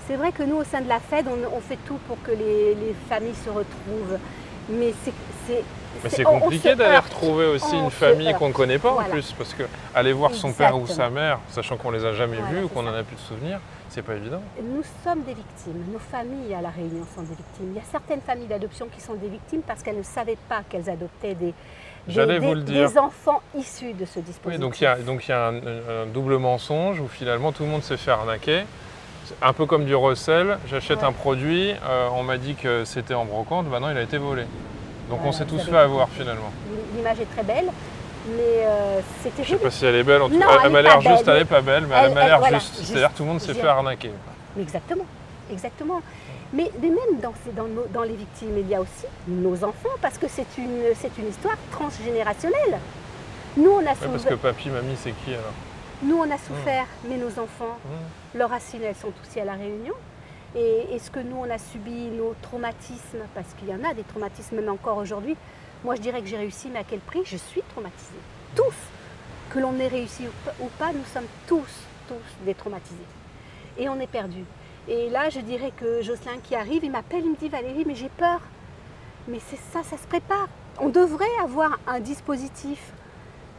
C'est 0.07 0.15
vrai 0.15 0.31
que 0.31 0.43
nous, 0.43 0.55
au 0.55 0.63
sein 0.63 0.81
de 0.81 0.87
la 0.87 0.99
Fed, 0.99 1.25
on, 1.27 1.55
on 1.55 1.59
fait 1.59 1.77
tout 1.85 1.99
pour 2.07 2.21
que 2.23 2.31
les, 2.31 2.75
les 2.75 2.95
familles 3.09 3.35
se 3.35 3.49
retrouvent. 3.49 4.17
Mais 4.69 4.93
c'est. 5.03 5.63
Mais 6.03 6.09
c'est- 6.09 6.23
compliqué 6.23 6.75
d'aller 6.75 6.97
retrouver 6.97 7.45
aussi 7.47 7.73
On 7.75 7.85
une 7.85 7.91
famille 7.91 8.33
qu'on 8.35 8.47
ne 8.49 8.53
connaît 8.53 8.79
pas 8.79 8.91
en 8.91 9.03
plus. 9.03 9.33
Parce 9.33 9.53
que 9.53 9.63
aller 9.93 10.13
voir 10.13 10.33
son 10.33 10.51
père 10.53 10.77
ou 10.77 10.87
sa 10.87 11.09
mère, 11.09 11.39
sachant 11.49 11.77
qu'on 11.77 11.91
les 11.91 12.05
a 12.05 12.13
jamais 12.13 12.37
Voilà, 12.37 12.51
vus 12.59 12.63
ou 12.63 12.67
qu'on 12.69 12.83
n'en 12.83 12.93
a 12.93 13.03
plus 13.03 13.15
de 13.15 13.21
souvenirs, 13.21 13.59
c'est 13.89 14.01
pas 14.01 14.15
évident. 14.15 14.41
Nous 14.63 14.83
sommes 15.03 15.21
des 15.23 15.33
victimes. 15.33 15.83
Nos 15.91 15.99
familles 15.99 16.53
à 16.53 16.61
La 16.61 16.69
Réunion 16.69 17.05
sont 17.15 17.21
des 17.21 17.35
victimes. 17.35 17.71
Il 17.71 17.75
y 17.75 17.79
a 17.79 17.83
certaines 17.91 18.21
familles 18.21 18.47
d'adoption 18.47 18.87
qui 18.93 19.01
sont 19.01 19.15
des 19.15 19.27
victimes 19.27 19.61
parce 19.61 19.81
qu'elles 19.83 19.97
ne 19.97 20.03
savaient 20.03 20.37
pas 20.47 20.61
qu'elles 20.69 20.89
adoptaient 20.89 21.33
des, 21.35 21.47
des- 21.47 21.53
J'allais 22.07 22.39
des- 22.39 22.45
vous 22.47 22.53
le 22.53 22.61
dire. 22.61 22.89
des 22.89 22.97
enfants 22.97 23.41
issus 23.57 23.93
de 23.93 24.05
ce 24.05 24.19
dispositif. 24.19 24.45
Oui, 24.45 24.57
donc 24.57 24.79
il 24.79 24.83
y 24.85 24.87
a, 24.87 24.95
donc 24.95 25.27
il 25.27 25.31
y 25.31 25.33
a 25.33 25.47
un, 25.47 25.55
un 25.57 26.05
double 26.13 26.37
mensonge 26.37 26.99
où 27.01 27.07
finalement 27.07 27.51
tout 27.51 27.63
le 27.63 27.69
monde 27.69 27.83
s'est 27.83 27.97
fait 27.97 28.11
arnaquer. 28.11 28.63
Un 29.43 29.53
peu 29.53 29.65
comme 29.67 29.85
du 29.85 29.93
recel, 29.93 30.57
j'achète 30.67 30.99
Ouais. 31.01 31.05
un 31.07 31.11
produit, 31.11 31.71
euh, 31.87 32.07
on 32.15 32.23
m'a 32.23 32.37
dit 32.37 32.55
que 32.55 32.83
c'était 32.85 33.13
en 33.13 33.25
brocante, 33.25 33.67
maintenant 33.69 33.89
il 33.91 33.97
a 33.97 34.01
été 34.01 34.17
volé. 34.17 34.43
Donc 35.09 35.19
on 35.25 35.31
s'est 35.31 35.43
vous 35.43 35.57
tous 35.57 35.63
fait 35.65 35.77
avoir 35.77 36.09
finalement. 36.09 36.51
L'image 36.95 37.19
est 37.19 37.31
très 37.33 37.43
belle, 37.43 37.65
mais 38.27 38.63
euh, 38.63 38.99
c'est 39.23 39.43
Je 39.43 39.49
sais 39.49 39.55
pas 39.57 39.71
si 39.71 39.85
elle 39.85 39.95
est 39.95 40.03
belle, 40.03 40.21
en 40.21 40.29
tout 40.29 40.37
cas, 40.37 40.45
elle 40.51 40.65
elle 40.65 40.71
m'a 40.71 40.81
l'air 40.81 41.01
juste, 41.01 41.27
elle 41.27 41.41
est 41.41 41.45
pas 41.45 41.61
belle, 41.61 41.85
mais 41.87 41.95
elle, 41.97 42.05
elle- 42.05 42.13
m'a 42.13 42.27
l'air 42.27 42.39
voilà, 42.39 42.59
juste. 42.59 42.77
juste. 42.77 42.87
C'est-à-dire 42.89 43.11
que 43.11 43.17
tout 43.17 43.23
le 43.23 43.29
monde 43.29 43.41
s'est 43.41 43.53
fait 43.53 43.67
arnaquer. 43.67 44.11
Exactement, 44.59 45.05
exactement. 45.51 46.01
Mais, 46.51 46.71
mais 46.81 46.89
même 46.89 47.33
dans, 47.93 48.03
les 48.03 48.15
victimes, 48.15 48.57
il 48.57 48.67
y 48.67 48.75
a 48.75 48.81
aussi 48.81 49.05
nos 49.27 49.63
enfants, 49.63 49.89
parce 50.01 50.17
que 50.17 50.27
c'est 50.27 50.47
une, 50.57 51.27
histoire 51.29 51.55
transgénérationnelle. 51.71 52.79
Nous, 53.55 53.69
on 53.69 53.79
a 53.79 53.81
Ouais, 53.81 53.85
parce 53.85 54.13
souffert, 54.13 54.31
que 54.31 54.35
papy, 54.35 54.69
mamie, 54.69 54.95
c'est 54.97 55.11
qui 55.11 55.31
alors? 55.31 55.53
Nous, 56.01 56.17
on 56.17 56.23
a 56.23 56.37
souffert 56.37 56.85
mais 57.07 57.17
nos 57.17 57.29
enfants, 57.29 57.77
Mmh. 57.83 58.37
leurs 58.37 58.49
racines, 58.49 58.81
elles 58.83 58.95
sont 58.95 59.11
aussi 59.23 59.39
à 59.39 59.45
La 59.45 59.53
Réunion. 59.53 59.93
Et 60.55 60.95
est-ce 60.95 61.11
que 61.11 61.19
nous, 61.19 61.37
on 61.37 61.49
a 61.49 61.57
subi 61.57 62.07
nos 62.09 62.33
traumatismes? 62.41 63.23
Parce 63.35 63.53
qu'il 63.57 63.69
y 63.69 63.73
en 63.73 63.83
a 63.83 63.93
des 63.93 64.03
traumatismes, 64.03 64.55
même 64.55 64.69
encore 64.69 64.97
aujourd'hui. 64.97 65.35
Moi, 65.83 65.95
je 65.95 66.01
dirais 66.01 66.21
que 66.21 66.27
j'ai 66.27 66.37
réussi, 66.37 66.69
mais 66.71 66.79
à 66.79 66.83
quel 66.83 66.99
prix? 66.99 67.21
Je 67.25 67.37
suis 67.37 67.61
traumatisée. 67.73 68.19
Tous 68.55 68.73
Que 69.53 69.59
l'on 69.59 69.79
ait 69.79 69.87
réussi 69.87 70.23
ou 70.27 70.31
pas- 70.45 70.53
ou 70.59 70.67
pas, 70.77 70.91
nous 70.93 71.03
sommes 71.11 71.27
tous, 71.47 71.71
tous 72.07 72.45
des 72.45 72.53
traumatisés. 72.53 72.97
Et 73.79 73.89
on 73.89 73.99
est 73.99 74.07
perdus. 74.07 74.45
Et 74.87 75.09
là, 75.09 75.29
je 75.29 75.39
dirais 75.39 75.71
que 75.75 76.01
Jocelyn 76.03 76.37
qui 76.43 76.53
arrive, 76.55 76.83
il 76.83 76.91
m'appelle, 76.91 77.21
il 77.23 77.31
me 77.31 77.35
dit 77.35 77.49
Valérie, 77.49 77.83
mais 77.85 77.95
j'ai 77.95 78.09
peur. 78.09 78.41
Mais 79.27 79.39
c'est 79.49 79.59
ça, 79.71 79.81
ça 79.83 79.97
se 79.97 80.05
prépare. 80.07 80.47
On 80.79 80.89
devrait 80.89 81.25
avoir 81.43 81.79
un 81.87 81.99
dispositif 81.99 82.79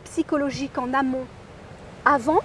psychologique 0.04 0.76
en 0.78 0.92
amont, 0.94 1.26
avant, 2.04 2.40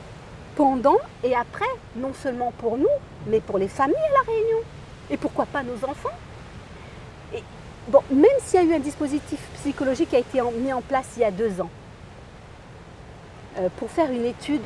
pendant 0.55 0.97
et 1.23 1.35
après, 1.35 1.65
non 1.95 2.11
seulement 2.13 2.51
pour 2.57 2.77
nous, 2.77 2.87
mais 3.27 3.39
pour 3.41 3.57
les 3.57 3.67
familles 3.67 3.95
à 3.95 4.13
La 4.13 4.31
Réunion. 4.33 4.57
Et 5.11 5.17
pourquoi 5.17 5.45
pas 5.45 5.63
nos 5.63 5.83
enfants 5.89 6.09
même 8.11 8.25
s'il 8.43 8.59
y 8.59 8.63
a 8.63 8.65
eu 8.65 8.73
un 8.75 8.79
dispositif 8.79 9.39
psychologique 9.59 10.09
qui 10.09 10.15
a 10.15 10.19
été 10.19 10.41
mis 10.59 10.73
en 10.73 10.81
place 10.81 11.05
il 11.17 11.21
y 11.21 11.23
a 11.23 11.29
deux 11.29 11.61
ans, 11.61 11.69
euh, 13.59 13.69
pour 13.77 13.91
faire 13.91 14.09
une 14.11 14.25
étude, 14.25 14.63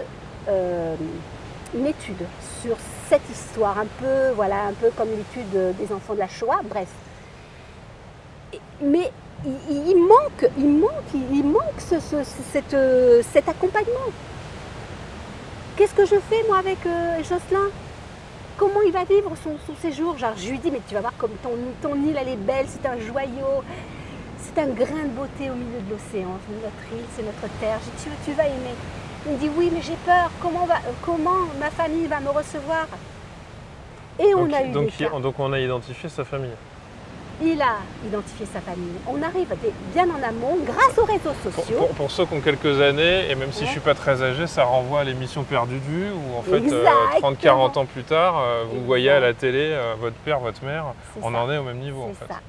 euh, 0.48 0.96
une 1.76 1.86
étude 1.86 2.26
sur 2.62 2.78
cette 3.10 3.30
histoire, 3.30 3.78
un 3.78 3.88
peu, 4.02 4.30
voilà, 4.36 4.64
un 4.68 4.74
peu 4.74 4.90
comme 4.96 5.10
l'étude 5.10 5.76
des 5.78 5.94
enfants 5.94 6.14
de 6.14 6.20
la 6.20 6.30
Shoah, 6.30 6.62
bref. 6.64 6.88
Mais 8.82 9.12
il, 9.46 9.98
manque, 9.98 10.50
il 10.58 10.70
manque, 10.70 10.92
il, 11.14 11.44
manque 11.44 11.80
ce- 11.80 12.24
cette, 12.54 12.74
euh, 12.74 13.22
cet 13.34 13.50
accompagnement. 13.50 14.00
Qu'est-ce 15.80 15.94
que 15.94 16.06
je 16.06 16.20
fais 16.20 16.44
moi 16.46 16.58
avec 16.58 16.86
euh, 16.86 17.20
Jocelyn? 17.20 17.70
Comment 18.58 18.82
il 18.86 18.92
va 18.92 19.06
vivre 19.06 19.32
son, 19.42 19.52
son 19.66 19.74
séjour? 19.82 20.18
Genre, 20.18 20.34
Je 20.36 20.50
lui 20.50 20.60
dis, 20.60 20.72
mais 20.72 20.82
tu 20.86 20.94
vas 20.94 21.00
voir 21.00 21.14
comme 21.18 21.32
ton, 21.42 21.52
ton 21.82 21.96
île, 21.96 22.18
elle 22.20 22.28
est 22.28 22.36
belle, 22.36 22.66
c'est 22.68 22.86
un 22.86 23.00
joyau, 23.00 23.64
c'est 24.38 24.60
un 24.60 24.68
grain 24.68 25.04
de 25.06 25.16
beauté 25.16 25.50
au 25.50 25.54
milieu 25.56 25.80
de 25.80 25.90
l'océan. 25.92 26.36
C'est 26.46 26.56
notre 26.56 26.94
île, 26.94 27.06
c'est 27.16 27.24
notre 27.24 27.48
terre. 27.62 27.80
Je 27.86 27.92
dis, 27.92 28.04
tu, 28.04 28.32
tu 28.32 28.36
vas 28.36 28.46
aimer. 28.48 28.76
Il 29.26 29.32
me 29.32 29.38
dit, 29.38 29.50
oui, 29.58 29.70
mais 29.74 29.82
j'ai 29.82 29.96
peur. 30.06 30.30
Comment, 30.42 30.66
va, 30.66 30.80
comment 31.06 31.48
ma 31.62 31.70
famille 31.72 32.08
va 32.08 32.20
me 32.20 32.30
recevoir? 32.30 32.86
Et 34.20 34.36
on 34.36 34.52
a 34.52 34.64
eu 34.64 34.72
donc, 34.72 34.88
des 34.88 34.92
cas. 34.92 35.10
il- 35.16 35.22
donc 35.22 35.40
on 35.40 35.54
a 35.54 35.60
identifié 35.62 36.10
sa 36.10 36.26
famille. 36.26 36.52
Il 37.42 37.62
a 37.62 37.78
identifié 38.06 38.46
sa 38.52 38.60
famille. 38.60 38.92
On 39.08 39.22
arrive 39.22 39.48
bien 39.94 40.06
en 40.10 40.22
amont 40.28 40.58
grâce 40.66 40.98
aux 40.98 41.06
réseaux 41.06 41.34
sociaux. 41.44 41.78
pour- 41.78 41.88
pour 41.90 42.12
ceux 42.12 42.26
qui 42.26 42.34
ont 42.34 42.42
quelques 42.42 42.82
années, 42.82 43.30
et 43.30 43.36
même 43.36 43.52
si 43.54 43.62
Ouais. 43.62 43.68
je 43.68 43.72
suis 43.72 43.80
pas 43.80 43.94
très 43.96 44.22
âgé, 44.22 44.46
ça 44.46 44.66
renvoie 44.66 45.02
à 45.02 45.04
l'émission 45.06 45.44
Perdu 45.44 45.76
de 45.76 45.80
vue, 45.86 46.12
où 46.12 46.38
en 46.38 46.42
fait, 46.42 46.58
Exactement. 46.58 46.92
30-40 47.22 47.78
ans 47.78 47.86
plus 47.86 48.04
tard, 48.04 48.40
euh, 48.40 48.66
vous 48.70 48.84
voyez 48.86 49.10
à 49.10 49.20
la 49.22 49.34
télé 49.34 49.70
euh, 49.72 49.96
votre 50.00 50.18
père, 50.18 50.40
votre 50.40 50.64
mère, 50.66 50.86
on 51.22 51.32
ça. 51.32 51.38
en 51.38 51.50
est 51.52 51.58
au 51.58 51.64
même 51.64 51.80
niveau 51.80 52.04
en 52.04 52.14
fait. 52.14 52.26
ça. 52.28 52.40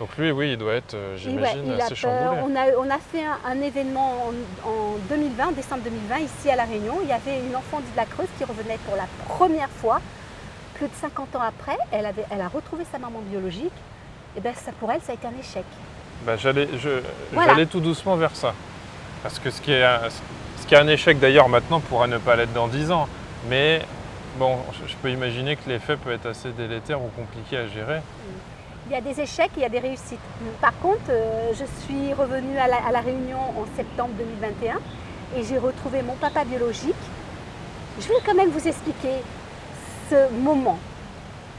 Donc 0.00 0.08
lui, 0.18 0.32
oui, 0.32 0.52
il 0.52 0.56
doit 0.58 0.72
être, 0.74 0.94
euh, 0.94 1.12
ouais, 1.14 1.18
j'imagine, 1.18 1.70
a 1.78 1.84
assez 1.84 1.94
chamboulé. 1.94 2.40
On 2.42 2.56
a, 2.56 2.64
on 2.78 2.90
a 2.90 2.98
fait 2.98 3.22
un, 3.24 3.38
un 3.48 3.60
événement 3.60 4.28
en, 4.64 4.68
en 4.68 4.96
2020, 5.10 5.52
décembre 5.52 5.82
2020, 5.84 6.18
ici 6.20 6.50
à 6.50 6.56
La 6.56 6.64
Réunion. 6.64 6.98
Il 7.02 7.08
y 7.08 7.12
avait 7.12 7.38
une 7.38 7.54
enfant 7.54 7.78
de 7.78 7.96
la 7.96 8.04
Creuse 8.04 8.26
qui 8.38 8.44
revenait 8.44 8.78
pour 8.86 8.96
la 8.96 9.04
première 9.28 9.68
fois. 9.68 10.00
Plus 10.74 10.86
de 10.88 10.94
50 11.00 11.36
ans 11.36 11.42
après, 11.42 11.76
elle, 11.92 12.04
avait, 12.06 12.24
elle 12.30 12.40
a 12.40 12.48
retrouvé 12.48 12.84
sa 12.90 12.98
maman 12.98 13.20
biologique. 13.30 13.70
Et 14.36 14.40
bien, 14.40 14.52
ça, 14.54 14.72
pour 14.80 14.90
elle, 14.90 15.00
ça 15.02 15.12
a 15.12 15.14
été 15.14 15.26
un 15.26 15.38
échec. 15.38 15.64
Bah, 16.26 16.36
j'allais, 16.36 16.68
je- 16.78 17.00
Voilà. 17.32 17.52
j'allais 17.52 17.66
tout 17.66 17.80
doucement 17.80 18.16
vers 18.16 18.34
ça. 18.34 18.54
Parce 19.22 19.38
que 19.38 19.50
ce 19.50 19.60
qui 19.60 19.72
est, 19.72 19.84
un- 19.84 20.00
ce 20.60 20.66
qui 20.66 20.74
est 20.74 20.78
un 20.78 20.88
échec 20.88 21.18
d'ailleurs 21.18 21.48
maintenant 21.48 21.80
pourrait 21.80 22.08
ne 22.08 22.18
pas 22.18 22.36
l'être 22.36 22.52
dans 22.52 22.68
10 22.68 22.90
ans. 22.90 23.08
Mais 23.48 23.82
bon, 24.38 24.56
je, 24.72 24.90
je 24.90 24.96
peux 24.96 25.10
imaginer 25.10 25.56
que 25.56 25.68
l'effet 25.68 25.96
peut 25.96 26.12
être 26.12 26.26
assez 26.26 26.50
délétère 26.50 27.00
ou 27.02 27.08
compliqué 27.16 27.56
à 27.58 27.66
gérer. 27.68 28.00
Il 28.86 28.92
y 28.92 28.96
a 28.96 29.00
des 29.00 29.18
échecs, 29.20 29.50
il 29.56 29.62
y 29.62 29.64
a 29.64 29.68
des 29.70 29.78
réussites. 29.78 30.18
Par 30.60 30.76
contre, 30.80 31.00
euh, 31.10 31.52
je 31.52 31.64
suis 31.84 32.12
revenue 32.12 32.58
à 32.58 32.68
la, 32.68 32.76
à 32.86 32.92
la 32.92 33.00
Réunion 33.00 33.38
en 33.38 33.64
septembre 33.76 34.10
2021 34.18 34.76
et 35.38 35.42
j'ai 35.44 35.56
retrouvé 35.58 36.02
mon 36.02 36.14
papa 36.16 36.44
biologique. 36.44 36.94
Je 37.98 38.06
vais 38.08 38.14
quand 38.26 38.34
même 38.34 38.50
vous 38.50 38.66
expliquer 38.68 39.22
ce 40.10 40.30
moment 40.34 40.78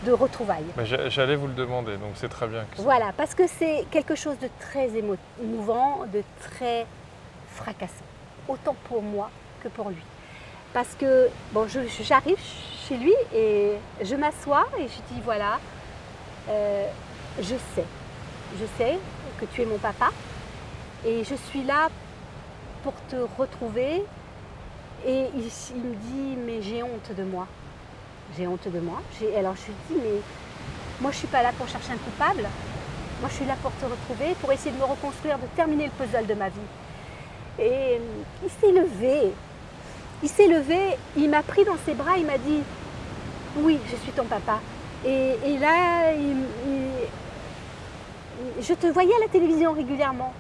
de 0.06 0.12
retrouvailles. 0.12 0.63
J'a- 0.84 1.10
J'allais 1.10 1.36
vous 1.36 1.48
le 1.48 1.54
demander, 1.54 1.98
donc 1.98 2.12
c'est 2.15 2.30
très 2.30 2.48
bien. 2.48 2.63
que- 2.76 2.82
Voilà, 2.82 3.12
parce 3.18 3.34
que 3.36 3.48
c'est 3.48 3.86
quelque 3.91 4.15
chose 4.15 4.38
de 4.39 4.50
très 4.60 4.88
émo- 4.89 5.18
émouvant, 5.41 6.06
de 6.13 6.24
très 6.39 6.86
fracassant, 7.50 8.06
autant 8.48 8.76
pour 8.88 9.02
moi 9.02 9.30
que 9.62 9.68
pour 9.68 9.89
lui. 9.89 10.04
Parce 10.74 10.94
que, 10.96 11.30
bon, 11.52 11.68
j'arrive 11.68 12.38
chez 12.88 12.98
lui 12.98 13.13
et 13.34 13.72
je 14.04 14.15
m'assois 14.15 14.68
et 14.78 14.84
je 14.84 15.13
dis, 15.13 15.22
voilà, 15.24 15.60
euh, 16.50 16.88
je 17.39 17.56
sais, 17.74 17.86
je 18.60 18.65
sais 18.78 18.98
que 19.39 19.46
tu 19.46 19.62
es 19.62 19.65
mon 19.65 19.78
papa 19.78 20.10
et 21.06 21.24
je 21.24 21.36
suis 21.36 21.63
là 21.63 21.89
pour 22.84 22.94
te 23.10 23.15
retrouver. 23.39 24.04
Et 25.08 25.26
il, 25.36 25.52
il 25.76 25.84
me 25.84 25.96
dit, 25.96 26.36
mais 26.46 26.62
j'ai 26.63 26.82
honte 26.82 27.12
de 27.15 27.24
moi. 27.24 27.48
J'ai 28.38 28.48
honte 28.48 28.68
de 28.68 28.80
moi. 28.80 29.02
Alors 29.38 29.56
je 29.56 29.68
lui 29.68 29.74
dis, 29.90 29.96
mais 30.04 30.20
moi, 31.02 31.12
je 31.12 31.18
ne 31.18 31.20
suis 31.20 31.28
pas 31.28 31.44
là 31.44 31.52
pour 31.58 31.68
chercher 31.68 31.92
un 31.94 31.98
coupable. 31.98 32.48
Moi, 33.22 33.30
je 33.30 33.36
suis 33.36 33.46
là 33.46 33.56
pour 33.62 33.72
te 33.74 33.86
retrouver, 33.86 34.36
pour 34.42 34.52
essayer 34.52 34.72
de 34.72 34.78
me 34.78 34.84
reconstruire, 34.86 35.38
de 35.38 35.46
terminer 35.56 35.86
le 35.86 35.92
puzzle 35.92 36.26
de 36.26 36.34
ma 36.34 36.50
vie. 36.50 36.60
Et 37.60 37.96
euh, 37.96 38.00
il 38.44 38.50
s'est 38.50 38.72
levé. 38.74 39.34
Il 40.24 40.30
s'est 40.30 40.48
levé, 40.48 40.98
il 41.16 41.30
m'a 41.30 41.44
pris 41.44 41.64
dans 41.66 41.78
ses 41.86 41.94
bras, 41.94 42.18
il 42.18 42.26
m'a 42.26 42.38
dit 42.38 42.62
Oui, 43.58 43.80
je 43.90 43.96
suis 43.98 44.12
ton 44.12 44.26
papa. 44.26 44.60
Et, 45.06 45.58
là, 45.60 46.14
il- 46.14 46.46
je 48.62 48.74
te 48.74 48.88
voyais 48.88 49.14
à 49.16 49.20
la 49.20 49.28
télévision 49.28 49.72
régulièrement. 49.74 50.34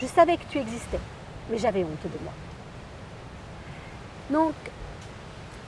Je 0.00 0.06
savais 0.06 0.36
que 0.36 0.42
tu 0.50 0.58
existais, 0.58 0.98
mais 1.50 1.58
j'avais 1.58 1.84
honte 1.84 2.02
de 2.02 2.18
moi. 2.24 2.32
Donc, 4.30 4.54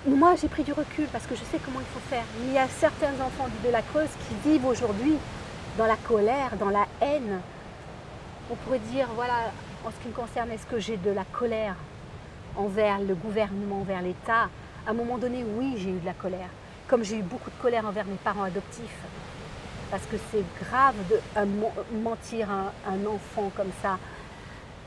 moi, 0.07 0.35
j'ai 0.41 0.49
pris 0.49 0.65
du 0.65 0.73
recul 0.73 1.07
parce 1.13 1.27
que 1.27 1.35
je 1.35 1.45
sais 1.45 1.59
comment 1.65 1.81
il 1.81 1.87
faut 1.87 2.01
faire. 2.11 2.25
Il 2.45 2.53
y 2.53 2.59
a 2.59 2.67
certains 2.69 3.13
enfants 3.25 3.49
de 3.65 3.71
la 3.71 3.83
Creuse 3.83 4.11
qui 4.29 4.49
vivent 4.49 4.67
aujourd'hui 4.67 5.15
dans 5.79 5.87
la 5.87 5.97
colère, 5.97 6.57
dans 6.59 6.71
la 6.71 6.87
haine. 7.01 7.41
On 8.51 8.55
pourrait 8.57 8.81
dire, 8.81 9.09
voilà, 9.15 9.53
en 9.87 9.91
ce 9.91 9.97
qui 10.03 10.09
me 10.09 10.13
concerne, 10.13 10.51
est-ce 10.51 10.67
que 10.67 10.79
j'ai 10.79 10.97
de 10.97 11.11
la 11.11 11.25
colère 11.25 11.77
envers 12.57 12.99
le 12.99 13.15
gouvernement, 13.15 13.81
envers 13.81 14.03
l'État? 14.03 14.49
À 14.87 14.91
un 14.91 14.95
moment 14.95 15.19
donné, 15.19 15.45
oui, 15.57 15.75
j'ai 15.79 15.91
eu 15.91 15.99
de 16.01 16.07
la 16.07 16.15
colère. 16.15 16.49
Comme 16.89 17.05
j'ai 17.05 17.19
eu 17.19 17.23
beaucoup 17.23 17.51
de 17.51 17.63
colère 17.63 17.87
envers 17.87 18.05
mes 18.05 18.17
parents 18.17 18.43
adoptifs. 18.43 18.99
Parce 19.91 20.05
que 20.07 20.17
c'est 20.31 20.45
grave 20.65 20.95
de 21.11 21.21
euh, 21.37 21.45
men- 21.45 22.03
mentir 22.03 22.49
à 22.51 22.91
un 22.91 23.07
enfant 23.07 23.53
comme 23.57 23.71
ça. 23.81 23.99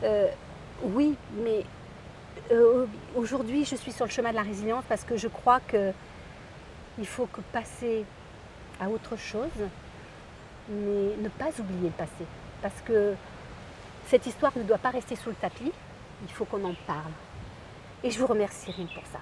Euh, 0.04 0.28
oui, 0.84 1.16
mais 1.44 1.64
euh, 2.52 2.86
aujourd'hui, 3.16 3.66
je 3.66 3.76
suis 3.76 3.92
sur 3.92 4.06
le 4.06 4.12
chemin 4.12 4.32
de 4.32 4.36
la 4.36 4.44
résilience 4.44 4.84
parce 4.88 5.04
que 5.04 5.18
je 5.18 5.28
crois 5.28 5.60
que 5.60 5.92
il 6.98 7.08
faut 7.08 7.26
que 7.26 7.42
passer 7.52 8.06
à 8.80 8.88
autre 8.90 9.18
chose, 9.18 9.50
mais 10.70 11.16
ne 11.22 11.30
pas 11.30 11.50
oublier 11.60 11.90
le 11.90 11.90
passé. 11.90 12.26
Parce 12.62 12.82
que 12.86 13.16
cette 14.08 14.26
histoire 14.26 14.52
ne 14.56 14.64
doit 14.64 14.78
pas 14.78 14.92
rester 14.92 15.16
sous 15.16 15.30
le 15.30 15.36
tapis, 15.36 15.72
il 16.24 16.32
faut 16.32 16.46
qu'on 16.46 16.64
en 16.64 16.76
parle. 16.88 17.12
Et 18.04 18.12
je 18.12 18.20
vous 18.20 18.28
remercie 18.28 18.72
rien 18.72 18.86
que 18.86 18.94
pour 18.94 19.06
ça. 19.12 19.20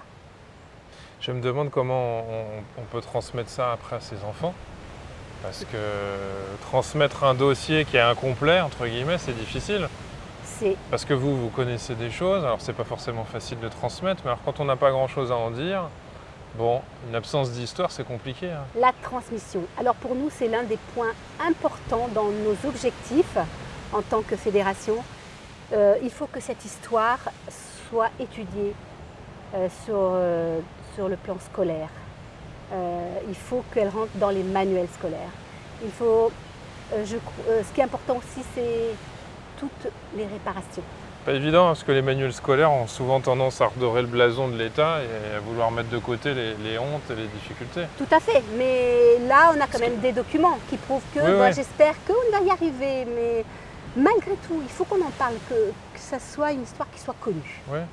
Je 1.20 1.32
me 1.32 1.40
demande 1.40 1.70
comment 1.70 2.20
on, 2.20 2.44
on 2.78 2.84
peut 2.90 3.00
transmettre 3.00 3.50
ça 3.50 3.72
après 3.72 3.96
à 3.96 4.00
ses 4.00 4.22
enfants. 4.24 4.54
Parce 5.42 5.64
que 5.64 5.76
transmettre 6.62 7.24
un 7.24 7.34
dossier 7.34 7.84
qui 7.84 7.98
est 7.98 8.00
incomplet, 8.00 8.60
entre 8.60 8.86
guillemets, 8.86 9.18
c'est 9.18 9.36
difficile. 9.36 9.88
C'est 10.58 10.76
Parce 10.90 11.04
que 11.04 11.14
vous, 11.14 11.36
vous 11.36 11.48
connaissez 11.48 11.94
des 11.94 12.10
choses, 12.10 12.44
alors 12.44 12.60
c'est 12.60 12.72
pas 12.72 12.84
forcément 12.84 13.24
facile 13.24 13.58
de 13.60 13.68
transmettre, 13.68 14.22
mais 14.24 14.30
alors 14.30 14.42
quand 14.44 14.60
on 14.60 14.64
n'a 14.64 14.76
pas 14.76 14.90
grand 14.90 15.08
chose 15.08 15.32
à 15.32 15.36
en 15.36 15.50
dire, 15.50 15.88
bon, 16.56 16.80
une 17.08 17.14
absence 17.14 17.50
d'histoire, 17.50 17.90
c'est 17.90 18.06
compliqué. 18.06 18.50
hein. 18.50 18.64
la 18.78 18.92
transmission. 19.02 19.62
Alors 19.78 19.94
pour 19.96 20.14
nous, 20.14 20.30
c'est 20.30 20.48
l'un 20.48 20.62
des 20.62 20.78
points 20.94 21.12
importants 21.44 22.08
dans 22.14 22.28
nos 22.28 22.56
objectifs 22.68 23.36
en 23.92 24.02
tant 24.02 24.22
que 24.22 24.36
fédération. 24.36 24.96
Euh, 25.72 25.96
il 26.02 26.10
faut 26.10 26.26
que 26.26 26.40
cette 26.40 26.64
histoire 26.64 27.18
soit 27.88 28.10
étudiée 28.20 28.74
euh, 29.54 29.68
sur, 29.84 29.94
euh, 29.96 30.60
sur 30.94 31.08
le 31.08 31.16
plan 31.16 31.36
scolaire. 31.52 31.88
Il 33.28 33.34
faut 33.36 33.62
qu'elle 33.72 33.88
rentre 33.88 34.10
dans 34.16 34.30
les 34.30 34.42
manuels 34.42 34.88
scolaires. 34.98 35.30
Il 35.84 35.92
faut, 35.92 36.32
je 37.04 37.16
ce 37.62 37.72
qui 37.72 37.80
est 37.80 37.84
important 37.84 38.16
aussi, 38.16 38.44
c'est 38.52 38.96
toutes 39.58 39.92
les 40.16 40.26
réparations. 40.26 40.82
Pas 41.24 41.32
évident, 41.32 41.68
parce 41.68 41.82
que 41.82 41.92
les 41.92 42.02
manuels 42.02 42.34
scolaires 42.34 42.70
ont 42.70 42.86
souvent 42.86 43.18
tendance 43.20 43.60
à 43.62 43.66
redorer 43.68 44.02
le 44.02 44.08
blason 44.08 44.48
de 44.48 44.56
l'État 44.58 44.98
et 45.02 45.36
à 45.36 45.40
vouloir 45.40 45.70
mettre 45.70 45.88
de 45.88 45.96
côté 45.98 46.34
les, 46.34 46.54
les 46.56 46.78
hontes 46.78 47.10
et 47.10 47.14
les 47.14 47.26
difficultés. 47.28 47.84
Tout 47.96 48.06
à 48.14 48.20
fait, 48.20 48.42
mais 48.58 49.18
là 49.26 49.52
on 49.56 49.60
a 49.60 49.66
quand 49.66 49.78
même 49.80 49.98
des 50.00 50.12
documents 50.12 50.58
qui 50.68 50.76
prouvent 50.76 51.00
que, 51.14 51.20
Oui, 51.20 51.32
oui. 51.40 51.52
j'espère 51.54 51.94
qu'on 52.06 52.30
va 52.36 52.44
y 52.44 52.50
arriver, 52.50 53.06
mais 53.06 53.44
malgré 53.96 54.32
tout, 54.46 54.60
il 54.62 54.68
faut 54.68 54.84
qu'on 54.84 55.00
en 55.00 55.10
parle, 55.18 55.34
que, 55.48 55.54
que 55.54 55.98
ça 56.00 56.18
soit 56.18 56.52
une 56.52 56.62
histoire 56.62 56.88
qui 56.92 57.00
soit 57.00 57.16
connue, 57.18 57.62
Ouais. 57.72 57.84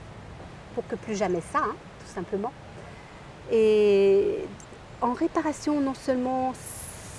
pour 0.76 0.86
que 0.88 0.96
plus 0.96 1.16
jamais 1.16 1.42
ça, 1.54 1.60
hein, 1.60 1.76
tout 2.06 2.14
simplement. 2.14 2.52
Et 3.50 4.40
en 5.02 5.14
réparation, 5.14 5.80
non 5.80 5.94
seulement 5.94 6.52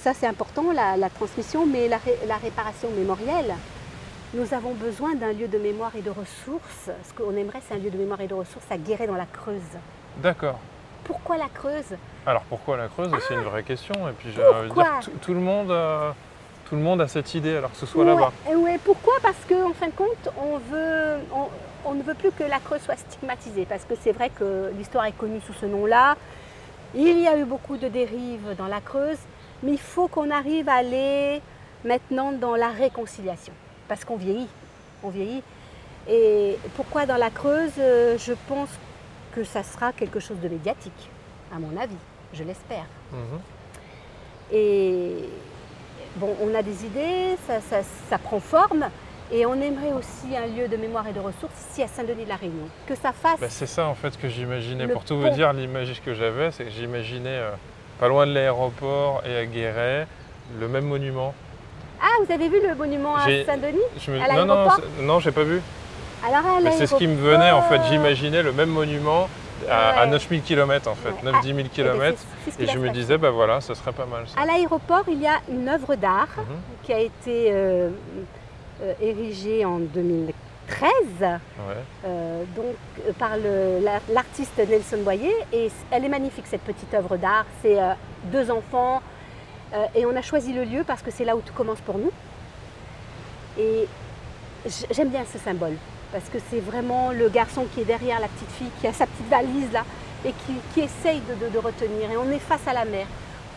ça 0.03 0.13
c'est 0.15 0.27
important, 0.27 0.73
la, 0.75 0.97
la 0.99 1.09
transmission, 1.11 1.65
mais 1.65 1.89
la, 1.89 1.97
ré- 1.97 2.19
la 2.27 2.37
réparation 2.37 2.89
mémorielle. 2.91 3.55
Nous 4.35 4.55
avons 4.55 4.73
besoin 4.73 5.15
d'un 5.15 5.33
lieu 5.33 5.47
de 5.47 5.59
mémoire 5.59 5.93
et 5.95 6.01
de 6.01 6.09
ressources. 6.09 6.89
Ce 7.07 7.13
qu'on 7.15 7.37
aimerait, 7.37 7.61
c'est 7.69 7.75
un 7.75 7.79
lieu 7.79 7.91
de 7.91 7.99
mémoire 7.99 8.21
et 8.23 8.27
de 8.27 8.35
ressources 8.35 8.65
à 8.71 8.79
Guéret 8.79 9.07
dans 9.07 9.15
la 9.15 9.27
Creuse. 9.27 9.61
D'accord. 10.23 10.59
Pourquoi 11.05 11.37
la 11.37 11.49
Creuse? 11.53 11.97
Alors 12.25 12.43
pourquoi 12.49 12.79
la 12.79 12.89
Creuse? 12.89 13.11
C'est 13.29 13.35
une 13.35 13.43
vraie 13.43 13.63
question. 13.63 13.95
Et 14.09 14.13
puis 14.13 14.31
j'ai 14.35 14.43
envie 14.43 14.71
de 14.71 14.75
dire, 14.75 15.01
tout, 15.21 15.35
le 15.35 15.41
monde, 15.41 15.71
euh, 15.71 16.13
tout 16.67 16.77
le 16.77 16.81
monde 16.81 17.03
a 17.03 17.09
cette 17.09 17.35
idée, 17.35 17.57
alors 17.57 17.73
que 17.73 17.77
ce 17.77 17.85
soit 17.85 18.05
Ouais, 18.05 18.15
là-bas. 18.15 18.33
et 18.51 18.55
ouais, 18.57 18.79
pourquoi? 18.83 19.13
Parce 19.23 19.37
qu'en 19.47 19.73
fin 19.75 19.89
de 19.89 19.93
compte, 19.93 20.29
on, 20.39 20.57
veut, 20.57 21.17
on, 21.35 21.91
on 21.91 21.95
ne 21.95 22.03
veut 22.03 22.15
plus 22.15 22.31
que 22.33 22.45
la 22.45 22.59
Creuse 22.59 22.81
soit 22.81 22.97
stigmatisée. 22.97 23.67
Parce 23.67 23.85
que 23.85 23.95
c'est 24.01 24.13
vrai 24.13 24.31
que 24.31 24.73
l'histoire 24.79 25.05
est 25.05 25.13
connue 25.13 25.41
sous 25.43 25.53
ce 25.55 25.67
nom-là. 25.67 26.17
Il 26.95 27.21
y 27.21 27.29
a 27.29 27.37
eu 27.37 27.45
beaucoup 27.45 27.77
de 27.77 27.89
dérives 27.89 28.55
dans 28.57 28.67
la 28.69 28.81
Creuse, 28.81 29.19
mais 29.63 29.73
il 29.73 29.81
faut 29.81 30.09
qu'on 30.09 30.31
arrive 30.31 30.71
à 30.71 30.75
aller 30.77 31.43
maintenant 31.85 32.33
dans 32.33 32.55
la 32.57 32.69
réconciliation. 32.69 33.53
Parce 33.93 34.07
qu'on 34.07 34.17
vieillit. 34.17 34.49
On 35.03 35.11
vieillit. 35.11 35.43
Et 36.09 36.57
pourquoi 36.77 37.05
dans 37.05 37.19
la 37.19 37.29
Creuse 37.29 37.73
Euh, 37.79 38.17
Je 38.17 38.33
pense 38.49 38.71
que 39.35 39.45
ça 39.45 39.63
sera 39.63 39.93
quelque 39.93 40.19
chose 40.19 40.39
de 40.41 40.49
médiatique, 40.49 41.11
à 41.55 41.59
mon 41.59 41.77
avis. 41.79 41.99
Je 42.33 42.43
l'espère. 42.43 42.87
Mhm. 43.13 43.39
Et 44.51 45.29
bon, 46.17 46.35
on 46.43 46.55
a 46.55 46.63
des 46.63 46.87
idées, 46.87 47.37
ça, 47.47 47.61
ça- 47.61 47.83
ça 48.09 48.17
prend 48.17 48.41
forme. 48.41 48.87
Et 49.31 49.45
on 49.45 49.61
aimerait 49.61 49.93
aussi 49.93 50.35
un 50.35 50.47
lieu 50.47 50.69
de 50.69 50.77
mémoire 50.79 51.07
et 51.09 51.13
de 51.13 51.21
ressources 51.21 51.53
ici 51.71 51.83
à 51.83 51.87
Saint-Denis-de-la 51.89 52.37
Réunion. 52.37 52.69
Que 52.87 52.95
ça 52.95 53.13
fasse. 53.13 53.41
Bah, 53.41 53.49
c'est 53.51 53.67
ça 53.67 53.89
en 53.89 53.95
fait 53.95 54.19
que 54.19 54.27
j'imaginais. 54.27 54.89
Pour 54.89 55.05
tout 55.05 55.17
pont. 55.21 55.29
vous 55.29 55.35
dire, 55.37 55.53
l'image 55.53 56.01
que 56.03 56.15
j'avais, 56.15 56.51
c'est 56.51 56.65
que 56.65 56.71
j'imaginais 56.71 57.29
euh, 57.29 57.51
pas 58.01 58.09
loin 58.09 58.27
de 58.27 58.33
l'aéroport 58.33 59.23
et 59.27 59.37
à 59.37 59.45
Guéret, 59.45 60.07
le 60.59 60.67
même 60.69 60.87
monument. 60.87 61.35
Ah, 62.03 62.07
vous 62.27 62.33
avez 62.33 62.49
vu 62.49 62.61
le 62.67 62.75
monument 62.75 63.15
à 63.17 63.25
Saint-Denis 63.27 63.79
me- 64.09 64.21
À 64.21 64.45
non, 64.45 64.45
non, 64.45 64.69
non, 65.01 65.21
j'ai 65.21 65.31
pas 65.33 65.45
vu. 65.45 65.61
Alors 66.27 66.57
à 66.57 66.71
c'est 66.73 66.87
ce 66.87 66.95
qui 66.97 67.07
me 67.07 67.17
venait 67.17 67.51
en 67.51 67.63
fait. 67.63 67.77
l'aéroport- 67.79 67.89
J'imaginais 67.91 68.43
le 68.43 68.53
même 68.53 68.69
monument 68.71 69.29
à, 69.71 70.01
à 70.01 70.05
Ouais. 70.05 70.11
9000 70.11 70.43
km 70.43 70.89
en 70.89 70.95
fait, 70.95 71.11
Ouais. 71.11 71.33
9-10 71.33 71.43
000 71.55 71.59
Eh 71.59 71.63
ben, 71.63 71.69
km. 71.71 72.19
Et 72.59 72.67
je 72.67 72.79
me 72.79 72.91
disais, 72.91 73.19
bah 73.19 73.31
voilà, 73.31 73.61
ce 73.61 73.75
serait 73.75 73.93
pas 73.93 74.07
mal 74.07 74.25
ça. 74.27 74.41
À 74.41 74.47
l'aéroport, 74.47 75.05
il 75.09 75.21
y 75.21 75.27
a 75.27 75.41
une 75.49 75.69
œuvre 75.69 75.95
d'art 75.95 76.29
Mhm. 76.37 76.45
qui 76.83 76.93
a 76.93 76.99
été 77.01 77.51
euh, 77.53 77.91
euh, 78.83 78.93
érigée 79.01 79.65
en 79.65 79.79
2013 79.79 80.91
Ouais. 81.21 81.29
euh, 82.07 82.43
donc, 82.57 82.75
euh, 83.07 83.13
par 83.19 83.31
la- 83.37 84.01
l'artiste 84.13 84.59
Nelson 84.59 84.99
Boyer. 85.05 85.35
Et 85.53 85.71
elle 85.91 86.05
est 86.05 86.09
magnifique, 86.09 86.47
cette 86.49 86.63
petite 86.63 86.93
œuvre 86.95 87.17
d'art. 87.17 87.47
C'est 87.63 87.81
euh, 87.81 87.93
deux 88.25 88.51
enfants. 88.51 89.01
Euh, 89.75 89.87
et 89.95 90.07
on 90.07 90.15
a 90.17 90.23
choisi 90.23 90.53
le 90.53 90.65
lieu 90.65 90.85
parce 90.85 91.03
que 91.03 91.11
c'est 91.11 91.25
là 91.25 91.37
où 91.37 91.41
tout 91.41 91.53
commence 91.55 91.81
pour 91.81 91.99
nous. 91.99 92.11
Et 93.59 93.87
j'aime 94.91 95.09
bien 95.09 95.25
ce 95.31 95.39
symbole. 95.39 95.77
Parce 96.13 96.29
que 96.29 96.39
c'est 96.51 96.61
vraiment 96.61 97.11
le 97.11 97.29
garçon 97.29 97.67
qui 97.75 97.81
est 97.81 97.85
derrière 97.85 98.21
la 98.21 98.29
petite 98.29 98.51
fille, 98.53 98.71
qui 98.81 98.87
a 98.87 98.93
sa 98.93 99.07
petite 99.07 99.29
valise 99.31 99.73
là, 99.73 99.85
et 100.25 100.33
qui, 100.33 100.55
qui 100.75 100.81
essaye 100.81 101.21
de, 101.21 101.47
de- 101.47 101.51
de 101.53 101.59
retenir. 101.59 102.11
Et 102.11 102.17
on 102.17 102.31
est 102.31 102.39
face 102.39 102.67
à 102.67 102.73
la 102.73 102.85
mer. 102.85 103.07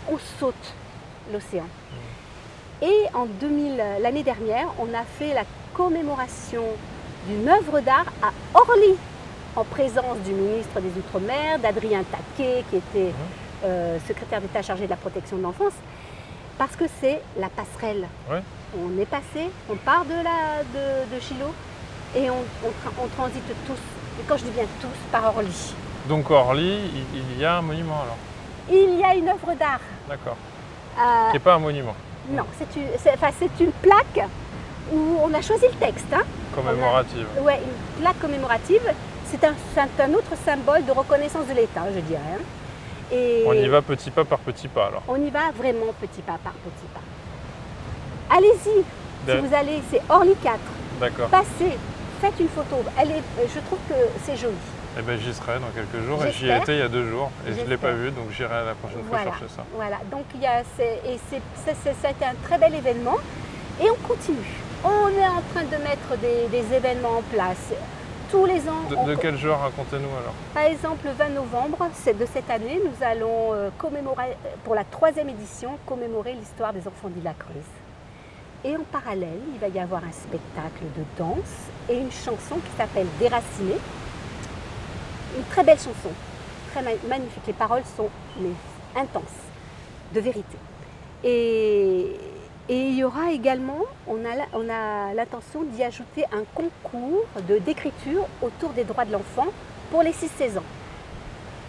On 0.10 0.18
saute 0.40 0.74
l'océan. 1.34 1.66
Et 2.82 3.06
en 3.14 3.26
2000, 3.26 3.80
euh, 3.80 4.00
l'année 4.00 4.24
dernière, 4.24 4.68
on 4.80 4.94
a 4.94 5.04
fait 5.04 5.34
la 5.34 5.44
commémoration 5.74 6.64
d'une 7.28 7.48
œuvre 7.50 7.80
d'art 7.82 8.06
à 8.22 8.32
Orly, 8.54 8.96
en 9.56 9.64
présence 9.64 10.18
du 10.26 10.32
ministre 10.32 10.80
des 10.80 10.90
Outre-mer, 11.00 11.60
d'Adrien 11.60 12.04
Taquet, 12.04 12.64
qui 12.70 12.78
était 12.78 13.14
euh, 13.64 13.98
secrétaire 14.08 14.42
d'État 14.42 14.62
chargé 14.62 14.86
de 14.86 14.90
la 14.90 14.96
protection 14.98 15.38
de 15.38 15.42
l'enfance. 15.44 15.74
Parce 16.58 16.76
que 16.76 16.86
c'est 17.02 17.22
la 17.38 17.50
passerelle. 17.50 18.08
Ouais. 18.30 18.42
On 18.78 19.00
est 19.02 19.06
passé, 19.06 19.50
on 19.70 19.76
part 19.76 20.06
de, 20.06 20.14
la, 20.14 20.64
de, 20.64 21.14
de 21.16 21.20
Chilo 21.22 21.54
et 22.16 22.30
on, 22.30 22.44
on 22.64 22.70
tra- 22.70 22.94
on 23.04 23.08
transite 23.08 23.44
tous, 23.68 23.74
et 24.20 24.24
quand 24.28 24.38
je 24.38 24.44
dis 24.46 24.52
bien 24.52 24.66
tous, 24.82 24.88
par 25.12 25.36
Orly. 25.36 25.74
Donc 26.08 26.30
Orly, 26.32 26.80
il, 27.14 27.20
il 27.34 27.40
y 27.40 27.46
a 27.46 27.58
un 27.58 27.62
monument 27.62 28.02
alors. 28.04 28.18
Il 28.70 29.00
y 29.00 29.04
a 29.04 29.16
une 29.16 29.30
œuvre 29.30 29.54
d'art. 29.58 29.80
D'accord. 30.10 30.38
euh, 31.00 31.28
Qui 31.30 31.34
n'est 31.34 31.40
pas 31.40 31.56
un 31.56 31.60
monument 31.60 31.96
non, 32.28 32.44
c'est 32.58 32.76
une, 32.80 32.88
enfin, 33.14 33.30
une 33.60 33.72
plaque 33.72 34.28
où 34.92 35.20
on 35.24 35.32
a 35.32 35.42
choisi 35.44 35.66
le 35.68 35.74
texte. 35.76 36.08
Hein. 36.12 36.24
commémorative. 36.56 37.28
Ouais, 37.40 37.60
une 37.64 38.02
plaque 38.02 38.18
commémorative. 38.20 38.82
C'est 39.28 39.44
un, 39.44 39.54
un 40.00 40.14
autre 40.16 40.32
symbole 40.44 40.84
de 40.86 40.92
reconnaissance 40.92 41.46
de 41.46 41.54
l'État, 41.54 41.84
je 41.94 42.00
dirais. 42.00 42.20
hein. 42.34 42.42
Et 43.12 43.44
On 43.46 43.54
y 43.54 43.68
va 43.68 43.82
petit 43.82 44.10
pas 44.12 44.26
par 44.26 44.40
petit 44.40 44.68
pas 44.68 44.88
alors. 44.88 45.04
on 45.08 45.16
y 45.18 45.30
va 45.30 45.52
vraiment 45.56 45.94
petit 46.02 46.22
pas 46.22 46.40
par 46.44 46.54
petit 46.54 46.88
pas. 46.94 47.02
Allez-y, 48.36 48.58
si 48.64 48.86
D'a- 49.28 49.38
vous 49.42 49.54
allez, 49.54 49.82
c'est 49.92 50.02
Orly 50.10 50.36
4. 50.44 50.58
D'accord. 51.00 51.30
Passez, 51.30 51.78
faites 52.22 52.40
une 52.40 52.50
photo. 52.50 52.78
Elle 53.00 53.12
est, 53.12 53.24
je 53.48 53.60
trouve 53.60 53.80
que 53.90 53.94
c'est 54.24 54.36
joli. 54.36 54.56
Eh 54.98 55.02
ben 55.02 55.20
j'y 55.20 55.34
serai 55.34 55.60
dans 55.60 55.68
quelques 55.76 56.06
jours 56.06 56.24
et 56.26 56.32
j'y 56.32 56.50
étais 56.50 56.76
il 56.76 56.80
y 56.80 56.82
a 56.82 56.88
deux 56.88 57.10
jours 57.10 57.30
et 57.46 57.54
je 57.54 57.60
ne 57.60 57.66
l'ai 57.70 57.76
pas 57.76 57.92
vu 57.92 58.12
donc 58.12 58.32
j'irai 58.32 58.64
la 58.66 58.76
prochaine 58.76 59.04
fois 59.04 59.18
Voilà, 59.20 59.24
chercher 59.32 59.48
ça. 59.54 59.66
voilà. 59.76 59.98
Donc 60.10 60.24
il 60.34 60.42
y 60.42 60.46
a, 60.48 60.62
et 60.62 60.64
c'est, 60.78 61.42
c'est- 61.66 61.76
c'est- 61.84 61.96
ça 62.02 62.08
a 62.08 62.12
été 62.12 62.24
un 62.24 62.34
très 62.46 62.58
bel 62.58 62.74
événement 62.76 63.18
et 63.82 63.90
on 63.90 64.08
continue. 64.08 64.38
On 64.86 65.10
est 65.10 65.28
en 65.28 65.42
train 65.54 65.64
de 65.66 65.84
mettre 65.84 66.16
des, 66.22 66.48
des 66.50 66.74
événements 66.74 67.18
en 67.18 67.22
place. 67.24 67.74
Tous 68.36 68.46
les 68.46 68.68
ans, 68.68 68.84
De, 68.90 68.96
on 68.98 69.06
de 69.08 69.16
quel 69.16 69.38
genre 69.38 69.62
racontez-nous 69.62 70.10
alors 70.10 70.34
par 70.54 70.64
exemple 70.64 71.06
le 71.06 71.14
20 71.14 71.30
novembre 71.30 71.88
c'est 71.94 72.18
de 72.18 72.26
cette 72.26 72.50
année, 72.50 72.82
nous 72.84 73.06
allons 73.06 73.54
euh, 73.54 73.70
commémorer, 73.78 74.36
pour 74.66 74.76
la 74.76 74.84
troisième 74.84 75.30
édition, 75.30 75.70
commémorer 75.86 76.34
l'histoire 76.34 76.74
des 76.74 76.86
enfants 76.86 77.08
d'Île 77.08 77.24
la 77.24 77.34
Creuse. 77.34 77.64
Et 78.66 78.76
en 78.76 78.84
parallèle, 78.92 79.40
il 79.54 79.60
va 79.62 79.70
y 79.70 79.80
avoir 79.80 80.02
un 80.04 80.12
spectacle 80.12 80.84
de 80.98 81.04
danse 81.18 81.70
et 81.88 81.98
une 81.98 82.12
chanson 82.12 82.56
qui 82.56 82.78
s'appelle 82.78 83.08
Déraciné. 83.20 83.76
Une 85.38 85.44
très 85.46 85.64
belle 85.64 85.78
chanson, 85.78 86.10
très 86.74 86.82
ma- 86.82 87.08
magnifique. 87.08 87.44
Les 87.48 87.54
paroles 87.54 87.84
sont 87.96 88.10
mais, 88.42 88.50
intenses, 89.00 89.24
de 90.14 90.20
vérité. 90.20 90.58
Et, 91.24 92.18
et 92.68 92.80
il 92.90 92.96
y 92.96 93.04
aura 93.04 93.32
également, 93.32 93.80
on 94.08 94.18
a, 94.26 95.14
l'intention 95.14 95.64
d'y 95.64 95.84
ajouter 95.84 96.26
un 96.34 96.44
concours 96.56 97.26
de- 97.48 97.60
d'écriture 97.60 98.26
autour 98.42 98.70
des 98.72 98.84
droits 98.84 99.06
de 99.06 99.12
l'enfant 99.12 99.48
pour 99.92 100.02
les 100.02 100.12
6-16 100.14 100.58
ans. 100.58 100.64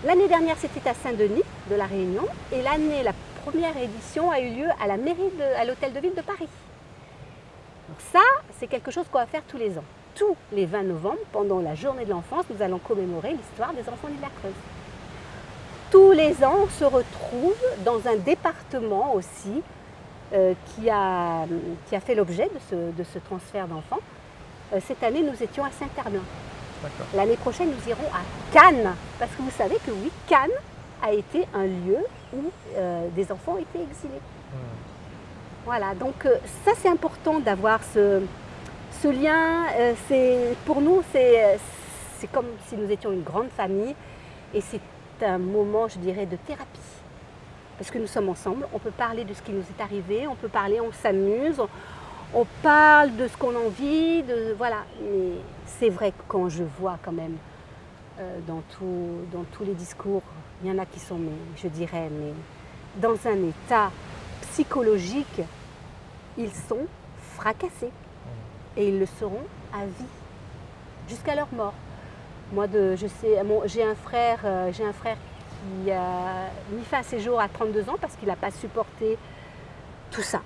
L'année 0.04 0.28
dernière, 0.28 0.56
c'était 0.58 0.88
à 0.88 0.94
Saint-Denis 0.94 1.42
de 1.70 1.74
la 1.74 1.84
Réunion 1.86 2.24
et 2.52 2.62
l'année, 2.62 3.02
la 3.02 3.12
première 3.44 3.76
édition 3.76 4.30
a 4.30 4.40
eu 4.40 4.50
lieu 4.54 4.68
à 4.82 4.86
la 4.86 4.96
mairie, 4.96 5.30
de- 5.38 5.60
à 5.60 5.64
l'hôtel 5.64 5.92
de 5.92 6.00
ville 6.00 6.14
de 6.14 6.22
Paris. 6.22 6.48
Donc 7.88 7.98
ça, 8.12 8.22
c'est 8.58 8.66
quelque 8.66 8.90
chose 8.90 9.04
qu'on 9.10 9.18
va 9.18 9.26
faire 9.26 9.42
tous 9.48 9.58
les 9.58 9.76
ans. 9.78 9.84
Tous 10.14 10.34
les 10.52 10.64
20 10.66 10.82
novembre, 10.84 11.18
pendant 11.30 11.60
la 11.60 11.74
journée 11.74 12.04
de 12.06 12.10
l'enfance, 12.10 12.46
nous 12.48 12.62
allons 12.62 12.78
commémorer 12.78 13.32
l'histoire 13.32 13.72
des 13.74 13.82
enfants 13.82 14.08
d'Île 14.08 14.20
la 14.22 14.28
Creuse. 14.40 14.54
Tous 15.90 16.12
les 16.12 16.42
ans, 16.42 16.56
on 16.64 16.68
se 16.68 16.84
retrouve 16.84 17.54
dans 17.84 18.06
un 18.08 18.16
département 18.16 19.14
aussi 19.14 19.62
euh, 20.32 20.54
qui, 20.66 20.90
a, 20.90 21.44
qui 21.88 21.96
a 21.96 22.00
fait 22.00 22.14
l'objet 22.14 22.44
de 22.44 22.58
ce, 22.70 22.74
de 22.74 23.04
ce 23.04 23.18
transfert 23.18 23.68
d'enfants. 23.68 24.00
Euh, 24.72 24.80
cette 24.86 25.02
année, 25.02 25.22
nous 25.22 25.40
étions 25.42 25.64
à 25.64 25.70
Saint-Herblain. 25.70 26.22
L'année 27.14 27.36
prochaine, 27.36 27.68
nous 27.70 27.88
irons 27.88 28.08
à 28.12 28.52
Cannes. 28.52 28.94
Parce 29.18 29.30
que 29.32 29.42
vous 29.42 29.50
savez 29.50 29.76
que 29.86 29.90
oui, 29.90 30.10
Cannes 30.26 30.50
a 31.02 31.12
été 31.12 31.46
un 31.54 31.64
lieu 31.64 31.98
où 32.34 32.50
euh, 32.76 33.08
des 33.14 33.30
enfants 33.30 33.52
ont 33.52 33.58
été 33.58 33.80
exilés. 33.82 34.20
Voilà, 35.64 35.94
donc 35.94 36.28
ça 36.64 36.72
c'est 36.78 36.88
important 36.88 37.40
d'avoir 37.40 37.80
ce, 37.92 38.22
ce 39.02 39.08
lien. 39.08 39.64
C'est, 40.06 40.54
pour 40.64 40.80
nous, 40.80 41.02
c'est, 41.12 41.58
c'est 42.18 42.30
comme 42.30 42.46
si 42.68 42.76
nous 42.76 42.90
étions 42.90 43.10
une 43.10 43.24
grande 43.24 43.48
famille 43.56 43.94
et 44.54 44.60
c'est 44.60 44.80
un 45.24 45.38
moment, 45.38 45.88
je 45.88 45.98
dirais, 45.98 46.26
de 46.26 46.36
thérapie. 46.36 46.80
Parce 47.78 47.90
que 47.90 47.98
nous 47.98 48.06
sommes 48.06 48.28
ensemble, 48.28 48.66
on 48.72 48.78
peut 48.78 48.90
parler 48.90 49.24
de 49.24 49.34
ce 49.34 49.42
qui 49.42 49.52
nous 49.52 49.62
est 49.62 49.82
arrivé, 49.82 50.26
on 50.26 50.34
peut 50.34 50.48
parler, 50.48 50.80
on 50.80 50.92
s'amuse, 50.92 51.60
on, 52.34 52.46
parle 52.62 53.14
de 53.16 53.28
ce 53.28 53.36
qu'on 53.36 53.54
a 53.54 53.58
envie, 53.58 54.22
de, 54.22 54.54
voilà. 54.56 54.84
Mais 55.02 55.32
c'est 55.66 55.90
vrai 55.90 56.12
que 56.12 56.22
quand 56.26 56.48
je 56.48 56.64
vois 56.78 56.98
quand 57.04 57.12
même 57.12 57.36
euh, 58.18 58.38
dans, 58.46 58.62
dans 59.32 59.44
tous 59.52 59.64
les 59.64 59.74
discours, 59.74 60.22
il 60.62 60.70
y 60.70 60.72
en 60.72 60.78
a 60.78 60.86
qui 60.86 61.00
sont, 61.00 61.20
je 61.56 61.68
dirais, 61.68 62.08
mais 62.10 62.32
dans 62.96 63.16
un 63.26 63.48
état 63.48 63.90
psychologique, 64.40 65.42
ils 66.38 66.52
sont 66.52 66.86
fracassés. 67.34 67.90
Et 68.78 68.88
ils 68.88 68.98
le 68.98 69.06
seront 69.06 69.44
à 69.72 69.86
vie, 69.86 70.10
jusqu'à 71.08 71.34
leur 71.34 71.48
mort. 71.52 71.74
Moi, 72.52 72.66
de, 72.66 72.94
je 72.96 73.06
sais, 73.06 73.42
j'ai 73.66 73.82
un 73.82 73.94
frère, 73.94 74.40
euh, 74.44 74.70
j'ai 74.72 74.84
un 74.84 74.92
frère 74.92 75.16
qui 75.66 75.90
a 75.90 76.50
mis 76.70 76.84
fin 76.84 76.98
à 76.98 77.02
ses 77.02 77.20
jours 77.20 77.40
à 77.40 77.48
32 77.48 77.88
ans 77.88 77.96
parce 78.00 78.16
qu'il 78.16 78.28
n'a 78.28 78.36
pas 78.36 78.50
supporté 78.50 79.18
tout 80.10 80.22
ça. 80.22 80.40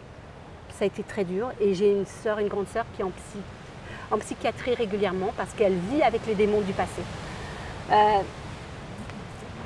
Ça 0.78 0.84
a 0.84 0.86
été 0.86 1.02
très 1.02 1.24
dur. 1.24 1.50
Et 1.60 1.74
j'ai 1.74 1.90
une 1.92 2.06
sœur, 2.06 2.38
une 2.38 2.48
grande 2.48 2.68
sœur 2.68 2.84
qui 2.94 3.02
est 3.02 3.04
en, 3.04 3.12
en 4.10 4.18
psychiatrie 4.18 4.74
régulièrement 4.74 5.32
parce 5.36 5.52
qu'elle 5.52 5.76
vit 5.90 6.02
avec 6.02 6.26
les 6.26 6.34
démons 6.34 6.60
du 6.60 6.72
passé. 6.72 7.02
Euh, 7.90 8.20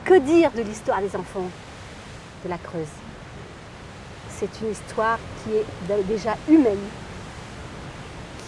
que 0.04 0.18
dire 0.18 0.50
de 0.52 0.62
l'histoire 0.62 1.00
des 1.00 1.14
enfants 1.16 1.48
de 2.44 2.50
la 2.50 2.58
Creuse? 2.58 2.86
C'est 4.28 4.60
une 4.60 4.72
histoire 4.72 5.18
qui 5.42 5.52
est 5.54 6.02
déjà 6.04 6.36
humaine, 6.48 6.78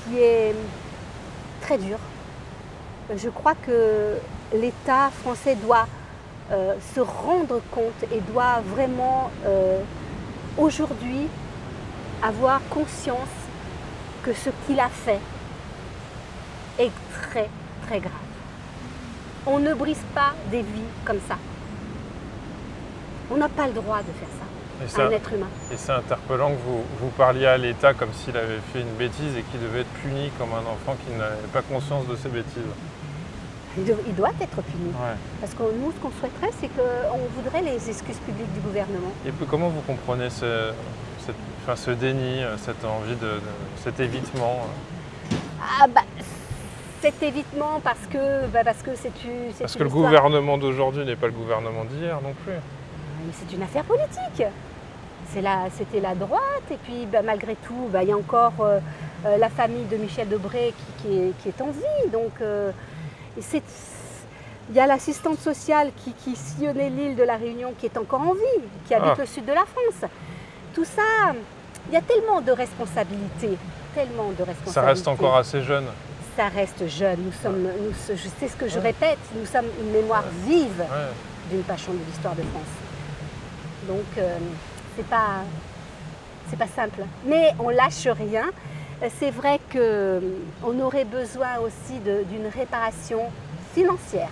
qui 0.04 0.18
est 0.18 0.54
très 1.60 1.78
dure. 1.78 1.98
Je 3.14 3.28
crois 3.28 3.54
que 3.54 4.16
l'État 4.52 5.10
français 5.22 5.54
doit 5.54 5.86
euh, 6.52 6.74
se 6.94 7.00
rendre 7.00 7.60
compte 7.72 8.04
et 8.12 8.20
doit 8.20 8.60
vraiment 8.66 9.30
euh, 9.44 9.80
aujourd'hui 10.56 11.26
avoir 12.22 12.60
conscience 12.70 13.18
que 14.22 14.32
ce 14.32 14.50
qu'il 14.66 14.78
a 14.78 14.88
fait 14.88 15.20
est 16.78 16.92
très 17.12 17.48
très 17.86 17.98
grave. 18.00 18.12
On 19.46 19.58
ne 19.58 19.74
brise 19.74 20.02
pas 20.14 20.34
des 20.50 20.62
vies 20.62 20.92
comme 21.04 21.20
ça. 21.28 21.36
On 23.30 23.36
n'a 23.36 23.48
pas 23.48 23.66
le 23.66 23.72
droit 23.72 23.98
de 23.98 24.12
faire 24.12 24.28
ça 24.98 25.02
Et 25.02 25.02
un 25.02 25.10
être 25.10 25.32
humain. 25.32 25.48
et 25.72 25.76
c'est 25.76 25.92
interpellant 25.92 26.50
que 26.50 26.60
vous, 26.64 26.84
vous 27.00 27.08
parliez 27.16 27.46
à 27.46 27.56
l'État 27.56 27.92
comme 27.92 28.12
s'il 28.12 28.36
avait 28.36 28.60
fait 28.72 28.82
une 28.82 28.94
bêtise 28.94 29.36
et 29.36 29.42
qu'il 29.42 29.60
devait 29.60 29.80
être 29.80 29.92
puni 30.02 30.30
comme 30.38 30.50
un 30.52 30.70
enfant 30.70 30.96
qui 31.04 31.12
n'avait 31.16 31.48
pas 31.52 31.62
conscience 31.62 32.06
de 32.06 32.14
ses 32.14 32.28
bêtises. 32.28 32.62
Il, 33.78 33.84
doit- 33.84 33.96
il 34.06 34.14
doit 34.14 34.30
être 34.40 34.62
puni. 34.62 34.88
Ouais. 34.88 35.16
Parce 35.40 35.52
que 35.54 35.62
nous, 35.62 35.92
ce 35.92 35.96
qu'on 36.00 36.10
souhaiterait, 36.18 36.50
c'est 36.60 36.68
qu'on 36.68 37.18
voudrait 37.36 37.62
les 37.62 37.88
excuses 37.90 38.16
publiques 38.18 38.52
du 38.54 38.60
gouvernement. 38.60 39.12
Et 39.26 39.30
puis, 39.30 39.46
comment 39.46 39.68
vous 39.68 39.82
comprenez 39.82 40.30
ce, 40.30 40.70
cette- 41.24 41.34
enfin, 41.62 41.76
ce 41.76 41.90
déni, 41.90 42.42
euh, 42.42 42.56
cette 42.56 42.84
envie 42.84 43.16
de, 43.16 43.26
de- 43.26 43.40
cet 43.82 44.00
évitement 44.00 44.60
euh, 45.32 45.34
Ah 45.80 45.86
bah, 45.88 46.02
cet 47.02 47.22
évitement 47.22 47.80
parce 47.84 48.06
que 48.10 48.46
bah, 48.46 48.60
parce 48.64 48.78
que 48.82 48.90
c'est 48.94 49.10
Parce 49.60 49.74
que 49.74 49.80
le 49.82 49.86
histoire- 49.88 50.04
gouvernement 50.06 50.56
d'aujourd'hui 50.58 51.04
n'est 51.04 51.16
pas 51.16 51.26
le 51.26 51.32
gouvernement 51.32 51.84
d'hier 51.84 52.18
non 52.22 52.32
plus. 52.44 52.54
Mais 52.54 53.32
c'est 53.32 53.54
une 53.54 53.62
affaire 53.62 53.84
politique. 53.84 54.42
C'est 55.32 55.42
la- 55.42 55.68
C'était 55.76 56.00
la 56.00 56.14
droite 56.14 56.62
et 56.70 56.76
puis 56.82 57.06
bah, 57.12 57.20
malgré 57.22 57.56
tout, 57.56 57.88
bah, 57.92 58.02
il 58.02 58.08
y 58.08 58.12
a 58.12 58.16
encore 58.16 58.54
euh, 58.60 58.78
euh, 59.26 59.36
la 59.36 59.48
famille 59.50 59.84
de 59.84 59.96
Michel 59.96 60.28
Debré 60.28 60.72
qui, 61.02 61.08
qui 61.08 61.18
est, 61.18 61.32
qui 61.42 61.48
est 61.50 61.60
en 61.60 61.70
vie. 61.70 62.10
Donc 62.12 62.32
euh, 62.40 62.70
et 63.38 63.42
il 64.70 64.74
y 64.74 64.80
a 64.80 64.86
l'assistante 64.86 65.38
sociale 65.38 65.90
qui, 66.02 66.12
qui 66.12 66.34
sillonnait 66.34 66.90
l'île 66.90 67.14
de 67.16 67.22
la 67.22 67.36
Réunion 67.36 67.72
qui 67.78 67.86
est 67.86 67.96
encore 67.96 68.20
en 68.20 68.34
vie, 68.34 68.62
qui 68.86 68.94
habite 68.94 69.12
Ah. 69.14 69.20
le 69.20 69.26
sud 69.26 69.44
de 69.44 69.52
la 69.52 69.64
France. 69.64 70.10
Tout 70.74 70.84
ça, 70.84 71.32
il 71.88 71.94
y 71.94 71.96
a 71.96 72.00
tellement 72.00 72.40
de 72.40 72.50
responsabilités, 72.50 73.56
tellement 73.94 74.30
de 74.30 74.42
responsabilités. 74.42 74.72
Ça 74.72 74.82
reste 74.82 75.06
encore 75.08 75.36
assez 75.36 75.62
jeune. 75.62 75.84
Ça 76.36 76.48
reste 76.48 76.86
jeune. 76.88 77.18
Nous 77.24 77.32
sommes, 77.32 77.62
nous, 77.62 77.94
je 78.10 78.28
sais 78.40 78.48
ce 78.48 78.56
que 78.56 78.68
je 78.68 78.76
Ouais. 78.78 78.86
répète, 78.86 79.18
nous 79.34 79.46
sommes 79.46 79.66
une 79.80 79.92
mémoire 79.92 80.24
vive 80.44 80.84
d'une 81.50 81.62
passion 81.62 81.92
de 81.92 81.98
l'histoire 82.06 82.34
de 82.34 82.42
France. 82.42 82.74
Donc, 83.88 84.04
euh, 84.18 84.36
c'est 84.96 85.06
pas, 85.06 85.44
c'est 86.50 86.58
pas 86.58 86.66
simple. 86.66 87.04
Mais 87.24 87.52
on 87.60 87.68
lâche 87.68 88.08
rien. 88.08 88.46
Euh, 89.02 89.08
C'est 89.18 89.30
vrai 89.30 89.60
qu'on 89.72 90.80
aurait 90.80 91.04
besoin 91.04 91.58
aussi 91.64 91.98
d'une 92.00 92.46
réparation 92.54 93.20
financière. 93.74 94.30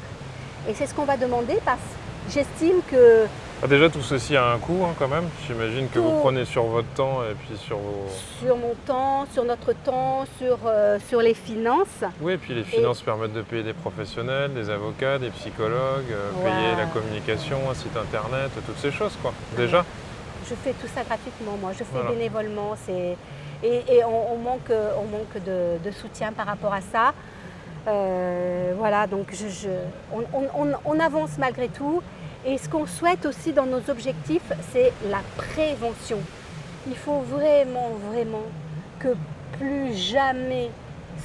Et 0.68 0.74
c'est 0.74 0.86
ce 0.86 0.94
qu'on 0.94 1.04
va 1.04 1.16
demander 1.16 1.58
parce 1.64 1.78
que 1.78 2.32
j'estime 2.32 2.80
que 2.90 3.26
Ah, 3.62 3.66
déjà, 3.66 3.90
tout 3.90 4.00
ceci 4.00 4.34
a 4.36 4.52
un 4.52 4.58
coût 4.58 4.78
hein, 4.84 4.94
quand 4.98 5.08
même. 5.08 5.28
J'imagine 5.46 5.88
que 5.90 5.98
vous 5.98 6.20
prenez 6.20 6.44
sur 6.46 6.64
votre 6.64 6.88
temps 6.94 7.20
et 7.30 7.34
puis 7.34 7.56
sur 7.58 7.76
vos. 7.76 8.06
sur 8.40 8.56
mon 8.56 8.74
temps, 8.86 9.26
sur 9.32 9.44
notre 9.44 9.72
temps, 9.74 10.24
sur, 10.38 10.58
euh, 10.66 10.98
sur 11.08 11.20
les 11.20 11.34
finances, 11.34 12.02
Oui, 12.22 12.32
et 12.32 12.38
puis 12.38 12.54
les 12.54 12.64
finances 12.64 13.02
permettent 13.02 13.34
de 13.34 13.42
payer 13.42 13.62
des 13.62 13.74
professionnels, 13.74 14.54
des 14.54 14.70
avocats, 14.70 15.18
des 15.18 15.30
psychologues, 15.30 16.10
euh, 16.10 16.30
payer 16.42 16.74
la 16.76 16.86
communication, 16.86 17.58
un 17.70 17.74
site 17.74 17.96
internet, 17.96 18.50
toutes 18.66 18.78
ces 18.78 18.90
choses 18.90 19.16
quoi. 19.20 19.32
Déjà. 19.56 19.84
Je 20.48 20.54
fais 20.54 20.72
tout 20.72 20.88
ça 20.94 21.02
gratuitement, 21.04 21.56
moi. 21.60 21.72
Je 21.72 21.78
fais 21.78 21.84
Voilà. 21.92 22.10
bénévolement. 22.10 22.74
C'est... 22.86 23.16
Et, 23.64 24.04
on, 24.04 24.36
manque, 24.36 24.70
on 24.70 25.04
manque 25.04 25.42
de, 25.44 25.90
soutien 25.90 26.32
par 26.32 26.46
rapport 26.46 26.74
à 26.74 26.82
ça. 26.82 27.14
Euh, 27.86 28.74
voilà, 28.76 29.06
donc 29.06 29.32
je, 29.32 29.68
on, 30.12 31.00
avance 31.00 31.38
malgré 31.38 31.68
tout. 31.68 32.02
Et 32.44 32.58
ce 32.58 32.68
qu'on 32.68 32.86
souhaite 32.86 33.24
aussi 33.24 33.54
dans 33.54 33.64
nos 33.64 33.88
objectifs, 33.88 34.52
c'est 34.70 34.92
la 35.08 35.20
prévention. 35.36 36.18
Il 36.86 36.94
faut 36.94 37.20
vraiment, 37.20 37.92
vraiment 38.10 38.44
que 38.98 39.14
plus 39.58 39.94
jamais 39.94 40.70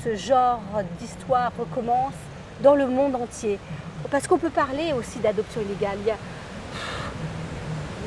ce 0.02 0.16
genre 0.16 0.62
d'histoire 0.98 1.52
recommence 1.60 2.14
dans 2.62 2.76
le 2.76 2.88
monde 2.88 3.16
entier. 3.16 3.60
Parce 4.12 4.28
qu'on 4.28 4.38
peut 4.38 4.50
parler 4.50 4.94
aussi 4.94 5.20
d'adoption 5.20 5.60
illégale. 5.60 5.98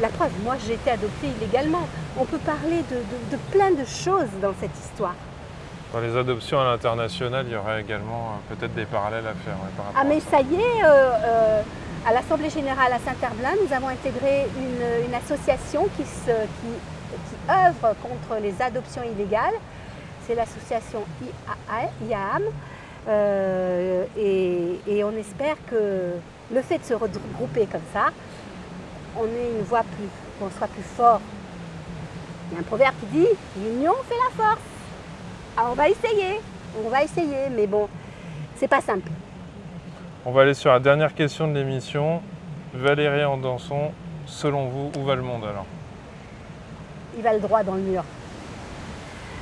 La 0.03 0.09
preuve, 0.09 0.33
moi 0.45 0.57
j'ai 0.67 0.75
été 0.75 0.91
adoptée 0.91 1.29
illégalement. 1.41 1.87
On 2.19 2.25
peut 2.27 2.39
parler 2.39 2.83
de, 2.91 2.97
de- 2.97 3.31
de 3.33 3.37
plein 3.53 3.71
de 3.71 3.85
choses 3.87 4.29
dans 4.43 4.53
cette 4.61 4.77
histoire. 4.79 5.15
Dans 5.95 6.01
les 6.01 6.17
adoptions 6.17 6.61
à 6.61 6.65
l'international, 6.65 7.47
il 7.47 7.53
y 7.53 7.57
aurait 7.57 7.81
également 7.83 8.33
euh, 8.51 8.55
peut-être 8.55 8.75
des 8.75 8.85
parallèles 8.87 9.27
à 9.27 9.35
faire 9.35 9.55
ouais, 9.63 9.71
par 9.77 9.87
rapport 9.87 10.01
Ah 10.03 10.05
mais 10.05 10.21
ça. 10.21 10.39
ça 10.39 10.41
y 10.41 10.55
est, 10.57 10.85
euh, 10.85 10.89
euh, 10.89 11.63
à 12.07 12.13
l'Assemblée 12.13 12.51
générale 12.51 12.93
à 12.93 12.99
Saint-Herblain, 12.99 13.53
nous 13.65 13.73
avons 13.73 13.89
intégré 13.89 14.47
une, 14.59 15.07
une 15.09 15.15
association 15.15 15.87
qui, 15.97 16.03
se, 16.05 16.31
qui, 16.33 16.73
qui 17.29 17.37
œuvre 17.51 17.95
contre 18.03 18.41
les 18.43 18.55
adoptions 18.61 19.03
illégales. 19.05 19.55
C'est 20.27 20.35
l'association 20.35 21.05
IAA 21.23 21.91
IAAM. 22.09 22.43
Euh, 23.09 24.05
et, 24.17 24.81
et 24.87 25.05
on 25.05 25.13
espère 25.13 25.57
que 25.71 26.13
le 26.55 26.63
fait 26.63 26.79
de 26.79 26.85
se 26.85 26.95
regrouper 26.95 27.67
comme 27.71 27.81
ça, 27.93 28.07
on 29.19 29.25
ait 29.25 29.51
une 29.59 29.63
voix 29.65 29.83
plus, 29.83 30.09
qu'on 30.39 30.51
soit 30.51 30.69
plus 30.69 30.83
fort. 30.83 31.21
Il 32.51 32.55
y 32.55 32.57
a 32.57 32.61
un 32.61 32.65
proverbe 32.65 32.95
qui 33.01 33.07
dit 33.07 33.29
l'union 33.57 33.95
fait 34.09 34.15
la 34.15 34.45
force. 34.45 34.61
Ah, 35.57 35.69
on 35.71 35.75
va 35.75 35.89
essayer, 35.89 36.41
on 36.85 36.89
va 36.89 37.03
essayer, 37.03 37.49
mais 37.51 37.67
bon, 37.67 37.89
c'est 38.57 38.69
pas 38.69 38.81
simple. 38.81 39.11
On 40.25 40.33
va 40.33 40.43
aller 40.43 40.55
sur 40.55 40.71
la 40.71 40.81
dernière 40.81 41.15
question 41.15 41.49
de 41.49 41.55
l'émission. 41.55 42.23
Valérie 42.75 43.25
Andanson, 43.25 43.93
selon 44.27 44.69
vous, 44.69 44.93
où 44.99 45.05
va 45.05 45.15
le 45.15 45.23
monde 45.23 45.45
alors 45.45 45.67
il 47.17 47.23
va 47.23 47.33
le 47.33 47.41
droit 47.41 47.63
dans 47.63 47.75
le 47.75 47.83
mur. 47.83 48.05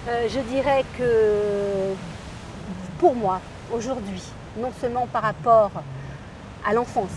Euh, 0.09 0.29
je 0.29 0.41
dirais 0.41 0.85
que 0.99 1.95
pour 2.99 3.15
moi, 3.15 3.41
aujourd'hui, 3.73 4.23
non 4.59 4.73
seulement 4.81 5.07
par 5.07 5.23
rapport 5.23 5.71
à 6.67 6.73
l'enfance, 6.73 7.11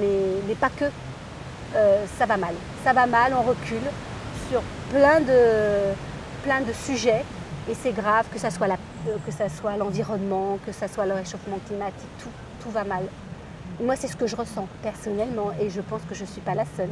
mais, 0.00 0.40
mais 0.46 0.54
pas 0.54 0.70
que, 0.70 0.86
euh, 1.74 2.04
ça 2.18 2.26
va 2.26 2.36
mal. 2.36 2.54
Ça 2.84 2.92
va 2.92 3.06
mal, 3.06 3.32
on 3.34 3.42
recule 3.42 3.82
sur 4.50 4.62
plein 4.90 5.20
de, 5.20 5.92
plein 6.44 6.60
de 6.60 6.72
sujets 6.72 7.24
et 7.68 7.74
c'est 7.74 7.92
grave, 7.92 8.26
que 8.32 8.38
ce 8.38 8.48
soit, 8.50 8.66
la- 8.68 8.74
euh, 9.08 9.16
que 9.26 9.32
ça 9.32 9.48
soit 9.48 9.76
l'environnement, 9.76 10.58
que 10.64 10.72
ce 10.72 10.86
soit 10.86 11.06
le 11.06 11.14
réchauffement 11.14 11.58
climatique, 11.66 12.08
tout, 12.22 12.28
tout 12.62 12.70
va 12.70 12.84
mal. 12.84 13.02
Moi, 13.80 13.96
c'est 13.96 14.08
ce 14.08 14.16
que 14.16 14.26
je 14.26 14.36
ressens 14.36 14.68
personnellement 14.82 15.50
et 15.60 15.68
je 15.70 15.80
pense 15.80 16.02
que 16.08 16.14
je 16.14 16.22
ne 16.22 16.28
suis 16.28 16.40
pas 16.40 16.54
la 16.54 16.64
seule. 16.76 16.88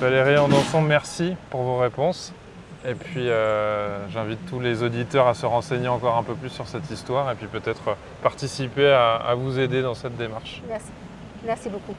Valérie 0.00 0.36
Andanson, 0.36 0.82
merci 0.82 1.36
pour 1.50 1.62
vos 1.62 1.78
réponses. 1.78 2.32
Et 2.86 2.94
puis 2.94 3.30
euh, 3.30 4.06
j'invite 4.10 4.44
tous 4.46 4.60
les 4.60 4.82
auditeurs 4.82 5.26
à 5.26 5.32
se 5.32 5.46
renseigner 5.46 5.88
encore 5.88 6.18
un 6.18 6.22
peu 6.22 6.34
plus 6.34 6.50
sur 6.50 6.68
cette 6.68 6.90
histoire 6.90 7.30
et 7.30 7.34
puis 7.34 7.46
peut-être 7.46 7.96
participer 8.22 8.90
à- 8.92 9.14
à 9.16 9.34
vous 9.34 9.58
aider 9.58 9.80
dans 9.80 9.94
cette 9.94 10.16
démarche. 10.18 10.60
Merci. 10.68 10.90
Merci 11.46 11.68
beaucoup. 11.70 11.94